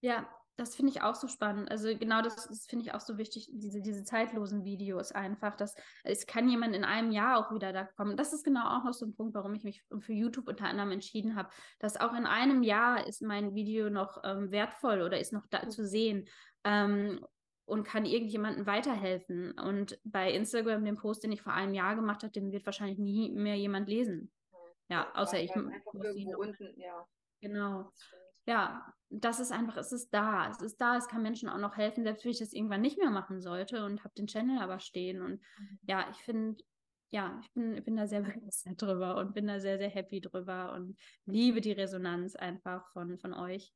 Ja, 0.00 0.28
das 0.56 0.74
finde 0.74 0.92
ich 0.92 1.02
auch 1.02 1.14
so 1.14 1.28
spannend. 1.28 1.70
Also 1.70 1.96
genau 1.96 2.22
das, 2.22 2.48
das 2.48 2.66
finde 2.66 2.84
ich 2.84 2.94
auch 2.94 3.00
so 3.00 3.18
wichtig, 3.18 3.48
diese, 3.52 3.82
diese 3.82 4.04
zeitlosen 4.04 4.64
Videos 4.64 5.12
einfach, 5.12 5.54
dass 5.56 5.74
es 6.02 6.26
kann 6.26 6.48
jemand 6.48 6.74
in 6.74 6.84
einem 6.84 7.10
Jahr 7.10 7.38
auch 7.38 7.52
wieder 7.52 7.72
da 7.72 7.84
kommen. 7.84 8.16
Das 8.16 8.32
ist 8.32 8.44
genau 8.44 8.66
auch 8.66 8.84
noch 8.84 8.94
so 8.94 9.06
ein 9.06 9.14
Punkt, 9.14 9.34
warum 9.34 9.54
ich 9.54 9.64
mich 9.64 9.84
für 10.00 10.12
YouTube 10.12 10.48
unter 10.48 10.66
anderem 10.66 10.92
entschieden 10.92 11.36
habe, 11.36 11.50
dass 11.78 12.00
auch 12.00 12.14
in 12.14 12.26
einem 12.26 12.62
Jahr 12.62 13.06
ist 13.06 13.22
mein 13.22 13.54
Video 13.54 13.90
noch 13.90 14.22
ähm, 14.24 14.50
wertvoll 14.50 15.02
oder 15.02 15.20
ist 15.20 15.32
noch 15.32 15.46
da 15.50 15.68
zu 15.68 15.86
sehen 15.86 16.26
ähm, 16.64 17.24
und 17.66 17.84
kann 17.84 18.06
irgendjemandem 18.06 18.66
weiterhelfen. 18.66 19.52
Und 19.52 19.98
bei 20.04 20.32
Instagram, 20.32 20.84
den 20.84 20.96
Post, 20.96 21.24
den 21.24 21.32
ich 21.32 21.42
vor 21.42 21.52
einem 21.52 21.74
Jahr 21.74 21.96
gemacht 21.96 22.22
habe, 22.22 22.32
den 22.32 22.50
wird 22.50 22.64
wahrscheinlich 22.64 22.98
nie 22.98 23.30
mehr 23.30 23.56
jemand 23.56 23.88
lesen. 23.88 24.32
Ja, 24.88 25.12
außer 25.14 25.40
ich. 25.40 25.54
Irgendwo 25.54 26.36
unten, 26.40 26.80
ja. 26.80 27.06
Genau. 27.40 27.90
Ja, 28.46 28.92
das 29.10 29.40
ist 29.40 29.52
einfach, 29.52 29.76
es 29.76 29.92
ist 29.92 30.10
da. 30.10 30.50
Es 30.50 30.60
ist 30.60 30.80
da, 30.80 30.96
es 30.96 31.08
kann 31.08 31.22
Menschen 31.22 31.48
auch 31.48 31.58
noch 31.58 31.76
helfen, 31.76 32.04
selbst 32.04 32.24
wenn 32.24 32.32
ich 32.32 32.38
das 32.38 32.52
irgendwann 32.52 32.80
nicht 32.80 32.98
mehr 32.98 33.10
machen 33.10 33.40
sollte 33.40 33.84
und 33.84 34.04
habe 34.04 34.14
den 34.14 34.26
Channel 34.26 34.58
aber 34.60 34.80
stehen. 34.80 35.22
Und 35.22 35.40
mhm. 35.58 35.78
ja, 35.82 36.08
ich 36.10 36.18
finde, 36.18 36.62
ja, 37.10 37.38
ich 37.42 37.52
bin, 37.52 37.82
bin 37.84 37.96
da 37.96 38.06
sehr 38.06 38.22
begeistert 38.44 38.80
drüber 38.80 39.16
und 39.16 39.34
bin 39.34 39.46
da 39.46 39.60
sehr, 39.60 39.78
sehr 39.78 39.90
happy 39.90 40.20
drüber 40.20 40.72
und 40.74 40.98
liebe 41.24 41.60
die 41.60 41.72
Resonanz 41.72 42.36
einfach 42.36 42.90
von, 42.92 43.18
von 43.18 43.32
euch. 43.32 43.72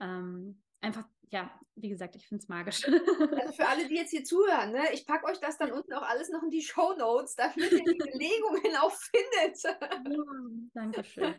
Ähm, 0.00 0.62
einfach, 0.80 1.06
ja, 1.30 1.50
wie 1.76 1.88
gesagt, 1.88 2.16
ich 2.16 2.26
finde 2.26 2.42
es 2.42 2.48
magisch. 2.48 2.86
Also 2.86 3.52
für 3.52 3.66
alle, 3.66 3.86
die 3.88 3.94
jetzt 3.94 4.10
hier 4.10 4.24
zuhören, 4.24 4.72
ne, 4.72 4.92
ich 4.92 5.06
packe 5.06 5.26
euch 5.26 5.38
das 5.38 5.58
dann 5.58 5.72
unten 5.72 5.92
auch 5.94 6.02
alles 6.02 6.30
noch 6.30 6.42
in 6.42 6.50
die 6.50 6.62
Show 6.62 6.94
Notes, 6.98 7.34
damit 7.36 7.72
ihr 7.72 7.78
die 7.78 7.98
Belegungen 7.98 8.76
auch 8.80 8.92
findet. 8.92 9.62
Ja, 9.62 10.02
Dankeschön. 10.74 11.34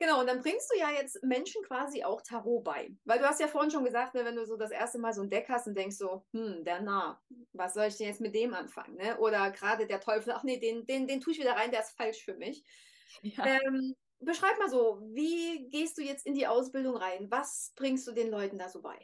Genau, 0.00 0.20
und 0.20 0.28
dann 0.28 0.40
bringst 0.40 0.70
du 0.72 0.78
ja 0.78 0.90
jetzt 0.90 1.22
Menschen 1.24 1.62
quasi 1.64 2.04
auch 2.04 2.22
Tarot 2.22 2.62
bei. 2.62 2.90
Weil 3.04 3.18
du 3.18 3.24
hast 3.24 3.40
ja 3.40 3.48
vorhin 3.48 3.70
schon 3.70 3.84
gesagt, 3.84 4.14
ne, 4.14 4.24
wenn 4.24 4.36
du 4.36 4.46
so 4.46 4.56
das 4.56 4.70
erste 4.70 4.98
Mal 4.98 5.12
so 5.12 5.22
ein 5.22 5.30
Deck 5.30 5.48
hast 5.48 5.66
und 5.66 5.76
denkst 5.76 5.96
so, 5.96 6.24
hm, 6.32 6.64
der 6.64 6.80
Narr, 6.80 7.20
was 7.52 7.74
soll 7.74 7.86
ich 7.86 7.96
denn 7.96 8.06
jetzt 8.06 8.20
mit 8.20 8.34
dem 8.34 8.54
anfangen? 8.54 8.94
Ne? 8.96 9.18
Oder 9.18 9.50
gerade 9.50 9.86
der 9.86 10.00
Teufel, 10.00 10.32
ach 10.32 10.44
nee, 10.44 10.58
den, 10.58 10.86
den, 10.86 11.08
den 11.08 11.20
tue 11.20 11.32
ich 11.32 11.40
wieder 11.40 11.56
rein, 11.56 11.72
der 11.72 11.80
ist 11.80 11.96
falsch 11.96 12.24
für 12.24 12.34
mich. 12.34 12.64
Ja. 13.22 13.46
Ähm, 13.46 13.96
beschreib 14.20 14.58
mal 14.58 14.68
so, 14.68 15.00
wie 15.14 15.70
gehst 15.70 15.96
du 15.96 16.02
jetzt 16.02 16.26
in 16.26 16.34
die 16.34 16.46
Ausbildung 16.46 16.94
rein? 16.94 17.30
Was 17.30 17.72
bringst 17.74 18.06
du 18.06 18.12
den 18.12 18.30
Leuten 18.30 18.58
da 18.58 18.68
so 18.68 18.82
bei? 18.82 18.98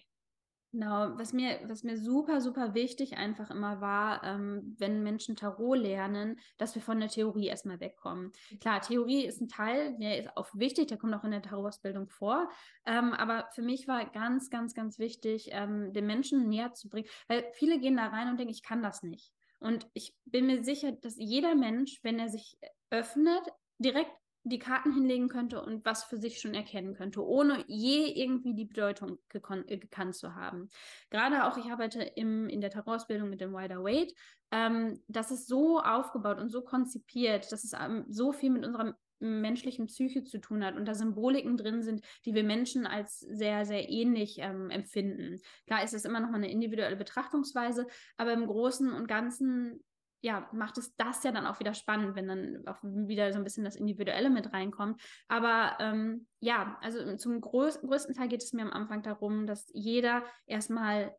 Genau, 0.74 1.16
was 1.16 1.32
mir, 1.32 1.60
was 1.68 1.84
mir 1.84 1.96
super, 1.96 2.40
super 2.40 2.74
wichtig 2.74 3.16
einfach 3.16 3.48
immer 3.52 3.80
war, 3.80 4.24
ähm, 4.24 4.74
wenn 4.76 5.04
Menschen 5.04 5.36
Tarot 5.36 5.78
lernen, 5.78 6.40
dass 6.58 6.74
wir 6.74 6.82
von 6.82 6.98
der 6.98 7.08
Theorie 7.08 7.46
erstmal 7.46 7.78
wegkommen. 7.78 8.32
Klar, 8.58 8.80
Theorie 8.80 9.24
ist 9.24 9.40
ein 9.40 9.46
Teil, 9.46 9.96
der 10.00 10.18
ist 10.18 10.36
auch 10.36 10.48
wichtig, 10.52 10.88
der 10.88 10.98
kommt 10.98 11.14
auch 11.14 11.22
in 11.22 11.30
der 11.30 11.42
Tarot-Ausbildung 11.42 12.08
vor. 12.08 12.48
Ähm, 12.86 13.12
aber 13.12 13.48
für 13.52 13.62
mich 13.62 13.86
war 13.86 14.04
ganz, 14.10 14.50
ganz, 14.50 14.74
ganz 14.74 14.98
wichtig, 14.98 15.50
ähm, 15.52 15.92
den 15.92 16.06
Menschen 16.06 16.48
näher 16.48 16.72
zu 16.74 16.88
bringen, 16.88 17.06
weil 17.28 17.44
viele 17.52 17.78
gehen 17.78 17.96
da 17.96 18.08
rein 18.08 18.28
und 18.28 18.40
denken, 18.40 18.52
ich 18.52 18.64
kann 18.64 18.82
das 18.82 19.04
nicht. 19.04 19.32
Und 19.60 19.86
ich 19.94 20.16
bin 20.24 20.46
mir 20.46 20.64
sicher, 20.64 20.90
dass 20.90 21.14
jeder 21.18 21.54
Mensch, 21.54 22.00
wenn 22.02 22.18
er 22.18 22.28
sich 22.28 22.58
öffnet, 22.90 23.46
direkt 23.78 24.10
die 24.44 24.58
Karten 24.58 24.92
hinlegen 24.92 25.28
könnte 25.28 25.62
und 25.62 25.84
was 25.84 26.04
für 26.04 26.18
sich 26.18 26.40
schon 26.40 26.54
erkennen 26.54 26.94
könnte, 26.94 27.26
ohne 27.26 27.64
je 27.66 28.06
irgendwie 28.06 28.54
die 28.54 28.66
Bedeutung 28.66 29.18
äh, 29.32 29.78
gekannt 29.78 30.14
zu 30.14 30.34
haben. 30.34 30.68
Gerade 31.10 31.44
auch, 31.44 31.56
ich 31.56 31.70
arbeite 31.72 32.02
im, 32.02 32.48
in 32.48 32.60
der 32.60 32.70
Terrorausbildung 32.70 33.28
mit 33.28 33.40
dem 33.40 33.52
Wider 33.52 33.82
Weight. 33.82 34.12
Ähm, 34.50 35.00
das 35.08 35.30
ist 35.30 35.48
so 35.48 35.80
aufgebaut 35.80 36.38
und 36.38 36.50
so 36.50 36.62
konzipiert, 36.62 37.50
dass 37.50 37.64
es 37.64 37.72
ähm, 37.72 38.04
so 38.08 38.32
viel 38.32 38.50
mit 38.50 38.64
unserer 38.64 38.94
menschlichen 39.20 39.86
Psyche 39.86 40.24
zu 40.24 40.38
tun 40.38 40.64
hat 40.64 40.76
und 40.76 40.86
da 40.86 40.94
Symboliken 40.94 41.56
drin 41.56 41.82
sind, 41.82 42.04
die 42.26 42.34
wir 42.34 42.44
Menschen 42.44 42.86
als 42.86 43.20
sehr, 43.20 43.64
sehr 43.64 43.88
ähnlich 43.88 44.36
ähm, 44.38 44.68
empfinden. 44.70 45.40
Klar 45.66 45.82
ist 45.82 45.94
es 45.94 46.04
immer 46.04 46.20
noch 46.20 46.30
mal 46.30 46.36
eine 46.36 46.50
individuelle 46.50 46.96
Betrachtungsweise, 46.96 47.86
aber 48.18 48.32
im 48.32 48.46
Großen 48.46 48.92
und 48.92 49.08
Ganzen 49.08 49.82
ja, 50.24 50.48
macht 50.52 50.78
es 50.78 50.96
das 50.96 51.22
ja 51.22 51.32
dann 51.32 51.46
auch 51.46 51.60
wieder 51.60 51.74
spannend, 51.74 52.16
wenn 52.16 52.26
dann 52.26 52.66
auch 52.66 52.82
wieder 52.82 53.30
so 53.30 53.38
ein 53.38 53.44
bisschen 53.44 53.62
das 53.62 53.76
Individuelle 53.76 54.30
mit 54.30 54.54
reinkommt. 54.54 54.98
Aber 55.28 55.76
ähm, 55.80 56.26
ja, 56.40 56.78
also 56.80 57.14
zum 57.16 57.42
größ 57.42 57.82
größten 57.82 58.14
Teil 58.14 58.28
geht 58.28 58.42
es 58.42 58.54
mir 58.54 58.62
am 58.62 58.72
Anfang 58.72 59.02
darum, 59.02 59.46
dass 59.46 59.70
jeder 59.74 60.24
erstmal 60.46 61.14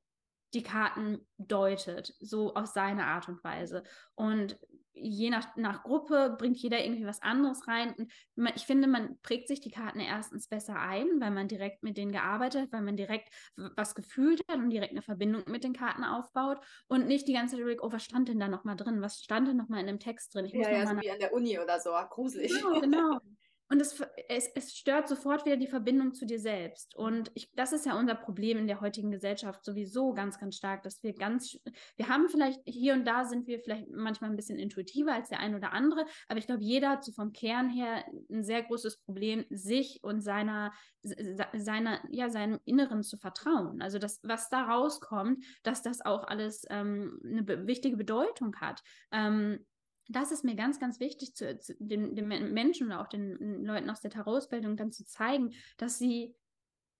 die 0.56 0.64
Karten 0.64 1.20
deutet, 1.38 2.16
so 2.20 2.56
auf 2.56 2.66
seine 2.66 3.06
Art 3.06 3.30
und 3.30 3.44
Weise. 3.44 3.84
Und 4.16 4.58
je 4.96 5.30
nach, 5.30 5.56
nach 5.56 5.84
Gruppe 5.84 6.36
bringt 6.38 6.58
jeder 6.58 6.84
irgendwie 6.84 7.06
was 7.06 7.22
anderes 7.22 7.68
rein. 7.68 7.94
Und 7.98 8.12
man, 8.36 8.54
ich 8.56 8.66
finde, 8.66 8.88
man 8.88 9.20
prägt 9.22 9.48
sich 9.48 9.62
die 9.62 9.72
Karten 9.72 10.00
erstens 10.00 10.48
besser 10.48 10.80
ein, 10.80 11.08
weil 11.20 11.32
man 11.32 11.48
direkt 11.48 11.84
mit 11.84 11.98
denen 11.98 12.12
gearbeitet 12.12 12.64
hat, 12.64 12.72
weil 12.72 12.82
man 12.82 12.98
direkt 12.98 13.30
was 13.56 13.96
gefühlt 13.96 14.42
hat 14.50 14.58
und 14.58 14.70
direkt 14.70 14.92
eine 14.92 15.02
Verbindung 15.02 15.44
mit 15.48 15.64
den 15.64 15.74
Karten 15.74 16.04
aufbaut 16.04 16.60
und 16.88 17.08
nicht 17.08 17.28
die 17.28 17.34
ganze 17.34 17.58
Zeit 17.58 17.78
oh, 17.82 17.92
was 17.92 18.04
stand 18.04 18.30
denn 18.30 18.40
da 18.40 18.48
nochmal 18.48 18.76
drin? 18.76 19.02
Was 19.02 19.22
stand 19.22 19.48
denn 19.48 19.58
nochmal 19.58 19.82
in 19.82 19.88
dem 19.88 20.00
Text 20.00 20.34
drin? 20.34 20.46
Ich 20.46 20.54
muss 20.54 20.68
ja, 20.68 20.74
ja, 20.74 20.88
so 20.88 21.00
wie 21.02 21.12
an 21.12 21.20
der 21.20 21.34
Uni 21.34 21.60
oder 21.60 21.80
so, 21.80 21.92
gruselig. 22.10 22.54
Genau, 22.54 22.80
genau. 22.80 23.20
Und 23.68 23.82
es, 23.82 24.00
es, 24.30 24.48
es 24.54 24.76
stört 24.76 25.08
sofort 25.08 25.46
wieder 25.46 25.58
die 25.58 25.68
Verbindung 25.68 26.14
zu 26.14 26.26
dir 26.26 26.40
selbst. 26.40 26.96
Und 26.96 27.32
ich, 27.34 27.52
das 27.56 27.74
ist 27.74 27.86
ja 27.86 27.98
unser 27.98 28.14
Problem 28.14 28.60
in 28.60 28.68
der 28.68 28.80
heutigen 28.80 29.10
Gesellschaft 29.10 29.66
sowieso 29.66 30.14
ganz, 30.14 30.38
ganz 30.38 30.56
stark, 30.56 30.84
dass 30.84 31.02
wir 31.02 31.14
ganz, 31.14 31.58
wir 31.96 32.08
haben 32.08 32.30
vielleicht 32.30 32.62
hier 32.66 32.94
und 32.94 33.06
da 33.06 33.26
sind 33.26 33.48
wir 33.48 33.60
vielleicht 33.60 33.90
manchmal 33.90 34.30
ein 34.30 34.36
bisschen 34.36 34.60
intuitiver 34.60 35.14
als 35.14 35.30
der 35.30 35.40
ein 35.40 35.56
oder 35.56 35.74
andere, 35.74 36.06
aber 36.28 36.38
ich 36.38 36.46
glaube, 36.46 36.64
jeder 36.64 36.90
hat 36.90 37.04
so 37.04 37.12
vom 37.12 37.34
Kern 37.34 37.70
her 37.70 38.06
ein 38.30 38.44
sehr 38.44 38.62
großes 38.62 39.00
Problem, 39.00 39.46
sich 39.50 40.00
und 40.04 40.22
seiner, 40.22 40.72
seiner, 41.02 42.02
ja, 42.10 42.30
seinem 42.30 42.60
Inneren 42.66 43.02
zu 43.02 43.18
vertrauen. 43.18 43.82
Also 43.82 43.98
das, 43.98 44.20
was 44.24 44.50
da 44.50 44.66
rauskommt, 44.66 45.44
dass 45.64 45.82
das 45.82 46.02
auch 46.02 46.28
alles 46.28 46.66
ähm, 46.70 47.20
eine 47.24 47.68
wichtige 47.68 47.98
Bedeutung 47.98 48.56
hat. 48.58 48.84
Ähm, 49.12 49.66
das 50.08 50.32
ist 50.32 50.44
mir 50.44 50.56
ganz, 50.56 50.80
ganz 50.80 51.00
wichtig, 51.00 51.36
zu, 51.36 51.58
zu 51.58 51.76
den, 51.80 52.16
den, 52.16 52.28
Menschen 52.28 52.88
oder 52.88 53.02
auch 53.02 53.08
den 53.08 53.64
Leuten 53.64 53.90
aus 53.90 54.02
der 54.02 54.12
Tarot-Ausbildung 54.12 54.78
dann 54.78 54.92
zu 54.92 55.06
zeigen, 55.06 55.54
dass 55.78 55.98
sie 55.98 56.36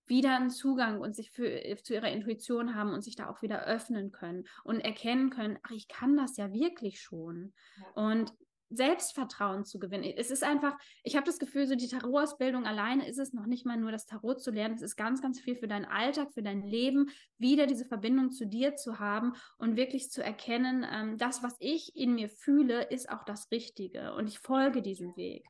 wieder 0.06 0.36
einen 0.36 0.50
Zugang 0.50 1.00
und 1.00 1.16
sich 1.16 1.30
für, 1.30 1.76
zu 1.82 1.94
ihrer 1.94 2.10
Intuition 2.10 2.74
haben 2.74 2.92
und 2.92 3.02
sich 3.02 3.16
da 3.16 3.28
auch 3.28 3.42
wieder 3.42 3.64
öffnen 3.64 4.12
können 4.12 4.44
und 4.62 4.80
erkennen 4.80 5.30
können, 5.30 5.58
ach, 5.62 5.70
ich 5.70 5.88
kann 5.88 6.16
das 6.16 6.36
ja 6.36 6.52
wirklich 6.52 7.00
schon. 7.00 7.52
Ja. 7.78 8.02
Und 8.02 8.32
Selbstvertrauen 8.70 9.64
zu 9.64 9.78
gewinnen. 9.78 10.12
Es 10.16 10.30
ist 10.30 10.44
einfach, 10.44 10.76
ich 11.02 11.16
habe 11.16 11.26
das 11.26 11.38
Gefühl, 11.38 11.66
so 11.66 11.74
die 11.74 11.88
Tarot-Ausbildung 11.88 12.66
alleine 12.66 13.08
ist 13.08 13.18
es 13.18 13.32
noch 13.32 13.46
nicht 13.46 13.66
mal 13.66 13.76
nur 13.76 13.92
das 13.92 14.06
Tarot 14.06 14.40
zu 14.40 14.50
lernen. 14.50 14.74
Es 14.74 14.82
ist 14.82 14.96
ganz, 14.96 15.22
ganz 15.22 15.40
viel 15.40 15.56
für 15.56 15.68
deinen 15.68 15.84
Alltag, 15.84 16.32
für 16.32 16.42
dein 16.42 16.62
Leben, 16.62 17.10
wieder 17.38 17.66
diese 17.66 17.84
Verbindung 17.84 18.30
zu 18.30 18.46
dir 18.46 18.76
zu 18.76 18.98
haben 18.98 19.32
und 19.58 19.76
wirklich 19.76 20.10
zu 20.10 20.22
erkennen, 20.22 20.86
ähm, 20.90 21.18
das, 21.18 21.42
was 21.42 21.54
ich 21.58 21.96
in 21.96 22.14
mir 22.14 22.28
fühle, 22.28 22.82
ist 22.84 23.08
auch 23.08 23.24
das 23.24 23.50
Richtige 23.50 24.14
und 24.14 24.28
ich 24.28 24.38
folge 24.38 24.82
diesem 24.82 25.16
Weg. 25.16 25.46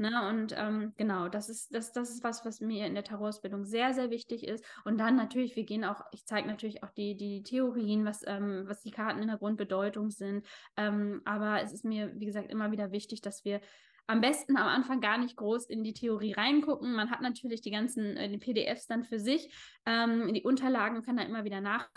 Ne? 0.00 0.26
Und 0.30 0.54
ähm, 0.56 0.94
genau, 0.96 1.28
das 1.28 1.50
ist, 1.50 1.74
das, 1.74 1.92
das 1.92 2.08
ist 2.08 2.24
was, 2.24 2.42
was 2.46 2.62
mir 2.62 2.86
in 2.86 2.94
der 2.94 3.04
Tarotausbildung 3.04 3.66
sehr, 3.66 3.92
sehr 3.92 4.08
wichtig 4.08 4.48
ist. 4.48 4.64
Und 4.84 4.96
dann 4.96 5.14
natürlich, 5.14 5.56
wir 5.56 5.64
gehen 5.64 5.84
auch, 5.84 6.00
ich 6.10 6.24
zeige 6.24 6.48
natürlich 6.48 6.82
auch 6.82 6.90
die, 6.90 7.18
die 7.18 7.42
Theorien, 7.42 8.06
was, 8.06 8.22
ähm, 8.26 8.64
was 8.66 8.80
die 8.80 8.92
Karten 8.92 9.20
in 9.20 9.28
der 9.28 9.36
Grundbedeutung 9.36 10.10
sind. 10.10 10.46
Ähm, 10.78 11.20
aber 11.26 11.60
es 11.60 11.74
ist 11.74 11.84
mir, 11.84 12.18
wie 12.18 12.24
gesagt, 12.24 12.50
immer 12.50 12.72
wieder 12.72 12.92
wichtig, 12.92 13.20
dass 13.20 13.44
wir 13.44 13.60
am 14.06 14.22
besten 14.22 14.56
am 14.56 14.68
Anfang 14.68 15.02
gar 15.02 15.18
nicht 15.18 15.36
groß 15.36 15.66
in 15.66 15.84
die 15.84 15.92
Theorie 15.92 16.32
reingucken. 16.32 16.94
Man 16.94 17.10
hat 17.10 17.20
natürlich 17.20 17.60
die 17.60 17.70
ganzen 17.70 18.16
äh, 18.16 18.30
die 18.30 18.38
PDFs 18.38 18.86
dann 18.86 19.04
für 19.04 19.20
sich, 19.20 19.52
ähm, 19.84 20.32
die 20.32 20.42
Unterlagen 20.42 21.02
kann 21.02 21.18
dann 21.18 21.28
immer 21.28 21.44
wieder 21.44 21.60
nach 21.60 21.90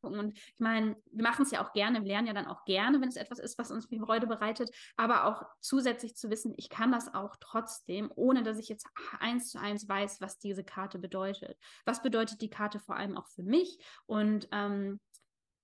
gucken. 0.00 0.18
Und 0.18 0.36
ich 0.36 0.58
meine, 0.58 0.96
wir 1.10 1.22
machen 1.22 1.42
es 1.42 1.50
ja 1.50 1.64
auch 1.64 1.72
gerne, 1.72 2.00
wir 2.00 2.08
lernen 2.08 2.26
ja 2.26 2.32
dann 2.32 2.46
auch 2.46 2.64
gerne, 2.64 3.00
wenn 3.00 3.08
es 3.08 3.16
etwas 3.16 3.38
ist, 3.38 3.58
was 3.58 3.70
uns 3.70 3.86
viel 3.86 4.00
Freude 4.00 4.26
bereitet, 4.26 4.70
aber 4.96 5.26
auch 5.26 5.44
zusätzlich 5.60 6.16
zu 6.16 6.30
wissen, 6.30 6.54
ich 6.56 6.68
kann 6.68 6.92
das 6.92 7.14
auch 7.14 7.36
trotzdem, 7.40 8.10
ohne 8.14 8.42
dass 8.42 8.58
ich 8.58 8.68
jetzt 8.68 8.86
eins 9.20 9.50
zu 9.50 9.60
eins 9.60 9.88
weiß, 9.88 10.20
was 10.20 10.38
diese 10.38 10.64
Karte 10.64 10.98
bedeutet. 10.98 11.58
Was 11.84 12.02
bedeutet 12.02 12.40
die 12.40 12.50
Karte 12.50 12.80
vor 12.80 12.96
allem 12.96 13.16
auch 13.16 13.28
für 13.28 13.42
mich? 13.42 13.78
Und 14.06 14.48
ähm, 14.52 15.00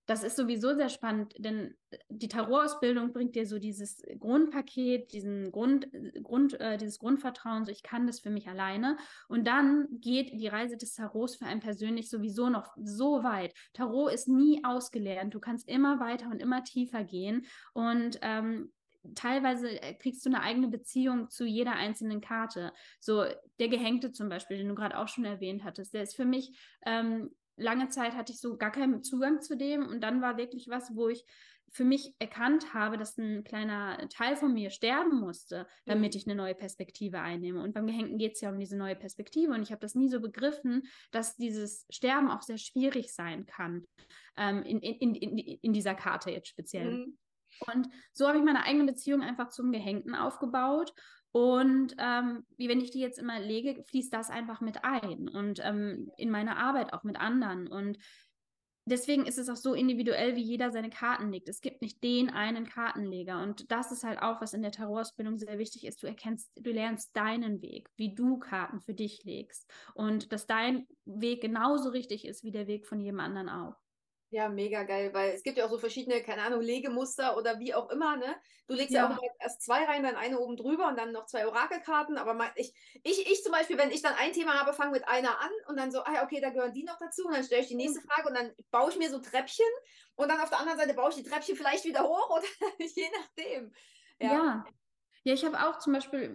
das 0.07 0.25
ist 0.25 0.37
sowieso 0.37 0.75
sehr 0.75 0.89
spannend, 0.89 1.35
denn 1.39 1.77
die 2.09 2.29
Tarot-Ausbildung 2.29 3.13
bringt 3.13 3.37
dir 3.37 3.47
so 3.47 3.59
dieses 3.59 4.03
Grundpaket, 4.19 5.13
diesen 5.13 5.53
Grund, 5.53 5.89
Grund, 6.23 6.59
äh, 6.61 6.77
dieses 6.77 6.99
Grundvertrauen, 6.99 7.65
so 7.65 7.71
ich 7.71 7.83
kann 7.83 8.07
das 8.07 8.21
für 8.21 8.31
mich 8.31 8.49
alleine. 8.49 8.97
Und 9.29 9.47
dann 9.47 9.87
geht 9.91 10.33
die 10.33 10.49
Reise 10.49 10.77
des 10.77 10.95
Tarots 10.95 11.37
für 11.37 11.47
einen 11.47 11.61
persönlich 11.61 12.11
sowieso 12.11 12.49
noch 12.49 12.75
so 12.83 13.23
weit. 13.23 13.55
Tarot 13.75 14.13
ist 14.13 14.29
nie 14.29 14.65
ausgelernt. 14.65 15.35
Du 15.35 15.41
kannst 15.41 15.69
immer 15.69 16.01
weiter 16.01 16.29
und 16.29 16.41
immer 16.41 16.65
tiefer 16.65 17.05
gehen. 17.05 17.47
Und 17.73 18.19
ähm, 18.23 18.73
teilweise 19.15 19.69
äh, 19.83 19.95
kriegst 19.95 20.25
du 20.25 20.31
eine 20.31 20.43
eigene 20.43 20.69
Beziehung 20.69 21.31
zu 21.31 21.45
jeder 21.45 21.75
einzelnen 21.75 22.21
Karte. 22.21 22.73
So 23.01 23.25
der 23.59 23.69
Gehängte 23.69 24.13
zum 24.13 24.29
Beispiel, 24.29 24.59
den 24.59 24.69
du 24.69 24.75
gerade 24.75 24.99
auch 24.99 25.09
schon 25.09 25.25
erwähnt 25.25 25.65
hattest, 25.65 25.95
der 25.95 26.03
ist 26.03 26.17
für 26.17 26.25
mich 26.25 26.59
ähm, 26.87 27.31
lange 27.63 27.89
Zeit 27.89 28.15
hatte 28.15 28.33
ich 28.33 28.41
so 28.41 28.57
gar 28.57 28.73
keinen 28.73 29.03
Zugang 29.03 29.41
zu 29.41 29.57
dem 29.57 29.87
und 29.87 30.01
dann 30.01 30.21
war 30.21 30.37
wirklich 30.37 30.69
was, 30.69 30.95
wo 30.95 31.09
ich 31.09 31.25
für 31.73 31.85
mich 31.85 32.15
erkannt 32.19 32.75
habe, 32.75 32.99
dass 32.99 33.17
ein 33.17 33.45
kleiner 33.45 34.07
Teil 34.11 34.37
von 34.37 34.53
mir 34.53 34.69
sterben 34.69 35.19
musste, 35.19 35.67
damit 35.87 36.15
ich 36.15 36.27
eine 36.27 36.35
neue 36.35 36.55
Perspektive 36.55 37.21
einnehme. 37.21 37.63
Und 37.63 37.73
beim 37.73 37.87
Gehängten 37.87 38.19
geht 38.19 38.35
es 38.35 38.43
ja 38.43 38.51
um 38.51 38.59
diese 38.59 38.77
neue 38.77 38.95
Perspektive 38.95 39.53
und 39.53 39.63
ich 39.63 39.71
habe 39.71 39.81
das 39.81 39.95
nie 39.95 40.11
so 40.11 40.21
begriffen, 40.21 40.83
dass 41.13 41.37
dieses 41.37 41.87
Sterben 41.89 42.31
auch 42.31 42.43
sehr 42.43 42.59
schwierig 42.59 43.15
sein 43.15 43.47
kann 43.47 43.87
ähm, 44.37 44.63
in, 44.65 44.81
in, 44.81 45.15
in, 45.15 45.39
in, 45.39 45.73
dieser 45.73 45.95
Karte 45.95 46.31
jetzt 46.31 46.49
speziell. 46.49 47.07
Mhm. 47.07 47.19
Und 47.61 47.89
so 48.13 48.29
habe 48.29 48.39
ich 48.39 48.45
meine 48.45 48.65
eigene 48.65 48.85
Beziehung 48.85 49.23
einfach 49.23 49.49
zum 49.49 49.73
Gehängten 49.73 50.15
aufgebaut 50.15 50.93
und 51.33 51.95
ähm, 51.99 52.45
wie 52.59 52.69
wenn 52.69 52.81
ich 52.81 52.91
die 52.91 53.01
jetzt 53.01 53.19
immer 53.19 53.41
lege, 53.41 53.83
fließt 53.85 54.13
das 54.13 54.29
einfach 54.29 54.61
mit 54.61 54.85
ein 54.85 55.29
und 55.29 55.61
ähm, 55.65 56.13
in 56.19 56.31
meine 56.31 56.59
Arbeit 56.59 56.93
auch 56.93 57.05
mit 57.05 57.19
anderen. 57.19 57.69
Und 57.69 57.97
deswegen 58.85 59.25
ist 59.25 59.39
es 59.39 59.49
auch 59.49 59.57
so 59.57 59.73
individuell, 59.73 60.37
wie 60.37 60.43
jeder 60.43 60.71
seine 60.71 60.91
Karten 60.91 61.33
legt. 61.33 61.49
Es 61.49 61.63
gibt 61.63 61.81
nicht 61.81 62.05
den 62.05 62.29
einen 62.29 62.67
Kartenleger. 62.67 63.43
Und 63.43 63.73
das 63.73 63.93
ist 63.93 64.05
halt 64.05 64.21
auch, 64.21 64.43
was 64.43 64.53
in 64.53 64.61
der 64.61 64.73
Tarotausbildung 64.73 65.39
sehr 65.39 65.59
wichtig 65.59 65.87
ist. 65.87 66.03
Du 66.03 66.07
erkennst, 66.07 66.51
du 66.55 66.71
lernst 66.71 67.17
deinen 67.17 67.63
Weg, 67.63 67.89
wie 67.97 68.15
du 68.15 68.39
Karten 68.39 68.83
für 68.83 68.95
dich 68.95 69.25
legst. 69.25 69.71
Und 69.95 70.33
dass 70.35 70.47
dein 70.47 70.87
Weg 71.07 71.41
genauso 71.41 71.89
richtig 71.89 72.27
ist 72.27 72.45
wie 72.45 72.53
der 72.53 72.67
Weg 72.67 72.87
von 72.87 73.01
jedem 73.01 73.21
anderen 73.21 73.49
auch. 73.49 73.77
Ja, 74.33 74.49
mega 74.49 74.85
geil, 74.85 75.13
weil 75.13 75.35
es 75.35 75.43
gibt 75.43 75.59
ja 75.59 75.67
auch 75.67 75.71
so 75.71 75.77
verschiedene, 75.77 76.23
keine 76.23 76.43
Ahnung, 76.43 76.63
Legemuster 76.63 77.37
oder 77.37 77.59
wie 77.59 77.75
auch 77.75 77.91
immer, 77.91 78.17
ne? 78.17 78.35
Du 78.67 78.73
legst 78.73 78.95
ja, 78.95 79.11
ja 79.11 79.15
auch 79.15 79.23
erst 79.39 79.61
zwei 79.61 79.85
rein, 79.85 80.03
dann 80.03 80.17
eine 80.17 80.39
oben 80.39 80.57
drüber 80.57 80.89
und 80.89 80.97
dann 80.97 81.13
noch 81.13 81.27
zwei 81.27 81.47
Orakelkarten. 81.47 82.17
Aber 82.17 82.33
mein, 82.33 82.51
ich, 82.55 82.73
ich, 83.03 83.31
ich 83.31 83.43
zum 83.43 83.53
Beispiel, 83.53 83.77
wenn 83.77 83.91
ich 83.91 84.01
dann 84.01 84.15
ein 84.15 84.33
Thema 84.33 84.59
habe, 84.59 84.73
fange 84.73 84.93
mit 84.93 85.07
einer 85.07 85.39
an 85.39 85.51
und 85.69 85.77
dann 85.77 85.93
so, 85.93 86.01
ah 86.01 86.15
ja, 86.15 86.25
okay, 86.25 86.41
da 86.41 86.49
gehören 86.49 86.73
die 86.73 86.83
noch 86.83 86.97
dazu 86.99 87.27
und 87.27 87.35
dann 87.35 87.45
stelle 87.45 87.61
ich 87.61 87.69
die 87.69 87.75
nächste 87.75 88.01
Frage 88.01 88.27
und 88.27 88.35
dann 88.35 88.53
baue 88.71 88.91
ich 88.91 88.97
mir 88.97 89.11
so 89.11 89.19
Treppchen 89.19 89.67
und 90.15 90.31
dann 90.31 90.41
auf 90.41 90.49
der 90.49 90.61
anderen 90.61 90.79
Seite 90.79 90.95
baue 90.95 91.11
ich 91.11 91.17
die 91.17 91.25
Treppchen 91.25 91.55
vielleicht 91.55 91.85
wieder 91.85 92.03
hoch 92.03 92.31
oder 92.31 92.47
je 92.79 93.09
nachdem. 93.21 93.75
Ja. 94.19 94.33
ja. 94.33 94.65
Ja, 95.25 95.35
ich 95.35 95.45
habe 95.45 95.61
auch 95.61 95.79
zum 95.79 95.93
Beispiel, 95.93 96.31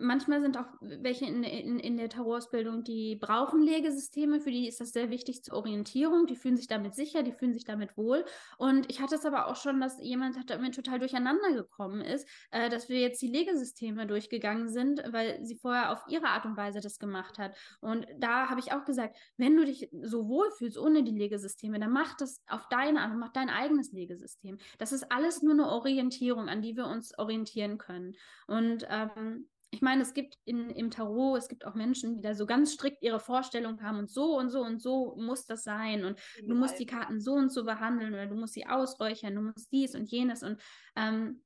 manchmal 0.00 0.42
sind 0.42 0.58
auch 0.58 0.66
welche 0.80 1.24
in, 1.24 1.42
in, 1.42 1.78
in 1.78 1.96
der 1.96 2.10
Tarotausbildung, 2.10 2.84
die 2.84 3.16
brauchen 3.16 3.62
Legesysteme, 3.62 4.38
für 4.40 4.50
die 4.50 4.68
ist 4.68 4.82
das 4.82 4.90
sehr 4.90 5.08
wichtig 5.08 5.42
zur 5.42 5.56
Orientierung, 5.56 6.26
die 6.26 6.36
fühlen 6.36 6.58
sich 6.58 6.66
damit 6.66 6.94
sicher, 6.94 7.22
die 7.22 7.32
fühlen 7.32 7.54
sich 7.54 7.64
damit 7.64 7.96
wohl. 7.96 8.26
Und 8.58 8.90
ich 8.90 9.00
hatte 9.00 9.14
es 9.14 9.24
aber 9.24 9.46
auch 9.46 9.56
schon, 9.56 9.80
dass 9.80 9.98
jemand 10.02 10.36
damit 10.50 10.74
total 10.74 10.98
durcheinander 10.98 11.54
gekommen 11.54 12.02
ist, 12.02 12.28
äh, 12.50 12.68
dass 12.68 12.90
wir 12.90 13.00
jetzt 13.00 13.22
die 13.22 13.28
Legesysteme 13.28 14.06
durchgegangen 14.06 14.68
sind, 14.68 15.02
weil 15.10 15.42
sie 15.42 15.56
vorher 15.56 15.90
auf 15.90 16.04
ihre 16.08 16.26
Art 16.26 16.44
und 16.44 16.58
Weise 16.58 16.80
das 16.80 16.98
gemacht 16.98 17.38
hat. 17.38 17.56
Und 17.80 18.06
da 18.18 18.50
habe 18.50 18.60
ich 18.60 18.72
auch 18.72 18.84
gesagt, 18.84 19.16
wenn 19.38 19.56
du 19.56 19.64
dich 19.64 19.88
so 20.02 20.28
wohl 20.28 20.50
fühlst 20.50 20.76
ohne 20.76 21.02
die 21.02 21.16
Legesysteme, 21.16 21.80
dann 21.80 21.92
mach 21.92 22.14
das 22.18 22.42
auf 22.46 22.68
deine 22.68 23.00
Art 23.00 23.12
und 23.12 23.20
mach 23.20 23.32
dein 23.32 23.48
eigenes 23.48 23.92
Legesystem. 23.92 24.58
Das 24.76 24.92
ist 24.92 25.10
alles 25.10 25.40
nur 25.40 25.54
eine 25.54 25.68
Orientierung, 25.68 26.50
an 26.50 26.60
die 26.60 26.76
wir 26.76 26.86
uns 26.86 27.18
orientieren 27.18 27.78
können. 27.78 28.16
Und 28.46 28.86
ähm, 28.88 29.48
ich 29.70 29.82
meine, 29.82 30.02
es 30.02 30.14
gibt 30.14 30.38
in, 30.44 30.70
im 30.70 30.90
Tarot, 30.90 31.38
es 31.38 31.48
gibt 31.48 31.66
auch 31.66 31.74
Menschen, 31.74 32.14
die 32.14 32.22
da 32.22 32.34
so 32.34 32.46
ganz 32.46 32.72
strikt 32.72 33.02
ihre 33.02 33.20
Vorstellung 33.20 33.82
haben 33.82 33.98
und 33.98 34.10
so 34.10 34.38
und 34.38 34.50
so 34.50 34.62
und 34.62 34.80
so 34.80 35.14
muss 35.16 35.44
das 35.44 35.62
sein 35.62 36.04
und 36.04 36.18
du 36.46 36.54
musst 36.54 36.78
die 36.78 36.86
Karten 36.86 37.20
so 37.20 37.34
und 37.34 37.52
so 37.52 37.64
behandeln 37.64 38.14
oder 38.14 38.26
du 38.26 38.34
musst 38.34 38.54
sie 38.54 38.66
ausräuchern, 38.66 39.34
du 39.34 39.42
musst 39.42 39.70
dies 39.70 39.94
und 39.94 40.10
jenes 40.10 40.42
und 40.42 40.60
ähm, 40.96 41.42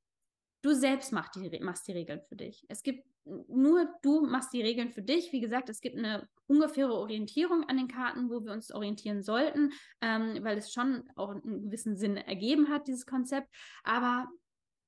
du 0.62 0.72
selbst 0.72 1.12
machst 1.12 1.34
die, 1.34 1.60
machst 1.60 1.88
die 1.88 1.92
Regeln 1.92 2.22
für 2.28 2.36
dich. 2.36 2.64
Es 2.68 2.82
gibt 2.82 3.04
nur 3.24 3.88
du 4.02 4.22
machst 4.26 4.52
die 4.52 4.62
Regeln 4.62 4.90
für 4.90 5.02
dich. 5.02 5.32
Wie 5.32 5.40
gesagt, 5.40 5.68
es 5.68 5.80
gibt 5.80 5.96
eine 5.96 6.28
ungefähre 6.46 6.94
Orientierung 6.94 7.64
an 7.68 7.76
den 7.76 7.88
Karten, 7.88 8.30
wo 8.30 8.44
wir 8.44 8.52
uns 8.52 8.72
orientieren 8.72 9.22
sollten, 9.22 9.72
ähm, 10.00 10.38
weil 10.42 10.58
es 10.58 10.72
schon 10.72 11.08
auch 11.14 11.30
einen 11.30 11.62
gewissen 11.62 11.96
Sinn 11.96 12.16
ergeben 12.16 12.68
hat, 12.68 12.88
dieses 12.88 13.06
Konzept. 13.06 13.48
Aber 13.84 14.28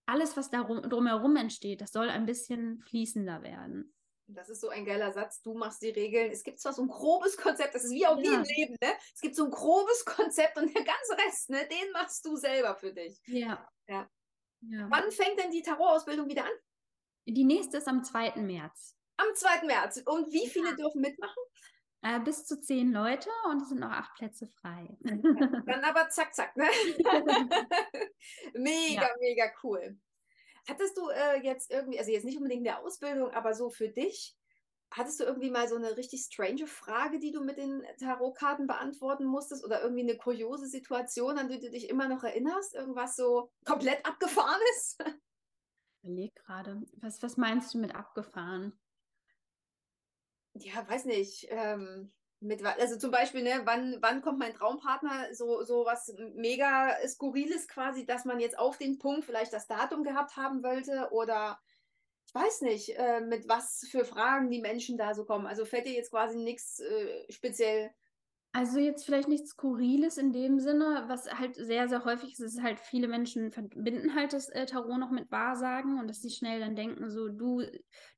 alles, 0.06 0.36
was 0.36 0.50
darum, 0.50 0.82
drumherum 0.82 1.36
entsteht, 1.36 1.80
das 1.80 1.92
soll 1.92 2.10
ein 2.10 2.26
bisschen 2.26 2.82
fließender 2.82 3.42
werden. 3.42 3.94
Das 4.26 4.48
ist 4.48 4.60
so 4.60 4.70
ein 4.70 4.86
geiler 4.86 5.12
Satz. 5.12 5.42
Du 5.42 5.54
machst 5.54 5.82
die 5.82 5.90
Regeln. 5.90 6.30
Es 6.30 6.44
gibt 6.44 6.58
zwar 6.58 6.72
so 6.72 6.82
ein 6.82 6.88
grobes 6.88 7.36
Konzept, 7.36 7.74
das 7.74 7.84
ist 7.84 7.92
wie 7.92 8.06
auch 8.06 8.16
ja. 8.16 8.22
wie 8.22 8.34
im 8.34 8.42
Leben, 8.42 8.76
ne? 8.80 8.92
Es 9.14 9.20
gibt 9.20 9.36
so 9.36 9.44
ein 9.44 9.50
grobes 9.50 10.04
Konzept 10.04 10.56
und 10.56 10.74
der 10.74 10.84
ganze 10.84 11.26
Rest, 11.26 11.50
ne, 11.50 11.68
den 11.68 11.92
machst 11.92 12.24
du 12.24 12.36
selber 12.36 12.74
für 12.76 12.92
dich. 12.92 13.20
Ja. 13.26 13.68
ja. 13.86 14.08
ja. 14.62 14.86
Wann 14.90 15.10
fängt 15.10 15.38
denn 15.38 15.50
die 15.50 15.62
Tarot-Ausbildung 15.62 16.28
wieder 16.28 16.44
an? 16.44 16.52
Die 17.26 17.44
nächste 17.44 17.78
ist 17.78 17.88
am 17.88 18.02
2. 18.02 18.36
März. 18.36 18.96
Am 19.16 19.26
2. 19.34 19.66
März. 19.66 20.02
Und 20.06 20.32
wie 20.32 20.48
viele 20.48 20.70
ja. 20.70 20.76
dürfen 20.76 21.00
mitmachen? 21.00 21.42
Äh, 22.04 22.20
bis 22.20 22.44
zu 22.44 22.60
zehn 22.60 22.92
Leute 22.92 23.30
und 23.50 23.62
es 23.62 23.70
sind 23.70 23.80
noch 23.80 23.90
acht 23.90 24.14
Plätze 24.16 24.46
frei. 24.46 24.94
Dann 25.00 25.84
aber 25.84 26.10
zack, 26.10 26.34
zack, 26.34 26.54
ne? 26.54 26.66
mega, 28.52 29.02
ja. 29.02 29.10
mega 29.18 29.50
cool. 29.62 29.98
Hattest 30.68 30.98
du 30.98 31.08
äh, 31.08 31.42
jetzt 31.42 31.70
irgendwie, 31.70 31.98
also 31.98 32.10
jetzt 32.10 32.24
nicht 32.24 32.36
unbedingt 32.36 32.58
in 32.58 32.64
der 32.64 32.80
Ausbildung, 32.82 33.30
aber 33.30 33.54
so 33.54 33.70
für 33.70 33.88
dich, 33.88 34.36
hattest 34.90 35.18
du 35.18 35.24
irgendwie 35.24 35.50
mal 35.50 35.66
so 35.66 35.76
eine 35.76 35.96
richtig 35.96 36.26
strange 36.30 36.66
Frage, 36.66 37.18
die 37.18 37.32
du 37.32 37.42
mit 37.42 37.56
den 37.56 37.82
Tarotkarten 37.98 38.66
beantworten 38.66 39.24
musstest 39.24 39.64
oder 39.64 39.80
irgendwie 39.80 40.02
eine 40.02 40.18
kuriose 40.18 40.66
Situation, 40.66 41.38
an 41.38 41.48
die 41.48 41.58
du 41.58 41.70
dich 41.70 41.88
immer 41.88 42.06
noch 42.06 42.22
erinnerst? 42.22 42.74
Irgendwas 42.74 43.16
so 43.16 43.50
komplett 43.64 44.04
abgefahrenes? 44.04 44.98
überlege 46.02 46.34
gerade. 46.34 46.82
Was, 47.00 47.22
was 47.22 47.38
meinst 47.38 47.72
du 47.72 47.78
mit 47.78 47.94
abgefahren? 47.94 48.78
Ja, 50.54 50.88
weiß 50.88 51.04
nicht. 51.06 51.46
Ähm, 51.50 52.12
mit, 52.40 52.64
also 52.64 52.98
zum 52.98 53.10
Beispiel, 53.10 53.42
ne, 53.42 53.62
wann, 53.64 53.96
wann 54.00 54.20
kommt 54.22 54.38
mein 54.38 54.54
Traumpartner? 54.54 55.34
So, 55.34 55.62
so 55.64 55.84
was 55.84 56.14
mega 56.34 56.94
Skurriles 57.06 57.68
quasi, 57.68 58.04
dass 58.06 58.24
man 58.24 58.38
jetzt 58.38 58.58
auf 58.58 58.76
den 58.78 58.98
Punkt 58.98 59.24
vielleicht 59.24 59.52
das 59.52 59.66
Datum 59.66 60.04
gehabt 60.04 60.36
haben 60.36 60.62
wollte 60.62 61.08
oder 61.10 61.58
ich 62.26 62.34
weiß 62.34 62.62
nicht, 62.62 62.90
äh, 62.98 63.20
mit 63.20 63.48
was 63.48 63.86
für 63.90 64.04
Fragen 64.04 64.50
die 64.50 64.60
Menschen 64.60 64.96
da 64.98 65.14
so 65.14 65.24
kommen. 65.24 65.46
Also 65.46 65.64
fällt 65.64 65.86
dir 65.86 65.92
jetzt 65.92 66.10
quasi 66.10 66.36
nichts 66.38 66.80
äh, 66.80 67.32
speziell 67.32 67.92
also 68.56 68.78
jetzt 68.78 69.04
vielleicht 69.04 69.26
nichts 69.26 69.50
Skurriles 69.50 70.16
in 70.16 70.32
dem 70.32 70.60
Sinne, 70.60 71.06
was 71.08 71.26
halt 71.26 71.56
sehr, 71.56 71.88
sehr 71.88 72.04
häufig 72.04 72.34
ist, 72.34 72.38
ist 72.38 72.62
halt, 72.62 72.78
viele 72.78 73.08
Menschen 73.08 73.50
verbinden 73.50 74.14
halt 74.14 74.32
das 74.32 74.48
äh, 74.48 74.64
Tarot 74.64 74.96
noch 74.96 75.10
mit 75.10 75.28
Wahrsagen 75.32 75.98
und 75.98 76.08
dass 76.08 76.22
sie 76.22 76.30
schnell 76.30 76.60
dann 76.60 76.76
denken, 76.76 77.10
so, 77.10 77.26
du, 77.26 77.62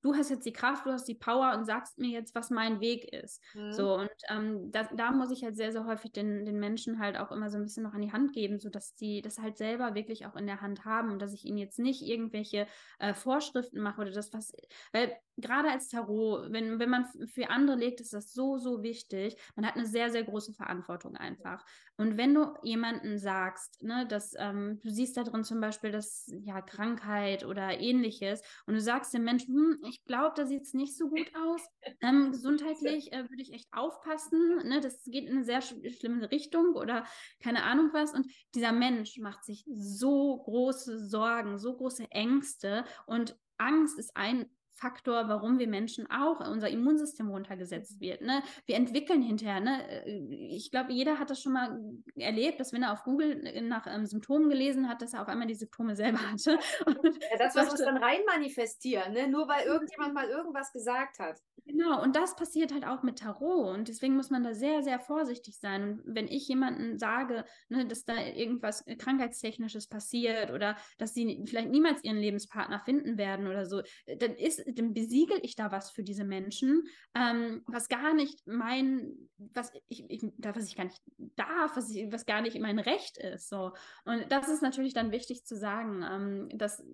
du 0.03 0.15
hast 0.15 0.29
jetzt 0.29 0.45
die 0.45 0.53
Kraft, 0.53 0.85
du 0.85 0.91
hast 0.91 1.09
die 1.09 1.15
Power 1.15 1.57
und 1.57 1.65
sagst 1.65 1.99
mir 1.99 2.11
jetzt, 2.11 2.35
was 2.35 2.51
mein 2.51 2.81
Weg 2.81 3.11
ist. 3.15 3.43
Mhm. 3.55 3.73
So, 3.73 3.95
und 3.95 4.11
ähm, 4.29 4.71
da, 4.71 4.85
da 4.95 5.11
muss 5.11 5.31
ich 5.31 5.43
halt 5.43 5.57
sehr, 5.57 5.73
sehr 5.73 5.87
häufig 5.87 6.13
den, 6.13 6.45
den 6.45 6.61
Menschen 6.61 6.99
halt 6.99 7.17
auch 7.17 7.33
immer 7.33 7.49
so 7.49 7.57
ein 7.57 7.65
bisschen 7.65 7.85
noch 7.85 7.95
an 7.95 8.03
die 8.03 8.13
Hand 8.13 8.35
geben, 8.35 8.61
sodass 8.61 8.95
die 8.95 9.23
das 9.23 9.39
halt 9.39 9.57
selber 9.57 9.95
wirklich 9.95 10.27
auch 10.27 10.37
in 10.37 10.47
der 10.47 10.61
Hand 10.61 10.85
haben 10.85 11.13
und 11.13 11.23
dass 11.23 11.33
ich 11.33 11.47
ihnen 11.47 11.57
jetzt 11.57 11.79
nicht 11.79 12.03
irgendwelche 12.03 12.67
äh, 12.99 13.15
Vorschriften 13.15 13.81
mache 13.81 14.03
oder 14.03 14.11
das, 14.11 14.35
was, 14.35 14.53
weil 14.93 15.17
gerade 15.39 15.71
als 15.71 15.89
Tarot, 15.89 16.53
wenn, 16.53 16.79
wenn 16.79 16.91
man 16.91 17.07
für 17.27 17.51
andere 17.51 17.77
legt, 17.77 18.01
ist 18.01 18.13
das 18.13 18.33
so, 18.33 18.59
so 18.59 18.83
wichtig. 18.83 19.37
Man 19.55 19.67
hat 19.67 19.77
eine 19.77 19.87
sehr, 19.87 20.11
sehr 20.11 20.26
große 20.27 20.53
Verantwortung 20.53 21.17
einfach. 21.17 21.65
Und 21.97 22.17
wenn 22.17 22.35
du 22.35 22.55
jemanden 22.63 23.19
sagst, 23.19 23.83
ne, 23.83 24.07
dass 24.07 24.35
ähm, 24.39 24.81
du 24.83 24.91
siehst 24.91 25.17
da 25.17 25.25
drin 25.25 25.45
zum 25.45 25.61
Beispiel 25.61 25.91
das 25.91 26.31
ja 26.41 26.61
Krankheit 26.61 27.45
oder 27.45 27.81
ähnliches 27.81 28.43
und 28.67 28.75
du 28.75 28.81
sagst 28.81 29.15
dem 29.15 29.25
Menschen, 29.25 29.55
hm, 29.55 29.79
ich 29.89 30.05
glaube, 30.05 30.35
da 30.37 30.47
sieht 30.47 30.63
es 30.63 30.75
nicht 30.75 30.97
so 30.97 31.09
gut 31.09 31.31
aus. 31.35 31.63
Ähm, 32.03 32.31
gesundheitlich 32.31 33.13
äh, 33.13 33.29
würde 33.31 33.43
ich 33.43 33.53
echt 33.53 33.69
aufpassen. 33.73 34.59
Ne, 34.65 34.81
das 34.81 35.03
geht 35.05 35.25
in 35.25 35.37
eine 35.37 35.45
sehr 35.45 35.63
sch 35.63 35.75
schlimme 35.99 36.31
Richtung 36.31 36.75
oder 36.75 37.07
keine 37.43 37.63
Ahnung 37.63 37.91
was. 37.93 38.13
Und 38.13 38.31
dieser 38.55 38.73
Mensch 38.73 39.19
macht 39.19 39.45
sich 39.45 39.65
so 39.73 40.37
große 40.37 40.99
Sorgen, 41.09 41.59
so 41.59 41.75
große 41.77 42.11
Ängste 42.11 42.85
und 43.07 43.37
Angst 43.59 43.99
ist 43.99 44.17
ein 44.17 44.51
Faktor, 44.77 45.29
warum 45.29 45.59
wir 45.59 45.69
Menschen 45.69 46.07
auch 46.11 46.41
unser 46.47 46.69
Immunsystem 46.69 47.29
runtergesetzt 47.31 48.01
wird. 48.01 48.21
Ne? 48.21 48.43
Wir 48.67 48.77
entwickeln 48.77 49.23
hinterher. 49.23 49.61
Ne? 49.61 50.05
Ich 50.51 50.71
glaube, 50.71 50.93
jeder 50.93 51.19
hat 51.19 51.31
das 51.31 51.43
schon 51.43 51.55
mal 51.55 51.81
erlebt, 52.15 52.61
dass 52.61 52.73
wenn 52.73 52.83
er 52.83 52.93
auf 52.93 53.03
Google 53.05 53.63
nach 53.63 53.87
ähm, 53.87 54.07
Symptomen 54.07 54.51
gelesen 54.51 54.89
hat, 54.89 55.01
dass 55.01 55.15
er 55.15 55.23
auf 55.23 55.29
einmal 55.29 55.47
die 55.47 55.55
Symptome 55.55 55.97
selber 55.97 56.19
hatte. 56.19 56.59
ja, 56.87 57.39
das, 57.39 57.57
was 57.57 57.71
uns 57.71 57.81
dann 57.81 57.97
rein 57.97 58.21
manifestieren, 58.27 59.15
ne? 59.15 59.29
nur 59.29 59.49
weil 59.49 59.65
irgendjemand 59.67 60.15
mal 60.15 60.29
irgendwas 60.29 60.73
gesagt 60.73 61.19
hat. 61.19 61.41
Genau, 61.67 62.01
und 62.01 62.15
das 62.15 62.37
passiert 62.37 62.73
halt 62.73 62.87
auch 62.87 63.03
mit 63.03 63.19
Tarot. 63.19 63.75
Und 63.75 63.89
deswegen 63.89 64.15
muss 64.15 64.31
man 64.31 64.45
da 64.45 64.55
sehr, 64.55 64.83
sehr 64.83 65.01
vorsichtig 65.01 65.59
sein. 65.59 65.83
Und 65.83 66.03
wenn 66.05 66.29
ich 66.29 66.47
jemandem 66.47 66.97
sage, 66.97 67.45
ne, 67.69 67.85
dass 67.87 68.05
da 68.05 68.15
irgendwas 68.17 68.85
krankheitstechnisches 68.99 69.89
passiert 69.89 70.53
oder 70.53 70.77
dass 70.99 71.13
sie 71.13 71.43
vielleicht 71.47 71.71
niemals 71.71 72.05
ihren 72.05 72.19
Lebenspartner 72.19 72.81
finden 72.81 73.19
werden 73.19 73.49
oder 73.49 73.67
so, 73.67 73.83
dann 74.19 74.37
ist 74.37 74.65
dann 74.75 74.95
besiegel 74.95 75.39
ich 75.43 75.55
da 75.57 75.73
was 75.73 75.91
für 75.91 76.03
diese 76.03 76.25
Menschen, 76.25 76.85
ähm, 77.15 77.63
was 77.67 77.89
gar 77.89 78.15
nicht 78.15 78.47
mein, 78.47 79.29
was 79.39 79.73
ich, 79.89 80.05
ich, 80.11 80.23
was 80.39 80.69
ich 80.69 80.77
gar 80.77 80.85
nicht 80.85 81.03
darf, 81.37 81.77
was, 81.77 81.91
ich, 81.91 82.13
was 82.13 82.27
gar 82.27 82.41
nicht 82.41 82.59
mein 82.61 82.79
Recht 82.79 83.19
ist. 83.19 83.49
So. 83.49 83.73
Und 84.05 84.31
das 84.31 84.49
ist 84.49 84.63
natürlich 84.63 84.95
dann 84.95 85.13
wichtig 85.13 85.45
zu 85.45 85.57
sagen, 85.57 86.03
ähm, 86.03 86.49
dass 86.59 86.85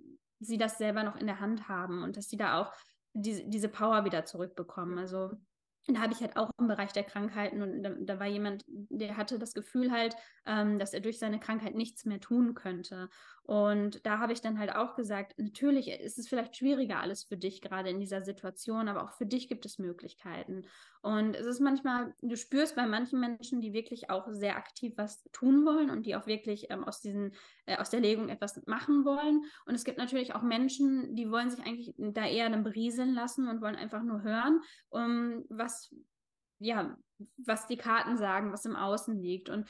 sie 0.41 0.59
das 0.59 0.79
selber 0.79 1.05
noch 1.05 1.17
in 1.17 1.27
der 1.27 1.41
Hand 1.41 1.69
haben 1.69 2.03
und 2.03 2.17
dass 2.17 2.29
sie 2.29 2.37
da 2.37 2.61
auch 2.61 2.73
diese, 3.15 3.45
diese 3.45 3.69
Power 3.69 4.05
wieder 4.05 4.25
zurückbekommen. 4.25 4.99
Also 4.99 5.31
da 5.89 6.01
habe 6.01 6.13
ich 6.13 6.21
halt 6.21 6.37
auch 6.37 6.51
im 6.59 6.69
Bereich 6.69 6.93
der 6.93 7.03
Krankheiten 7.03 7.61
und 7.63 7.83
da, 7.83 7.91
da 7.99 8.21
war 8.21 8.27
jemand, 8.27 8.65
der 8.67 9.17
hatte 9.17 9.39
das 9.39 9.53
Gefühl 9.53 9.91
halt, 9.91 10.15
ähm, 10.47 10.79
dass 10.79 10.95
er 10.95 11.01
durch 11.01 11.19
seine 11.19 11.41
Krankheit 11.41 11.75
nichts 11.75 12.05
mehr 12.05 12.21
tun 12.21 12.55
könnte. 12.55 13.09
Und 13.45 14.07
da 14.07 14.19
habe 14.19 14.33
ich 14.33 14.41
dann 14.41 14.59
halt 14.59 14.75
auch 14.75 14.95
gesagt, 14.95 15.35
natürlich 15.37 15.91
ist 15.91 16.19
es 16.19 16.29
vielleicht 16.29 16.57
schwieriger 16.57 17.01
alles 17.01 17.25
für 17.25 17.37
dich 17.37 17.61
gerade 17.61 17.91
in 17.91 17.99
dieser 17.99 18.23
Situation, 18.23 18.89
aber 18.89 19.03
auch 19.03 19.13
für 19.13 19.27
dich 19.27 19.49
gibt 19.49 19.67
es 19.67 19.81
Möglichkeiten. 19.81 20.63
Und 21.01 21.35
es 21.35 21.47
ist 21.47 21.61
manchmal, 21.61 22.15
du 22.23 22.37
spürst 22.37 22.77
bei 22.77 22.87
manchen 22.87 23.19
Menschen, 23.19 23.61
die 23.61 23.73
wirklich 23.73 24.11
auch 24.11 24.29
sehr 24.31 24.57
aktiv 24.57 24.93
was 24.97 25.25
tun 25.33 25.67
wollen 25.67 25.91
und 25.91 26.07
die 26.07 26.15
auch 26.15 26.27
wirklich 26.27 26.71
ähm, 26.71 26.85
aus 26.85 27.01
diesen, 27.01 27.35
äh, 27.67 27.77
aus 27.79 27.91
der 27.91 28.01
Legung 28.01 28.29
etwas 28.29 28.65
machen 28.67 29.05
wollen. 29.05 29.43
Und 29.67 29.75
es 29.75 29.85
gibt 29.85 29.99
natürlich 29.99 30.37
auch 30.37 30.43
Menschen, 30.43 31.17
die 31.17 31.29
wollen 31.29 31.51
sich 31.51 31.67
eigentlich 31.67 31.95
da 31.99 32.25
eher 32.25 32.49
dann 32.49 32.63
berieseln 32.63 33.13
lassen 33.13 33.49
und 33.49 33.61
wollen 33.61 33.77
einfach 33.77 34.05
nur 34.05 34.23
hören, 34.23 34.61
um 34.89 35.45
was, 35.49 35.93
ja, 36.61 36.97
was 37.39 37.67
die 37.67 37.77
Karten 37.77 38.17
sagen, 38.17 38.53
was 38.53 38.65
im 38.65 38.77
Außen 38.77 39.21
liegt. 39.21 39.49
Und 39.49 39.69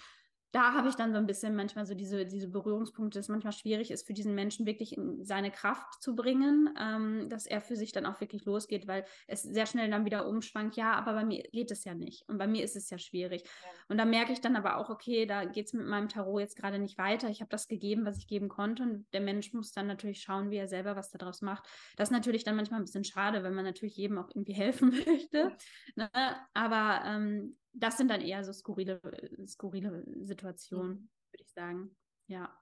da 0.52 0.74
habe 0.74 0.88
ich 0.88 0.94
dann 0.96 1.12
so 1.12 1.18
ein 1.18 1.26
bisschen 1.26 1.56
manchmal 1.56 1.86
so 1.86 1.94
diese, 1.94 2.26
diese 2.26 2.46
Berührungspunkte, 2.46 3.18
dass 3.18 3.26
es 3.26 3.30
manchmal 3.30 3.54
schwierig 3.54 3.90
ist, 3.90 4.06
für 4.06 4.12
diesen 4.12 4.34
Menschen 4.34 4.66
wirklich 4.66 4.96
in 4.96 5.24
seine 5.24 5.50
Kraft 5.50 6.02
zu 6.02 6.14
bringen, 6.14 6.68
ähm, 6.78 7.28
dass 7.30 7.46
er 7.46 7.62
für 7.62 7.74
sich 7.74 7.92
dann 7.92 8.04
auch 8.04 8.20
wirklich 8.20 8.44
losgeht, 8.44 8.86
weil 8.86 9.06
es 9.26 9.42
sehr 9.42 9.64
schnell 9.64 9.90
dann 9.90 10.04
wieder 10.04 10.28
umschwankt, 10.28 10.76
ja, 10.76 10.92
aber 10.92 11.14
bei 11.14 11.24
mir 11.24 11.42
geht 11.52 11.70
es 11.70 11.84
ja 11.84 11.94
nicht 11.94 12.28
und 12.28 12.36
bei 12.36 12.46
mir 12.46 12.62
ist 12.64 12.76
es 12.76 12.90
ja 12.90 12.98
schwierig. 12.98 13.44
Ja. 13.44 13.68
Und 13.88 13.96
da 13.96 14.04
merke 14.04 14.32
ich 14.32 14.42
dann 14.42 14.54
aber 14.54 14.76
auch, 14.76 14.90
okay, 14.90 15.24
da 15.24 15.46
geht 15.46 15.66
es 15.66 15.72
mit 15.72 15.86
meinem 15.86 16.08
Tarot 16.08 16.40
jetzt 16.40 16.56
gerade 16.56 16.78
nicht 16.78 16.98
weiter. 16.98 17.30
Ich 17.30 17.40
habe 17.40 17.50
das 17.50 17.66
gegeben, 17.66 18.04
was 18.04 18.18
ich 18.18 18.26
geben 18.26 18.50
konnte 18.50 18.82
und 18.82 19.06
der 19.14 19.22
Mensch 19.22 19.54
muss 19.54 19.72
dann 19.72 19.86
natürlich 19.86 20.20
schauen, 20.20 20.50
wie 20.50 20.58
er 20.58 20.68
selber 20.68 20.96
was 20.96 21.10
daraus 21.10 21.40
macht. 21.40 21.64
Das 21.96 22.08
ist 22.08 22.12
natürlich 22.12 22.44
dann 22.44 22.56
manchmal 22.56 22.80
ein 22.80 22.84
bisschen 22.84 23.04
schade, 23.04 23.42
wenn 23.42 23.54
man 23.54 23.64
natürlich 23.64 23.96
jedem 23.96 24.18
auch 24.18 24.28
irgendwie 24.28 24.52
helfen 24.52 24.90
möchte. 25.06 25.56
Ne? 25.96 26.10
Aber 26.52 27.02
ähm, 27.06 27.56
das 27.72 27.96
sind 27.96 28.08
dann 28.08 28.20
eher 28.20 28.44
so 28.44 28.52
skurrile, 28.52 29.00
skurrile 29.46 30.04
Situationen, 30.20 30.88
mhm. 30.88 31.10
würde 31.30 31.44
ich 31.44 31.52
sagen. 31.52 31.96
Ja. 32.26 32.58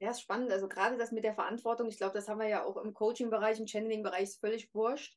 Ja, 0.00 0.10
ist 0.10 0.20
spannend. 0.20 0.50
Also 0.50 0.68
gerade 0.68 0.96
das 0.96 1.12
mit 1.12 1.22
der 1.22 1.34
Verantwortung, 1.34 1.88
ich 1.88 1.96
glaube, 1.96 2.14
das 2.14 2.28
haben 2.28 2.40
wir 2.40 2.48
ja 2.48 2.64
auch 2.64 2.76
im 2.76 2.92
Coaching-Bereich, 2.92 3.60
im 3.60 3.68
Channeling-Bereich, 3.68 4.24
ist 4.24 4.40
völlig 4.40 4.74
wurscht. 4.74 5.16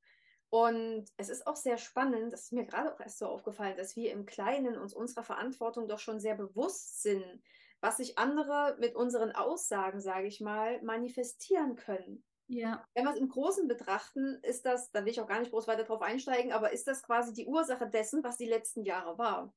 Und 0.49 1.05
es 1.17 1.29
ist 1.29 1.47
auch 1.47 1.55
sehr 1.55 1.77
spannend, 1.77 2.31
das 2.31 2.43
ist 2.43 2.53
mir 2.53 2.65
gerade 2.65 2.93
auch 2.93 2.99
erst 2.99 3.17
so 3.17 3.25
aufgefallen, 3.25 3.75
dass 3.77 3.95
wir 3.95 4.11
im 4.11 4.25
Kleinen 4.25 4.77
uns 4.77 4.93
unserer 4.93 5.23
Verantwortung 5.23 5.87
doch 5.87 5.99
schon 5.99 6.19
sehr 6.19 6.35
bewusst 6.35 7.01
sind, 7.01 7.43
was 7.81 7.97
sich 7.97 8.17
andere 8.17 8.77
mit 8.79 8.95
unseren 8.95 9.31
Aussagen, 9.31 9.99
sage 9.99 10.27
ich 10.27 10.39
mal, 10.39 10.81
manifestieren 10.83 11.75
können. 11.75 12.23
Ja. 12.47 12.85
Wenn 12.93 13.05
wir 13.05 13.11
es 13.11 13.19
im 13.19 13.29
Großen 13.29 13.67
betrachten, 13.67 14.39
ist 14.43 14.65
das, 14.65 14.91
da 14.91 15.03
will 15.03 15.11
ich 15.11 15.19
auch 15.19 15.27
gar 15.27 15.39
nicht 15.39 15.51
groß 15.51 15.67
weiter 15.67 15.83
drauf 15.83 16.01
einsteigen, 16.01 16.51
aber 16.51 16.71
ist 16.71 16.87
das 16.87 17.01
quasi 17.03 17.33
die 17.33 17.47
Ursache 17.47 17.89
dessen, 17.89 18.23
was 18.23 18.37
die 18.37 18.45
letzten 18.45 18.83
Jahre 18.83 19.17
war? 19.17 19.53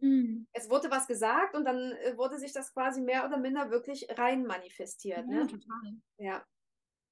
Mhm. 0.00 0.46
Es 0.52 0.70
wurde 0.70 0.90
was 0.90 1.06
gesagt 1.06 1.54
und 1.54 1.64
dann 1.64 1.92
äh, 1.92 2.16
wurde 2.16 2.38
sich 2.38 2.52
das 2.52 2.72
quasi 2.72 3.02
mehr 3.02 3.24
oder 3.26 3.36
minder 3.36 3.70
wirklich 3.70 4.06
rein 4.16 4.46
manifestiert. 4.46 5.26
Ja, 5.28 5.44
ne? 5.44 5.46
total. 5.46 5.96
Ja. 6.18 6.44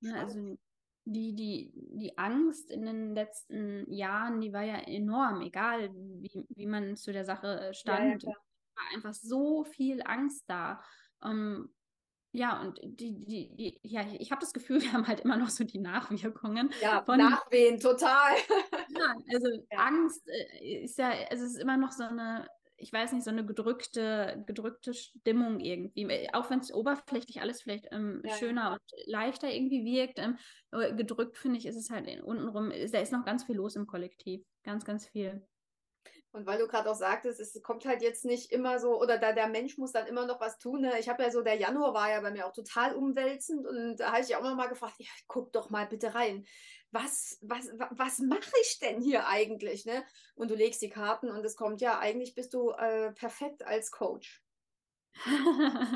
ja 0.00 0.14
also 0.14 0.56
die, 1.04 1.34
die, 1.34 1.72
die 1.74 2.16
Angst 2.16 2.70
in 2.70 2.84
den 2.84 3.14
letzten 3.14 3.92
Jahren, 3.92 4.40
die 4.40 4.52
war 4.52 4.62
ja 4.62 4.76
enorm, 4.76 5.40
egal 5.42 5.92
wie, 5.94 6.46
wie 6.48 6.66
man 6.66 6.96
zu 6.96 7.12
der 7.12 7.24
Sache 7.24 7.60
äh, 7.60 7.74
stand. 7.74 8.22
Ja, 8.22 8.30
ja, 8.30 8.36
war 8.76 8.94
einfach 8.94 9.14
so 9.14 9.64
viel 9.64 10.02
Angst 10.02 10.44
da. 10.48 10.82
Um, 11.20 11.30
ähm, 11.30 11.74
ja, 12.32 12.60
und 12.62 12.80
die, 12.82 13.12
die, 13.26 13.54
die, 13.54 13.78
ja, 13.82 14.04
ich 14.18 14.30
habe 14.30 14.40
das 14.40 14.52
Gefühl, 14.52 14.80
wir 14.82 14.92
haben 14.92 15.06
halt 15.06 15.20
immer 15.20 15.36
noch 15.36 15.50
so 15.50 15.64
die 15.64 15.78
Nachwirkungen. 15.78 16.70
Ja, 16.80 17.02
von, 17.02 17.18
Nachwehen, 17.18 17.78
total. 17.78 18.34
ja, 18.88 19.14
also 19.32 19.48
ja. 19.70 19.78
Angst 19.78 20.26
äh, 20.26 20.84
ist 20.84 20.98
ja, 20.98 21.10
also 21.30 21.44
es 21.44 21.54
ist 21.54 21.60
immer 21.60 21.76
noch 21.76 21.92
so 21.92 22.04
eine, 22.04 22.48
ich 22.76 22.92
weiß 22.92 23.12
nicht, 23.12 23.24
so 23.24 23.30
eine 23.30 23.44
gedrückte, 23.44 24.42
gedrückte 24.46 24.94
Stimmung 24.94 25.60
irgendwie. 25.60 26.28
Auch 26.32 26.50
wenn 26.50 26.58
es 26.58 26.74
oberflächlich 26.74 27.40
alles 27.40 27.62
vielleicht 27.62 27.86
ähm, 27.92 28.22
ja, 28.24 28.34
schöner 28.34 28.72
und 28.72 28.80
leichter 29.06 29.48
irgendwie 29.52 29.84
wirkt, 29.84 30.18
ähm, 30.18 30.36
gedrückt 30.96 31.36
finde 31.36 31.58
ich, 31.58 31.66
ist 31.66 31.76
es 31.76 31.90
halt 31.90 32.08
untenrum, 32.22 32.70
da 32.70 32.98
ist 32.98 33.12
noch 33.12 33.24
ganz 33.24 33.44
viel 33.44 33.56
los 33.56 33.76
im 33.76 33.86
Kollektiv. 33.86 34.42
Ganz, 34.64 34.84
ganz 34.84 35.06
viel. 35.06 35.46
Und 36.32 36.46
weil 36.46 36.58
du 36.58 36.66
gerade 36.66 36.90
auch 36.90 36.96
sagtest, 36.96 37.40
es 37.40 37.62
kommt 37.62 37.84
halt 37.84 38.00
jetzt 38.00 38.24
nicht 38.24 38.50
immer 38.52 38.78
so, 38.78 38.98
oder 38.98 39.18
da 39.18 39.32
der 39.32 39.48
Mensch 39.48 39.76
muss 39.76 39.92
dann 39.92 40.06
immer 40.06 40.26
noch 40.26 40.40
was 40.40 40.58
tun. 40.58 40.80
Ne? 40.80 40.98
Ich 40.98 41.10
habe 41.10 41.22
ja 41.22 41.30
so, 41.30 41.42
der 41.42 41.56
Januar 41.56 41.92
war 41.92 42.10
ja 42.10 42.20
bei 42.22 42.30
mir 42.30 42.46
auch 42.46 42.54
total 42.54 42.94
umwälzend 42.94 43.66
und 43.66 43.96
da 43.96 44.12
habe 44.12 44.22
ich 44.22 44.34
auch 44.34 44.40
immer 44.40 44.54
mal 44.54 44.68
gefragt, 44.68 44.94
ja, 44.98 45.10
guck 45.26 45.52
doch 45.52 45.68
mal 45.68 45.86
bitte 45.86 46.14
rein. 46.14 46.46
Was, 46.90 47.38
was, 47.42 47.68
was 47.90 48.18
mache 48.18 48.52
ich 48.62 48.78
denn 48.78 49.02
hier 49.02 49.26
eigentlich? 49.26 49.84
Ne? 49.84 50.04
Und 50.34 50.50
du 50.50 50.54
legst 50.54 50.80
die 50.80 50.90
Karten 50.90 51.30
und 51.30 51.44
es 51.44 51.56
kommt 51.56 51.82
ja, 51.82 51.98
eigentlich 51.98 52.34
bist 52.34 52.54
du 52.54 52.70
äh, 52.70 53.12
perfekt 53.12 53.66
als 53.66 53.90
Coach. 53.90 54.42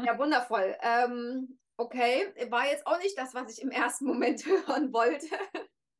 ja, 0.04 0.18
wundervoll. 0.18 0.76
Ähm, 0.82 1.58
okay, 1.78 2.26
war 2.50 2.66
jetzt 2.66 2.86
auch 2.86 2.98
nicht 2.98 3.16
das, 3.16 3.34
was 3.34 3.52
ich 3.52 3.62
im 3.62 3.70
ersten 3.70 4.04
Moment 4.04 4.44
hören 4.46 4.92
wollte. 4.92 5.34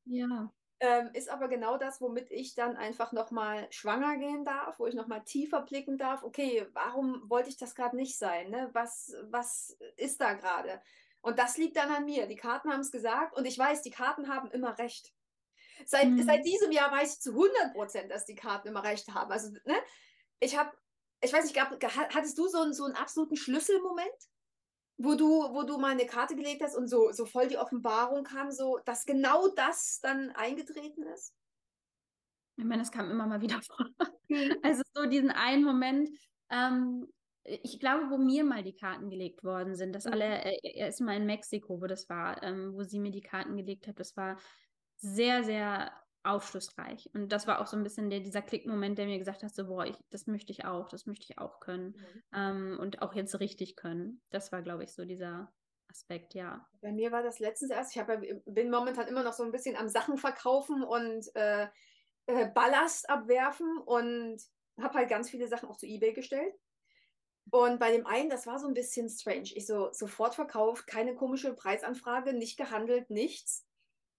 Ja. 0.04 0.52
Ähm, 0.78 1.08
ist 1.14 1.30
aber 1.30 1.48
genau 1.48 1.78
das, 1.78 2.02
womit 2.02 2.30
ich 2.30 2.54
dann 2.54 2.76
einfach 2.76 3.12
nochmal 3.12 3.66
schwanger 3.70 4.18
gehen 4.18 4.44
darf, 4.44 4.78
wo 4.78 4.86
ich 4.86 4.94
nochmal 4.94 5.24
tiefer 5.24 5.62
blicken 5.62 5.96
darf. 5.96 6.22
Okay, 6.22 6.66
warum 6.74 7.22
wollte 7.30 7.48
ich 7.48 7.56
das 7.56 7.74
gerade 7.74 7.96
nicht 7.96 8.18
sein? 8.18 8.50
Ne? 8.50 8.68
Was, 8.74 9.14
was 9.30 9.78
ist 9.96 10.20
da 10.20 10.34
gerade? 10.34 10.82
Und 11.22 11.38
das 11.38 11.56
liegt 11.56 11.76
dann 11.76 11.90
an 11.90 12.04
mir. 12.04 12.26
Die 12.26 12.36
Karten 12.36 12.70
haben 12.70 12.80
es 12.80 12.92
gesagt 12.92 13.34
und 13.36 13.46
ich 13.46 13.58
weiß, 13.58 13.80
die 13.82 13.90
Karten 13.90 14.28
haben 14.28 14.50
immer 14.50 14.78
recht. 14.78 15.14
Seit, 15.86 16.08
mhm. 16.08 16.22
seit 16.22 16.44
diesem 16.44 16.70
Jahr 16.72 16.92
weiß 16.92 17.14
ich 17.14 17.20
zu 17.20 17.30
100 17.30 17.72
Prozent, 17.72 18.10
dass 18.10 18.26
die 18.26 18.34
Karten 18.34 18.68
immer 18.68 18.84
recht 18.84 19.08
haben. 19.14 19.32
Also, 19.32 19.50
ne? 19.64 19.76
Ich 20.40 20.58
habe, 20.58 20.70
ich 21.22 21.32
weiß 21.32 21.44
nicht, 21.44 21.56
gab, 21.56 21.70
hattest 22.14 22.36
du 22.36 22.48
so 22.48 22.60
einen, 22.60 22.74
so 22.74 22.84
einen 22.84 22.96
absoluten 22.96 23.36
Schlüsselmoment, 23.36 24.08
wo 24.98 25.14
du, 25.14 25.26
wo 25.26 25.62
du 25.64 25.78
mal 25.78 25.92
eine 25.92 26.06
Karte 26.06 26.36
gelegt 26.36 26.62
hast 26.62 26.76
und 26.76 26.88
so, 26.88 27.12
so 27.12 27.26
voll 27.26 27.48
die 27.48 27.58
Offenbarung 27.58 28.24
kam, 28.24 28.50
so, 28.50 28.78
dass 28.84 29.04
genau 29.04 29.48
das 29.48 30.00
dann 30.00 30.30
eingetreten 30.30 31.02
ist? 31.02 31.34
Ich 32.56 32.64
meine, 32.64 32.82
das 32.82 32.90
kam 32.90 33.10
immer 33.10 33.26
mal 33.26 33.40
wieder 33.40 33.60
vor. 33.66 33.86
Mhm. 34.28 34.56
Also 34.62 34.82
so 34.94 35.06
diesen 35.06 35.30
einen 35.30 35.64
Moment, 35.64 36.08
ähm, 36.50 37.06
ich 37.44 37.78
glaube, 37.78 38.10
wo 38.10 38.18
mir 38.18 38.42
mal 38.44 38.62
die 38.62 38.74
Karten 38.74 39.10
gelegt 39.10 39.44
worden 39.44 39.76
sind, 39.76 39.94
das 39.94 40.06
mhm. 40.06 40.12
alle 40.12 40.44
äh, 40.44 40.78
erst 40.78 41.00
mal 41.00 41.16
in 41.16 41.26
Mexiko, 41.26 41.80
wo 41.80 41.86
das 41.86 42.08
war, 42.08 42.42
ähm, 42.42 42.72
wo 42.74 42.82
sie 42.82 42.98
mir 42.98 43.12
die 43.12 43.20
Karten 43.20 43.56
gelegt 43.56 43.86
hat, 43.86 44.00
das 44.00 44.16
war 44.16 44.38
sehr, 44.96 45.44
sehr 45.44 45.92
aufschlussreich. 46.26 47.10
Und 47.14 47.30
das 47.30 47.46
war 47.46 47.60
auch 47.60 47.66
so 47.66 47.76
ein 47.76 47.82
bisschen 47.82 48.10
der, 48.10 48.20
dieser 48.20 48.42
Klickmoment, 48.42 48.98
der 48.98 49.06
mir 49.06 49.18
gesagt 49.18 49.42
hat, 49.42 49.54
so, 49.54 49.66
boah, 49.66 49.86
ich, 49.86 49.96
das 50.10 50.26
möchte 50.26 50.52
ich 50.52 50.64
auch, 50.64 50.88
das 50.88 51.06
möchte 51.06 51.26
ich 51.28 51.38
auch 51.38 51.60
können. 51.60 51.96
Mhm. 51.96 52.22
Ähm, 52.34 52.78
und 52.80 53.02
auch 53.02 53.14
jetzt 53.14 53.38
richtig 53.40 53.76
können. 53.76 54.20
Das 54.30 54.52
war, 54.52 54.62
glaube 54.62 54.84
ich, 54.84 54.92
so 54.92 55.04
dieser 55.04 55.52
Aspekt, 55.88 56.34
ja. 56.34 56.66
Bei 56.80 56.92
mir 56.92 57.12
war 57.12 57.22
das 57.22 57.38
letztens 57.38 57.70
erst, 57.70 57.94
ich 57.94 58.00
hab, 58.00 58.08
bin 58.44 58.70
momentan 58.70 59.08
immer 59.08 59.22
noch 59.22 59.32
so 59.32 59.44
ein 59.44 59.52
bisschen 59.52 59.76
am 59.76 59.88
Sachen 59.88 60.18
verkaufen 60.18 60.82
und 60.82 61.34
äh, 61.34 61.68
äh, 62.26 62.48
Ballast 62.48 63.08
abwerfen 63.08 63.78
und 63.78 64.42
habe 64.80 64.94
halt 64.94 65.08
ganz 65.08 65.30
viele 65.30 65.48
Sachen 65.48 65.68
auch 65.68 65.76
zu 65.76 65.86
Ebay 65.86 66.12
gestellt. 66.12 66.54
Und 67.50 67.78
bei 67.78 67.92
dem 67.92 68.06
einen, 68.06 68.28
das 68.28 68.46
war 68.46 68.58
so 68.58 68.66
ein 68.66 68.74
bisschen 68.74 69.08
strange. 69.08 69.50
Ich 69.54 69.66
so, 69.66 69.92
sofort 69.92 70.34
verkauft, 70.34 70.86
keine 70.86 71.14
komische 71.14 71.54
Preisanfrage, 71.54 72.32
nicht 72.32 72.56
gehandelt, 72.56 73.08
nichts. 73.08 73.65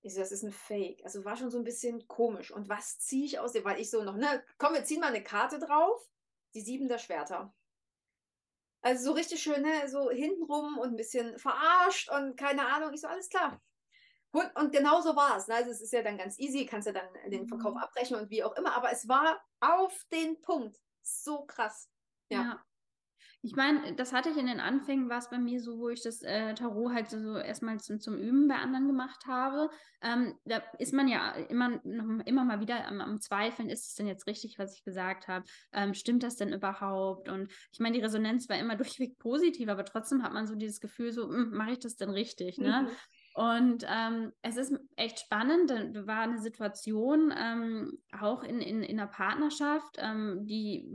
Ich 0.07 0.13
so, 0.13 0.21
das 0.21 0.31
ist 0.31 0.43
ein 0.43 0.51
Fake. 0.51 1.01
Also 1.03 1.25
war 1.25 1.35
schon 1.35 1.51
so 1.51 1.57
ein 1.57 1.63
bisschen 1.63 2.07
komisch. 2.07 2.51
Und 2.51 2.69
was 2.69 2.99
ziehe 2.99 3.25
ich 3.25 3.39
aus 3.39 3.51
dem? 3.51 3.65
Weil 3.65 3.79
ich 3.79 3.89
so 3.89 4.03
noch, 4.03 4.15
ne, 4.15 4.43
komm, 4.57 4.73
wir 4.73 4.83
ziehen 4.83 5.01
mal 5.01 5.07
eine 5.07 5.23
Karte 5.23 5.59
drauf. 5.59 6.09
Die 6.53 6.61
sieben 6.61 6.87
der 6.87 6.97
Schwerter. 6.97 7.53
Also 8.81 9.05
so 9.05 9.11
richtig 9.11 9.41
schön, 9.41 9.61
ne, 9.61 9.89
so 9.89 10.09
hintenrum 10.09 10.77
und 10.77 10.89
ein 10.89 10.95
bisschen 10.95 11.37
verarscht 11.37 12.09
und 12.09 12.37
keine 12.37 12.67
Ahnung. 12.67 12.93
Ich 12.93 13.01
so, 13.01 13.07
alles 13.07 13.29
klar. 13.29 13.61
Und, 14.31 14.55
und 14.55 14.71
genau 14.71 15.01
so 15.01 15.15
war 15.15 15.37
es. 15.37 15.47
Ne? 15.47 15.55
Also 15.55 15.71
es 15.71 15.81
ist 15.81 15.93
ja 15.93 16.01
dann 16.01 16.17
ganz 16.17 16.39
easy, 16.39 16.65
kannst 16.65 16.87
ja 16.87 16.93
dann 16.93 17.09
den 17.29 17.47
Verkauf 17.47 17.73
mhm. 17.73 17.81
abbrechen 17.81 18.17
und 18.17 18.29
wie 18.29 18.43
auch 18.43 18.55
immer. 18.55 18.75
Aber 18.75 18.91
es 18.91 19.07
war 19.07 19.41
auf 19.59 20.05
den 20.11 20.39
Punkt. 20.41 20.81
So 21.01 21.45
krass. 21.45 21.89
ja. 22.29 22.41
ja. 22.41 22.63
Ich 23.47 23.55
meine, 23.55 23.95
das 23.95 24.11
hatte 24.11 24.29
ich 24.29 24.35
in 24.35 24.47
den 24.47 24.59
Anfängen, 24.59 25.07
war 25.07 25.19
es 25.19 25.29
bei 25.29 25.37
mir 25.37 25.61
so, 25.61 25.79
wo 25.79 25.87
ich 25.87 26.03
das 26.03 26.21
äh, 26.21 26.53
Tarot 26.53 26.93
halt 26.93 27.09
so, 27.09 27.17
so 27.17 27.37
erstmal 27.37 27.79
zum, 27.79 28.01
zum, 28.01 28.17
Üben 28.17 28.49
bei 28.49 28.55
anderen 28.55 28.87
gemacht 28.87 29.25
habe. 29.25 29.69
Ähm, 30.01 30.35
da 30.43 30.61
ist 30.79 30.91
man 30.91 31.07
ja 31.07 31.31
immer, 31.31 31.79
noch, 31.85 32.25
immer 32.25 32.43
mal 32.43 32.59
wieder 32.59 32.85
am, 32.85 32.99
am, 32.99 33.21
Zweifeln, 33.21 33.69
ist 33.69 33.87
es 33.87 33.95
denn 33.95 34.05
jetzt 34.05 34.27
richtig, 34.27 34.59
was 34.59 34.75
ich 34.75 34.83
gesagt 34.83 35.29
habe? 35.29 35.45
Ähm, 35.71 35.93
stimmt 35.93 36.23
das 36.23 36.35
denn 36.35 36.51
überhaupt? 36.51 37.29
Und 37.29 37.49
ich 37.71 37.79
meine, 37.79 37.95
die 37.95 38.03
Resonanz 38.03 38.49
war 38.49 38.59
immer 38.59 38.75
durchweg 38.99 39.17
positiv, 39.17 39.69
aber 39.69 39.85
trotzdem 39.85 40.23
hat 40.23 40.33
man 40.33 40.45
so 40.45 40.55
dieses 40.55 40.81
Gefühl, 40.81 41.13
so, 41.13 41.29
hm, 41.29 41.51
mache 41.51 41.71
ich 41.71 41.79
das 41.79 41.95
denn 41.95 42.09
richtig? 42.09 42.57
Ne? 42.57 42.81
Mhm. 42.81 43.41
Und 43.41 43.85
ähm, 43.87 44.33
es 44.41 44.57
ist 44.57 44.73
echt 44.97 45.19
spannend. 45.19 45.69
Da 45.69 46.05
war 46.05 46.21
eine 46.21 46.41
Situation 46.41 47.33
ähm, 47.37 47.97
auch 48.19 48.43
in, 48.43 48.59
in, 48.59 48.83
in 48.83 48.99
einer 48.99 49.07
Partnerschaft, 49.07 49.95
ähm, 49.99 50.45
die 50.45 50.91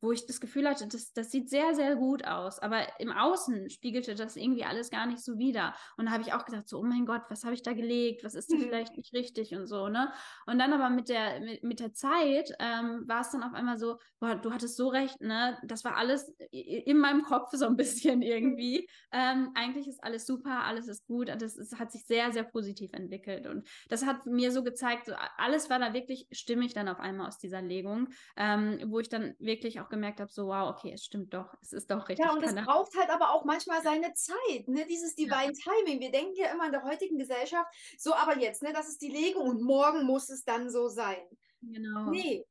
wo 0.00 0.12
ich 0.12 0.26
das 0.26 0.40
Gefühl 0.40 0.68
hatte, 0.68 0.86
das, 0.86 1.12
das 1.12 1.30
sieht 1.30 1.50
sehr, 1.50 1.74
sehr 1.74 1.96
gut 1.96 2.24
aus. 2.24 2.58
Aber 2.58 2.86
im 3.00 3.10
Außen 3.10 3.70
spiegelte 3.70 4.14
das 4.14 4.36
irgendwie 4.36 4.64
alles 4.64 4.90
gar 4.90 5.06
nicht 5.06 5.24
so 5.24 5.38
wider. 5.38 5.74
Und 5.96 6.06
da 6.06 6.12
habe 6.12 6.22
ich 6.22 6.32
auch 6.32 6.44
gedacht, 6.44 6.68
so, 6.68 6.78
oh 6.78 6.82
mein 6.82 7.06
Gott, 7.06 7.22
was 7.28 7.44
habe 7.44 7.54
ich 7.54 7.62
da 7.62 7.72
gelegt? 7.72 8.24
Was 8.24 8.34
ist 8.34 8.52
da 8.52 8.56
vielleicht 8.56 8.96
nicht 8.96 9.12
richtig 9.12 9.54
und 9.54 9.66
so, 9.66 9.88
ne? 9.88 10.12
Und 10.46 10.58
dann 10.58 10.72
aber 10.72 10.90
mit 10.90 11.08
der, 11.08 11.40
mit, 11.40 11.62
mit 11.62 11.80
der 11.80 11.92
Zeit 11.92 12.52
ähm, 12.58 13.04
war 13.06 13.22
es 13.22 13.30
dann 13.30 13.42
auf 13.42 13.54
einmal 13.54 13.78
so, 13.78 13.98
boah, 14.20 14.34
du 14.36 14.52
hattest 14.52 14.76
so 14.76 14.88
recht, 14.88 15.20
ne? 15.20 15.58
Das 15.64 15.84
war 15.84 15.96
alles 15.96 16.32
in 16.50 16.98
meinem 16.98 17.22
Kopf 17.22 17.50
so 17.52 17.66
ein 17.66 17.76
bisschen 17.76 18.22
irgendwie. 18.22 18.88
Ähm, 19.12 19.50
eigentlich 19.54 19.88
ist 19.88 20.02
alles 20.02 20.26
super, 20.26 20.64
alles 20.64 20.88
ist 20.88 21.06
gut. 21.06 21.28
Das 21.28 21.56
ist, 21.56 21.78
hat 21.78 21.92
sich 21.92 22.04
sehr, 22.04 22.32
sehr 22.32 22.44
positiv 22.44 22.92
entwickelt. 22.92 23.46
Und 23.46 23.68
das 23.88 24.06
hat 24.06 24.26
mir 24.26 24.52
so 24.52 24.62
gezeigt, 24.62 25.06
so, 25.06 25.14
alles 25.36 25.70
war 25.70 25.78
da 25.78 25.92
wirklich 25.92 26.26
stimmig 26.30 26.74
dann 26.74 26.88
auf 26.88 27.00
einmal 27.00 27.26
aus 27.26 27.38
dieser 27.38 27.62
Legung, 27.62 28.08
ähm, 28.36 28.80
wo 28.86 29.00
ich 29.00 29.08
dann 29.08 29.34
wirklich 29.38 29.80
auch 29.80 29.87
auch 29.88 29.90
gemerkt 29.90 30.20
habe, 30.20 30.30
so 30.30 30.48
wow, 30.48 30.70
okay, 30.70 30.92
es 30.92 31.04
stimmt 31.04 31.32
doch, 31.34 31.54
es 31.62 31.72
ist 31.72 31.90
doch 31.90 32.08
richtig. 32.08 32.24
Ja, 32.24 32.32
und 32.32 32.42
es 32.42 32.54
braucht 32.54 32.96
halt 32.96 33.10
aber 33.10 33.32
auch 33.32 33.44
manchmal 33.44 33.82
seine 33.82 34.12
Zeit, 34.14 34.68
ne? 34.68 34.86
Dieses 34.86 35.14
Divine 35.14 35.52
ja. 35.52 35.72
Timing. 35.74 36.00
Wir 36.00 36.10
denken 36.10 36.34
ja 36.36 36.52
immer 36.52 36.66
in 36.66 36.72
der 36.72 36.84
heutigen 36.84 37.18
Gesellschaft, 37.18 37.68
so 37.98 38.14
aber 38.14 38.38
jetzt, 38.38 38.62
ne, 38.62 38.72
das 38.72 38.88
ist 38.88 39.02
die 39.02 39.10
Legung 39.10 39.48
und 39.48 39.62
morgen 39.62 40.04
muss 40.04 40.28
es 40.28 40.44
dann 40.44 40.70
so 40.70 40.88
sein. 40.88 41.22
Genau. 41.62 42.10
Nee. 42.10 42.44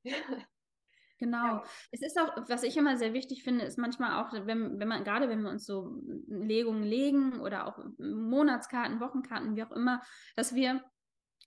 Genau. 1.20 1.46
Ja. 1.46 1.64
Es 1.92 2.02
ist 2.04 2.20
auch, 2.20 2.48
was 2.48 2.62
ich 2.62 2.78
immer 2.78 2.96
sehr 2.96 3.14
wichtig 3.14 3.44
finde, 3.44 3.66
ist 3.66 3.80
manchmal 3.80 4.24
auch, 4.24 4.34
wenn, 4.34 4.80
wenn 4.80 4.88
man, 4.88 5.04
gerade 5.04 5.30
wenn 5.30 5.42
wir 5.42 5.50
uns 5.50 5.66
so 5.66 6.00
Legungen 6.28 6.84
legen 6.84 7.40
oder 7.40 7.66
auch 7.66 7.80
Monatskarten, 7.98 9.00
Wochenkarten, 9.00 9.56
wie 9.56 9.64
auch 9.64 9.72
immer, 9.72 10.04
dass 10.36 10.54
wir 10.54 10.84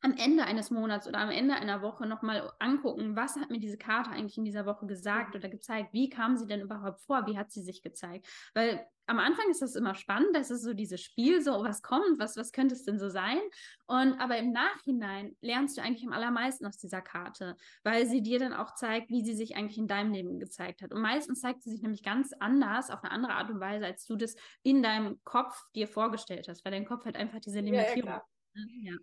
am 0.03 0.15
Ende 0.17 0.45
eines 0.45 0.71
Monats 0.71 1.07
oder 1.07 1.19
am 1.19 1.31
Ende 1.31 1.55
einer 1.55 1.83
Woche 1.83 2.07
nochmal 2.07 2.51
angucken, 2.59 3.17
was 3.17 3.37
hat 3.37 3.51
mir 3.51 3.61
diese 3.61 3.77
Karte 3.77 4.11
eigentlich 4.11 4.39
in 4.39 4.45
dieser 4.45 4.65
Woche 4.65 4.87
gesagt 4.87 5.37
oder 5.37 5.49
gezeigt? 5.49 5.93
Wie 5.93 6.09
kam 6.09 6.37
sie 6.37 6.47
denn 6.47 6.63
überhaupt 6.63 7.01
vor? 7.03 7.27
Wie 7.27 7.37
hat 7.37 7.51
sie 7.53 7.63
sich 7.63 7.83
gezeigt? 7.83 8.27
Weil 8.55 8.87
am 9.07 9.19
Anfang 9.19 9.51
ist 9.51 9.61
das 9.61 9.75
immer 9.75 9.95
spannend, 9.95 10.35
das 10.35 10.51
ist 10.51 10.63
so 10.63 10.73
dieses 10.73 11.03
Spiel, 11.03 11.43
so 11.43 11.65
was 11.65 11.83
kommt, 11.83 12.19
was, 12.19 12.37
was 12.37 12.53
könnte 12.53 12.75
es 12.75 12.85
denn 12.85 12.99
so 12.99 13.09
sein? 13.09 13.39
Und 13.87 14.19
aber 14.21 14.39
im 14.39 14.53
Nachhinein 14.53 15.37
lernst 15.41 15.77
du 15.77 15.83
eigentlich 15.83 16.07
am 16.07 16.13
allermeisten 16.13 16.65
aus 16.65 16.79
dieser 16.79 17.03
Karte, 17.03 17.57
weil 17.83 18.07
sie 18.07 18.23
dir 18.23 18.39
dann 18.39 18.55
auch 18.55 18.75
zeigt, 18.75 19.11
wie 19.11 19.25
sie 19.25 19.35
sich 19.35 19.57
eigentlich 19.57 19.79
in 19.79 19.89
deinem 19.89 20.13
Leben 20.13 20.39
gezeigt 20.39 20.81
hat. 20.81 20.93
Und 20.93 21.03
meistens 21.03 21.41
zeigt 21.41 21.63
sie 21.63 21.71
sich 21.71 21.83
nämlich 21.83 22.05
ganz 22.05 22.33
anders, 22.39 22.91
auf 22.91 23.03
eine 23.03 23.13
andere 23.13 23.33
Art 23.33 23.51
und 23.51 23.61
Weise, 23.61 23.85
als 23.85 24.07
du 24.07 24.17
das 24.17 24.37
in 24.63 24.83
deinem 24.83 25.21
Kopf 25.25 25.61
dir 25.75 25.89
vorgestellt 25.89 26.49
hast, 26.49 26.65
weil 26.65 26.73
dein 26.73 26.87
Kopf 26.87 27.05
hat 27.05 27.17
einfach 27.17 27.41
diese 27.41 27.61
Limitierung. 27.61 28.21
Ja, 28.55 28.93
ja, 28.93 28.97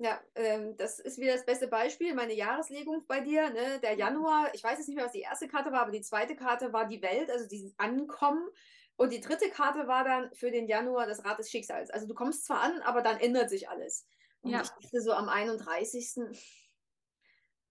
ja. 0.00 0.18
Ähm, 0.34 0.76
das 0.78 0.98
ist 0.98 1.18
wieder 1.18 1.34
das 1.34 1.44
beste 1.44 1.68
Beispiel, 1.68 2.14
meine 2.14 2.32
Jahreslegung 2.32 3.04
bei 3.06 3.20
dir. 3.20 3.50
Ne? 3.50 3.78
Der 3.82 3.94
Januar, 3.94 4.50
ich 4.54 4.64
weiß 4.64 4.78
jetzt 4.78 4.88
nicht 4.88 4.96
mehr, 4.96 5.04
was 5.04 5.12
die 5.12 5.20
erste 5.20 5.46
Karte 5.46 5.72
war, 5.72 5.82
aber 5.82 5.90
die 5.90 6.00
zweite 6.00 6.34
Karte 6.34 6.72
war 6.72 6.86
die 6.86 7.02
Welt, 7.02 7.30
also 7.30 7.46
dieses 7.46 7.78
Ankommen. 7.78 8.48
Und 8.96 9.12
die 9.12 9.20
dritte 9.20 9.50
Karte 9.50 9.86
war 9.88 10.04
dann 10.04 10.34
für 10.34 10.50
den 10.50 10.66
Januar 10.68 11.06
das 11.06 11.24
Rad 11.26 11.38
des 11.38 11.50
Schicksals. 11.50 11.90
Also 11.90 12.06
du 12.06 12.14
kommst 12.14 12.46
zwar 12.46 12.62
an, 12.62 12.80
aber 12.80 13.02
dann 13.02 13.20
ändert 13.20 13.50
sich 13.50 13.68
alles. 13.68 14.06
Und 14.40 14.52
ja. 14.52 14.62
ich 14.62 14.68
dachte 14.68 15.02
so 15.02 15.12
am 15.12 15.28
31. 15.28 16.14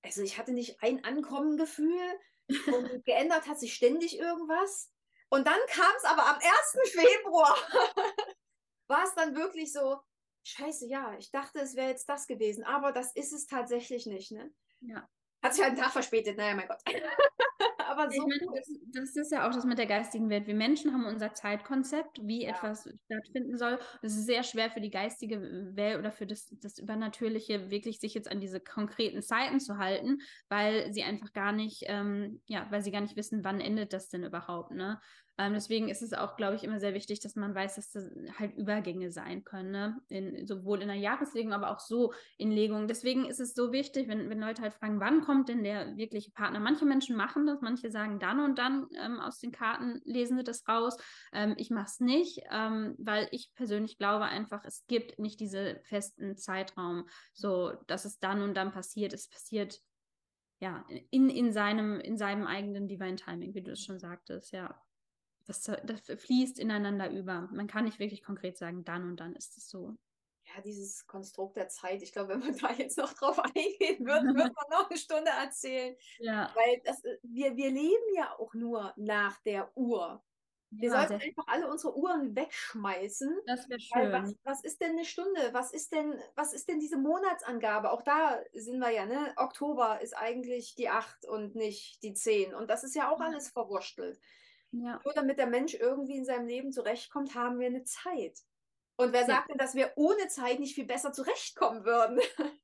Also 0.04 0.22
ich 0.22 0.38
hatte 0.38 0.52
nicht 0.54 0.84
ein 0.84 1.04
Ankommengefühl 1.04 2.00
und 2.68 3.06
geändert 3.06 3.48
hat 3.48 3.60
sich 3.60 3.74
ständig 3.74 4.20
irgendwas. 4.20 4.92
Und 5.30 5.48
dann 5.48 5.60
kam 5.68 5.92
es 5.98 6.04
aber 6.04 6.28
am 6.28 6.36
1. 6.36 6.92
Februar. 6.92 7.58
war 8.88 9.04
es 9.04 9.16
dann 9.16 9.36
wirklich 9.36 9.74
so, 9.74 10.00
scheiße, 10.44 10.88
ja, 10.88 11.16
ich 11.18 11.32
dachte, 11.32 11.60
es 11.60 11.76
wäre 11.76 11.90
jetzt 11.90 12.08
das 12.10 12.28
gewesen, 12.28 12.64
aber 12.64 12.92
das 12.92 13.16
ist 13.16 13.34
es 13.34 13.46
tatsächlich 13.48 14.06
nicht, 14.06 14.32
ne? 14.32 14.52
Ja. 14.82 15.08
Hat 15.42 15.54
sich 15.54 15.64
halt 15.64 15.74
einen 15.74 15.82
Tag 15.82 15.92
verspätet, 15.92 16.38
naja, 16.38 16.56
mein 16.56 16.68
Gott. 16.68 16.80
aber 17.90 18.12
so. 18.12 18.22
Meine, 18.22 18.46
das, 18.56 18.70
das, 18.94 19.16
ist 19.16 19.32
ja 19.32 19.48
auch 19.48 19.54
das 19.54 19.66
mit 19.66 19.78
der 19.78 19.86
geistigen 19.86 20.30
Welt. 20.30 20.48
Wir 20.48 20.56
Menschen 20.56 20.94
haben 20.94 21.06
unser 21.06 21.34
Zeitkonzept, 21.34 22.20
wie 22.22 22.44
ja. 22.44 22.52
etwas 22.52 22.90
stattfinden 23.06 23.58
soll. 23.58 23.80
Es 24.02 24.16
ist 24.16 24.26
sehr 24.26 24.44
schwer 24.44 24.70
für 24.70 24.82
die 24.82 24.90
geistige 24.90 25.42
Welt 25.76 25.98
oder 25.98 26.12
für 26.12 26.26
das, 26.26 26.54
das 26.62 26.78
Übernatürliche, 26.78 27.72
wirklich 27.72 28.00
sich 28.00 28.14
jetzt 28.14 28.30
an 28.30 28.40
diese 28.40 28.60
konkreten 28.60 29.22
Zeiten 29.22 29.60
zu 29.60 29.78
halten, 29.78 30.20
weil 30.50 30.94
sie 30.94 31.04
einfach 31.04 31.34
gar 31.34 31.52
nicht, 31.52 31.84
ähm, 31.88 32.42
ja, 32.46 32.68
weil 32.70 32.82
sie 32.82 32.92
gar 32.92 33.02
nicht 33.02 33.16
wissen, 33.16 33.44
wann 33.44 33.62
endet 33.62 33.94
das 33.94 34.10
denn 34.10 34.24
überhaupt, 34.24 34.72
ne? 34.72 35.00
Ähm, 35.40 35.54
deswegen 35.54 35.88
ist 35.88 36.02
es 36.02 36.12
auch, 36.12 36.36
glaube 36.36 36.58
ich, 36.58 36.66
immer 36.66 36.82
sehr 36.82 36.94
wichtig, 36.94 37.22
dass 37.22 37.38
man 37.38 37.56
weiß, 37.56 37.76
dass 37.76 37.92
das 37.92 38.12
halt 38.38 38.58
Übergänge 38.58 39.10
sein 39.10 39.46
können, 39.46 39.72
ne? 39.72 40.02
in, 40.10 40.46
sowohl 40.46 40.82
in 40.82 40.90
der 40.90 40.98
Jahreslegung, 40.98 41.54
aber 41.54 41.72
auch 41.72 41.80
so 41.80 42.12
in 42.38 42.52
Legungen. 42.52 42.90
Deswegen 42.90 43.24
ist 43.24 43.40
es 43.40 43.56
so 43.56 43.72
wichtig, 43.72 44.10
wenn, 44.10 44.30
wenn 44.30 44.42
Leute 44.42 44.62
halt 44.62 44.74
fragen, 44.74 45.00
wann 45.00 45.22
kommt 45.22 45.48
denn 45.48 45.64
der 45.64 45.96
wirkliche 45.96 46.32
Partner? 46.32 46.60
Manche 46.60 46.86
Menschen 46.86 47.16
machen 47.16 47.48
das, 47.48 47.62
manche 47.62 47.90
sagen 47.90 48.20
dann 48.20 48.42
und 48.42 48.60
dann 48.60 48.88
ähm, 49.02 49.22
aus 49.22 49.40
den 49.40 49.54
Karten 49.54 50.02
lesen 50.04 50.38
sie 50.38 50.44
das 50.44 50.68
raus. 50.68 50.98
Ähm, 51.32 51.54
ich 51.56 51.70
mache 51.70 51.88
es 51.88 52.02
nicht, 52.02 52.42
ähm, 52.52 52.96
weil 52.98 53.30
ich 53.32 53.54
persönlich 53.56 53.98
glaube 53.98 54.26
einfach, 54.26 54.66
es 54.66 54.86
gibt 54.88 55.20
nicht 55.20 55.40
diesen 55.40 55.78
festen 55.84 56.36
Zeitraum, 56.36 57.08
so 57.32 57.72
dass 57.88 58.04
es 58.04 58.20
dann 58.20 58.42
und 58.42 58.56
dann 58.56 58.74
passiert. 58.74 59.14
Es 59.14 59.30
passiert 59.30 59.80
ja, 60.60 60.86
in, 61.12 61.30
in, 61.30 61.54
seinem, 61.54 62.02
in 62.02 62.18
seinem 62.18 62.46
eigenen 62.46 62.90
Divine 62.90 63.16
Timing, 63.16 63.54
wie 63.54 63.62
du 63.62 63.72
es 63.72 63.86
schon 63.86 64.00
sagtest, 64.00 64.52
ja 64.52 64.78
das, 65.50 65.64
das 65.84 66.02
fließt 66.22 66.60
ineinander 66.60 67.10
über. 67.12 67.50
Man 67.52 67.68
kann 67.68 67.86
nicht 67.86 68.00
wirklich 68.00 68.24
konkret 68.24 68.58
sagen, 68.58 68.84
dann 68.86 69.04
und 69.10 69.18
dann 69.20 69.36
ist 69.36 69.58
es 69.58 69.70
so. 69.70 69.98
Ja, 70.56 70.62
dieses 70.62 71.06
Konstrukt 71.06 71.58
der 71.58 71.70
Zeit, 71.70 72.02
ich 72.02 72.12
glaube, 72.12 72.30
wenn 72.30 72.40
man 72.40 72.58
da 72.58 72.72
jetzt 72.74 72.98
noch 72.98 73.14
drauf 73.14 73.40
eingehen 73.56 74.06
wird, 74.06 74.34
wird 74.34 74.54
man 74.56 74.66
noch 74.70 74.90
eine 74.90 74.98
Stunde 75.00 75.30
erzählen. 75.32 75.96
Ja. 76.18 76.56
Weil 76.56 76.82
das, 76.86 77.02
wir, 77.24 77.56
wir 77.58 77.72
leben 77.72 78.16
ja 78.16 78.38
auch 78.40 78.54
nur 78.54 78.94
nach 78.98 79.40
der 79.44 79.76
Uhr. 79.78 80.24
Wir 80.78 80.92
Ja, 80.92 80.92
sollten 80.92 81.14
einfach 81.16 81.46
alle 81.48 81.70
unsere 81.70 81.96
Uhren 81.98 82.36
wegschmeißen. 82.36 83.40
das 83.46 83.68
wäre 83.70 83.80
Weil 83.90 84.12
was, 84.12 84.32
schön. 84.32 84.40
was 84.44 84.64
ist 84.64 84.82
denn 84.82 84.92
eine 84.92 85.06
Stunde? 85.06 85.50
Was 85.54 85.72
ist 85.74 85.92
denn, 85.94 86.20
was 86.36 86.54
ist 86.54 86.70
denn 86.70 86.80
diese 86.80 86.98
Monatsangabe? 86.98 87.92
Auch 87.92 88.04
da 88.04 88.40
sind 88.54 88.80
wir 88.80 88.92
ja, 88.92 89.06
ne? 89.06 89.34
Oktober 89.38 90.02
ist 90.02 90.16
eigentlich 90.18 90.76
die 90.76 90.90
8 90.90 91.26
und 91.28 91.56
nicht 91.56 92.04
die 92.04 92.14
10. 92.14 92.54
Und 92.56 92.70
das 92.70 92.84
ist 92.84 92.96
ja 92.96 93.10
auch 93.12 93.20
alles 93.22 93.50
verwurstelt. 93.50 94.20
Ja. 94.72 95.02
Nur 95.04 95.14
damit 95.14 95.38
der 95.40 95.48
Mensch 95.48 95.74
irgendwie 95.74 96.18
in 96.18 96.26
seinem 96.26 96.48
Leben 96.48 96.72
zurechtkommt, 96.72 97.36
haben 97.36 97.60
wir 97.60 97.68
eine 97.68 97.84
Zeit. 97.84 98.40
Und 98.98 99.14
wer 99.14 99.26
sagt 99.26 99.50
denn, 99.50 99.58
dass 99.58 99.76
wir 99.76 99.94
ohne 99.96 100.28
Zeit 100.28 100.60
nicht 100.60 100.76
viel 100.76 100.86
besser 100.86 101.14
zurechtkommen 101.14 101.86
würden? 101.86 102.20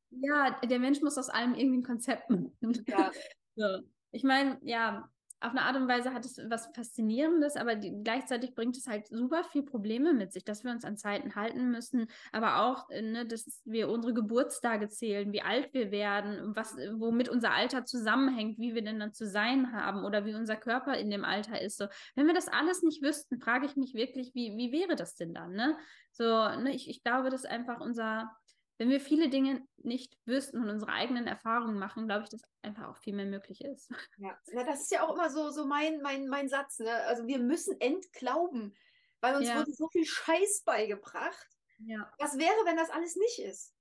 Ja, 0.09 0.59
der 0.63 0.79
Mensch 0.79 1.01
muss 1.01 1.17
aus 1.17 1.29
allem 1.29 1.55
irgendwie 1.55 1.79
ein 1.79 1.83
Konzept 1.83 2.29
machen. 2.29 2.57
Ja. 2.87 3.11
So. 3.57 3.79
Ich 4.11 4.23
meine, 4.23 4.59
ja, 4.63 5.09
auf 5.45 5.51
eine 5.51 5.61
Art 5.61 5.75
und 5.75 5.87
Weise 5.87 6.13
hat 6.13 6.25
es 6.25 6.37
was 6.49 6.67
Faszinierendes, 6.73 7.55
aber 7.55 7.75
die, 7.75 7.91
gleichzeitig 8.03 8.55
bringt 8.55 8.77
es 8.77 8.87
halt 8.87 9.07
super 9.07 9.43
viel 9.43 9.63
Probleme 9.63 10.13
mit 10.13 10.33
sich, 10.33 10.43
dass 10.43 10.63
wir 10.63 10.71
uns 10.71 10.83
an 10.83 10.97
Zeiten 10.97 11.35
halten 11.35 11.71
müssen, 11.71 12.07
aber 12.31 12.61
auch, 12.61 12.89
äh, 12.89 13.01
ne, 13.01 13.25
dass 13.25 13.61
wir 13.65 13.89
unsere 13.89 14.13
Geburtstage 14.13 14.89
zählen, 14.89 15.31
wie 15.31 15.41
alt 15.41 15.73
wir 15.73 15.91
werden, 15.91 16.55
was, 16.55 16.75
womit 16.93 17.29
unser 17.29 17.51
Alter 17.51 17.85
zusammenhängt, 17.85 18.57
wie 18.59 18.75
wir 18.75 18.83
denn 18.83 18.99
dann 18.99 19.13
zu 19.13 19.27
sein 19.27 19.71
haben 19.71 20.03
oder 20.03 20.25
wie 20.25 20.35
unser 20.35 20.55
Körper 20.55 20.97
in 20.97 21.09
dem 21.09 21.23
Alter 21.23 21.61
ist. 21.61 21.77
So, 21.77 21.85
wenn 22.15 22.27
wir 22.27 22.33
das 22.33 22.47
alles 22.47 22.83
nicht 22.83 23.01
wüssten, 23.01 23.39
frage 23.39 23.65
ich 23.65 23.75
mich 23.75 23.93
wirklich, 23.93 24.33
wie, 24.33 24.55
wie 24.57 24.71
wäre 24.71 24.95
das 24.95 25.15
denn 25.15 25.33
dann, 25.33 25.53
ne? 25.53 25.77
So, 26.11 26.23
ne, 26.23 26.73
ich, 26.73 26.89
ich 26.89 27.03
glaube, 27.03 27.29
dass 27.29 27.43
einfach 27.45 27.81
unser 27.81 28.31
wenn 28.78 28.89
wir 28.89 28.99
viele 28.99 29.30
Dinge 29.30 29.65
nicht 29.78 30.17
wüssten 30.26 30.59
und 30.61 30.69
unsere 30.69 30.91
eigenen 30.91 31.28
Erfahrungen 31.28 31.80
machen, 31.80 32.07
glaube 32.07 32.23
ich, 32.23 32.30
dass 32.30 32.41
einfach 32.61 32.88
auch 32.89 32.97
viel 32.97 33.13
mehr 33.13 33.26
möglich 33.26 33.61
ist. 33.63 33.89
Ja, 34.17 34.38
na, 34.51 34.63
das 34.63 34.82
ist 34.82 34.91
ja 34.91 35.03
auch 35.07 35.13
immer 35.13 35.30
so, 35.30 35.49
so 35.49 35.65
mein, 35.65 36.01
mein, 36.01 36.28
mein 36.28 36.49
Satz. 36.49 36.80
Ne? 36.80 36.91
Also 37.05 37.26
wir 37.28 37.39
müssen 37.39 37.80
entglauben, 37.80 38.76
weil 39.21 39.36
uns 39.36 39.47
Ja. 39.47 39.59
wurde 39.59 39.71
so 39.71 39.88
viel 39.89 40.05
Scheiß 40.05 40.63
beigebracht. 40.65 41.49
Ja, 41.80 42.11
Was 42.19 42.38
wäre, 42.38 42.55
wenn 42.65 42.78
das 42.78 42.89
alles 42.89 43.15
nicht 43.15 43.39
ist? 43.39 43.73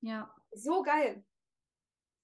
ja, 0.00 0.34
So 0.52 0.82
geil. 0.82 1.24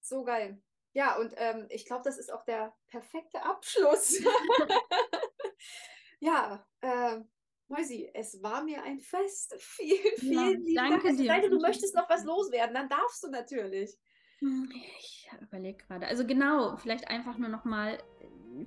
So 0.01 0.25
geil. 0.25 0.63
Ja, 0.95 1.17
und 1.17 1.33
ähm, 1.37 1.67
ich 1.71 1.85
glaube, 1.85 2.03
das 2.05 2.19
ist 2.19 2.33
auch 2.33 2.45
der 2.45 2.75
perfekte 2.89 3.43
Abschluss. 3.43 4.19
ja, 6.21 6.67
äh, 6.81 7.21
Mäusi, 7.69 8.11
es 8.15 8.43
war 8.43 8.63
mir 8.65 8.83
ein 8.83 8.99
Fest. 9.01 9.55
Vielen, 9.59 10.17
vielen 10.19 10.65
lieben 10.65 10.75
danke 10.75 10.91
Dank. 10.99 11.05
Es 11.05 11.17
dir. 11.19 11.27
sei 11.27 11.41
denn, 11.41 11.51
du 11.51 11.59
möchtest 11.61 11.95
noch 11.95 12.09
was 12.09 12.25
loswerden, 12.25 12.75
dann 12.75 12.89
darfst 12.89 13.23
du 13.23 13.29
natürlich. 13.31 13.97
Hm, 14.41 14.71
Ich 15.01 15.29
überlege 15.41 15.79
gerade. 15.87 16.07
Also 16.07 16.27
genau, 16.27 16.77
vielleicht 16.77 17.09
einfach 17.09 17.37
nur 17.39 17.49
noch 17.49 17.65
mal. 17.65 17.99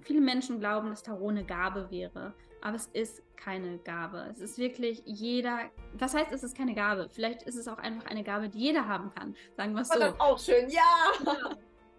Viele 0.01 0.21
Menschen 0.21 0.59
glauben, 0.59 0.89
dass 0.89 1.03
Tarot 1.03 1.31
eine 1.31 1.43
Gabe 1.45 1.89
wäre, 1.91 2.33
aber 2.61 2.75
es 2.75 2.87
ist 2.93 3.21
keine 3.35 3.79
Gabe. 3.79 4.27
Es 4.31 4.39
ist 4.39 4.57
wirklich 4.57 5.01
jeder. 5.05 5.71
Was 5.93 6.13
heißt, 6.13 6.31
es 6.31 6.43
ist 6.43 6.55
keine 6.55 6.75
Gabe? 6.75 7.09
Vielleicht 7.09 7.43
ist 7.43 7.55
es 7.55 7.67
auch 7.67 7.79
einfach 7.79 8.05
eine 8.05 8.23
Gabe, 8.23 8.49
die 8.49 8.59
jeder 8.59 8.87
haben 8.87 9.11
kann. 9.13 9.35
Sagen 9.57 9.73
wir 9.73 9.81
es 9.81 9.89
War 9.89 9.97
so. 9.97 10.03
das 10.03 10.19
auch 10.19 10.39
schön, 10.39 10.69
ja. 10.69 11.11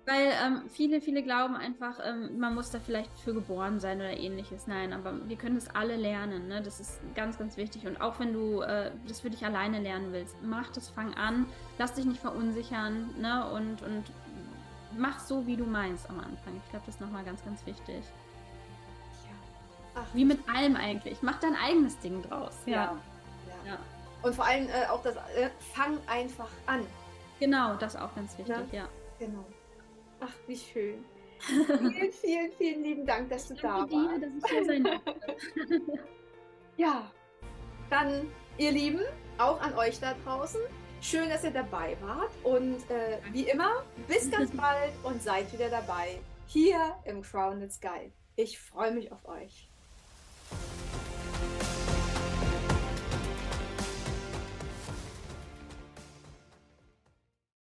Weil 0.05 0.33
ähm, 0.45 0.63
viele, 0.69 1.01
viele 1.01 1.23
glauben 1.23 1.55
einfach, 1.55 2.01
ähm, 2.05 2.37
man 2.39 2.57
muss 2.57 2.71
da 2.71 2.81
vielleicht 2.81 3.17
für 3.21 3.33
geboren 3.33 3.79
sein 3.79 3.99
oder 3.99 4.17
ähnliches. 4.17 4.67
Nein, 4.67 4.93
aber 4.93 5.29
wir 5.29 5.37
können 5.37 5.55
das 5.55 5.73
alle 5.77 5.95
lernen. 5.95 6.49
Ne? 6.49 6.61
Das 6.61 6.81
ist 6.81 6.99
ganz, 7.15 7.39
ganz 7.39 7.57
wichtig. 7.57 7.87
Und 7.87 8.01
auch 8.01 8.19
wenn 8.19 8.33
du 8.33 8.63
äh, 8.63 8.91
das 9.07 9.21
für 9.21 9.31
dich 9.31 9.45
alleine 9.47 9.79
lernen 9.79 10.13
willst, 10.13 10.35
mach 10.43 10.73
das, 10.73 10.89
fang 10.89 11.15
an, 11.15 11.47
lass 11.79 11.95
dich 11.95 12.05
nicht 12.05 12.21
verunsichern 12.21 13.11
ne? 13.21 13.49
und, 13.53 13.83
und 13.83 14.05
mach 14.99 15.21
so, 15.21 15.47
wie 15.47 15.57
du 15.57 15.65
meinst 15.65 16.11
am 16.11 16.19
Anfang. 16.19 16.61
Ich 16.65 16.71
glaube, 16.71 16.85
das 16.87 16.97
ist 16.97 17.01
nochmal 17.01 17.25
ganz, 17.25 17.45
ganz 17.45 17.65
wichtig. 17.65 18.03
Ach, 19.95 20.07
Wie 20.15 20.25
mit 20.25 20.41
allem 20.53 20.75
eigentlich. 20.75 21.23
Mach 21.23 21.39
dein 21.39 21.55
eigenes 21.55 21.99
Ding 22.01 22.23
draus. 22.23 22.55
ja. 22.67 22.73
Ja. 22.75 22.83
ja. 23.65 23.73
ja. 23.73 23.79
Und 24.23 24.35
vor 24.35 24.47
allem 24.47 24.69
äh, 24.69 24.87
auch 24.89 25.03
das, 25.03 25.17
äh, 25.37 25.51
fang 25.75 25.99
einfach 26.07 26.49
an. 26.67 26.87
Genau, 27.41 27.75
das 27.75 27.95
ist 27.95 28.01
auch 28.01 28.15
ganz 28.15 28.37
wichtig, 28.39 28.57
Ja. 28.73 28.81
ja. 28.81 28.89
Genau. 29.19 29.45
Ach, 30.25 30.33
wie 30.47 30.57
schön. 30.57 31.05
vielen, 31.41 32.13
vielen, 32.13 32.53
vielen 32.53 32.83
lieben 32.85 33.07
Dank, 33.07 33.29
dass 33.31 33.49
du 33.49 33.55
da 33.55 33.79
Danke 33.79 33.89
dir, 33.89 33.97
warst. 33.97 34.23
dass 34.23 34.31
ich 34.37 34.51
hier 34.51 34.65
sein 34.65 34.85
durfte. 34.85 36.09
Ja, 36.79 37.11
dann, 37.91 38.31
ihr 38.57 38.73
Lieben, 38.73 39.01
auch 39.37 39.61
an 39.61 39.75
euch 39.75 40.01
da 40.01 40.15
draußen. 40.25 40.61
Schön, 41.03 41.29
dass 41.29 41.45
ihr 41.45 41.51
dabei 41.51 41.97
wart. 42.01 42.31
Und 42.45 42.79
äh, 42.91 43.19
wie 43.31 43.43
immer, 43.43 43.85
bis 44.09 44.31
ganz 44.31 44.51
bald 44.57 44.93
und 45.03 45.23
seid 45.23 45.53
wieder 45.53 45.69
dabei 45.69 46.19
hier 46.47 46.97
im 47.05 47.21
Crowned 47.21 47.71
Sky. 47.71 48.11
Ich 48.37 48.59
freue 48.59 48.93
mich 48.93 49.13
auf 49.13 49.25
euch. 49.27 49.69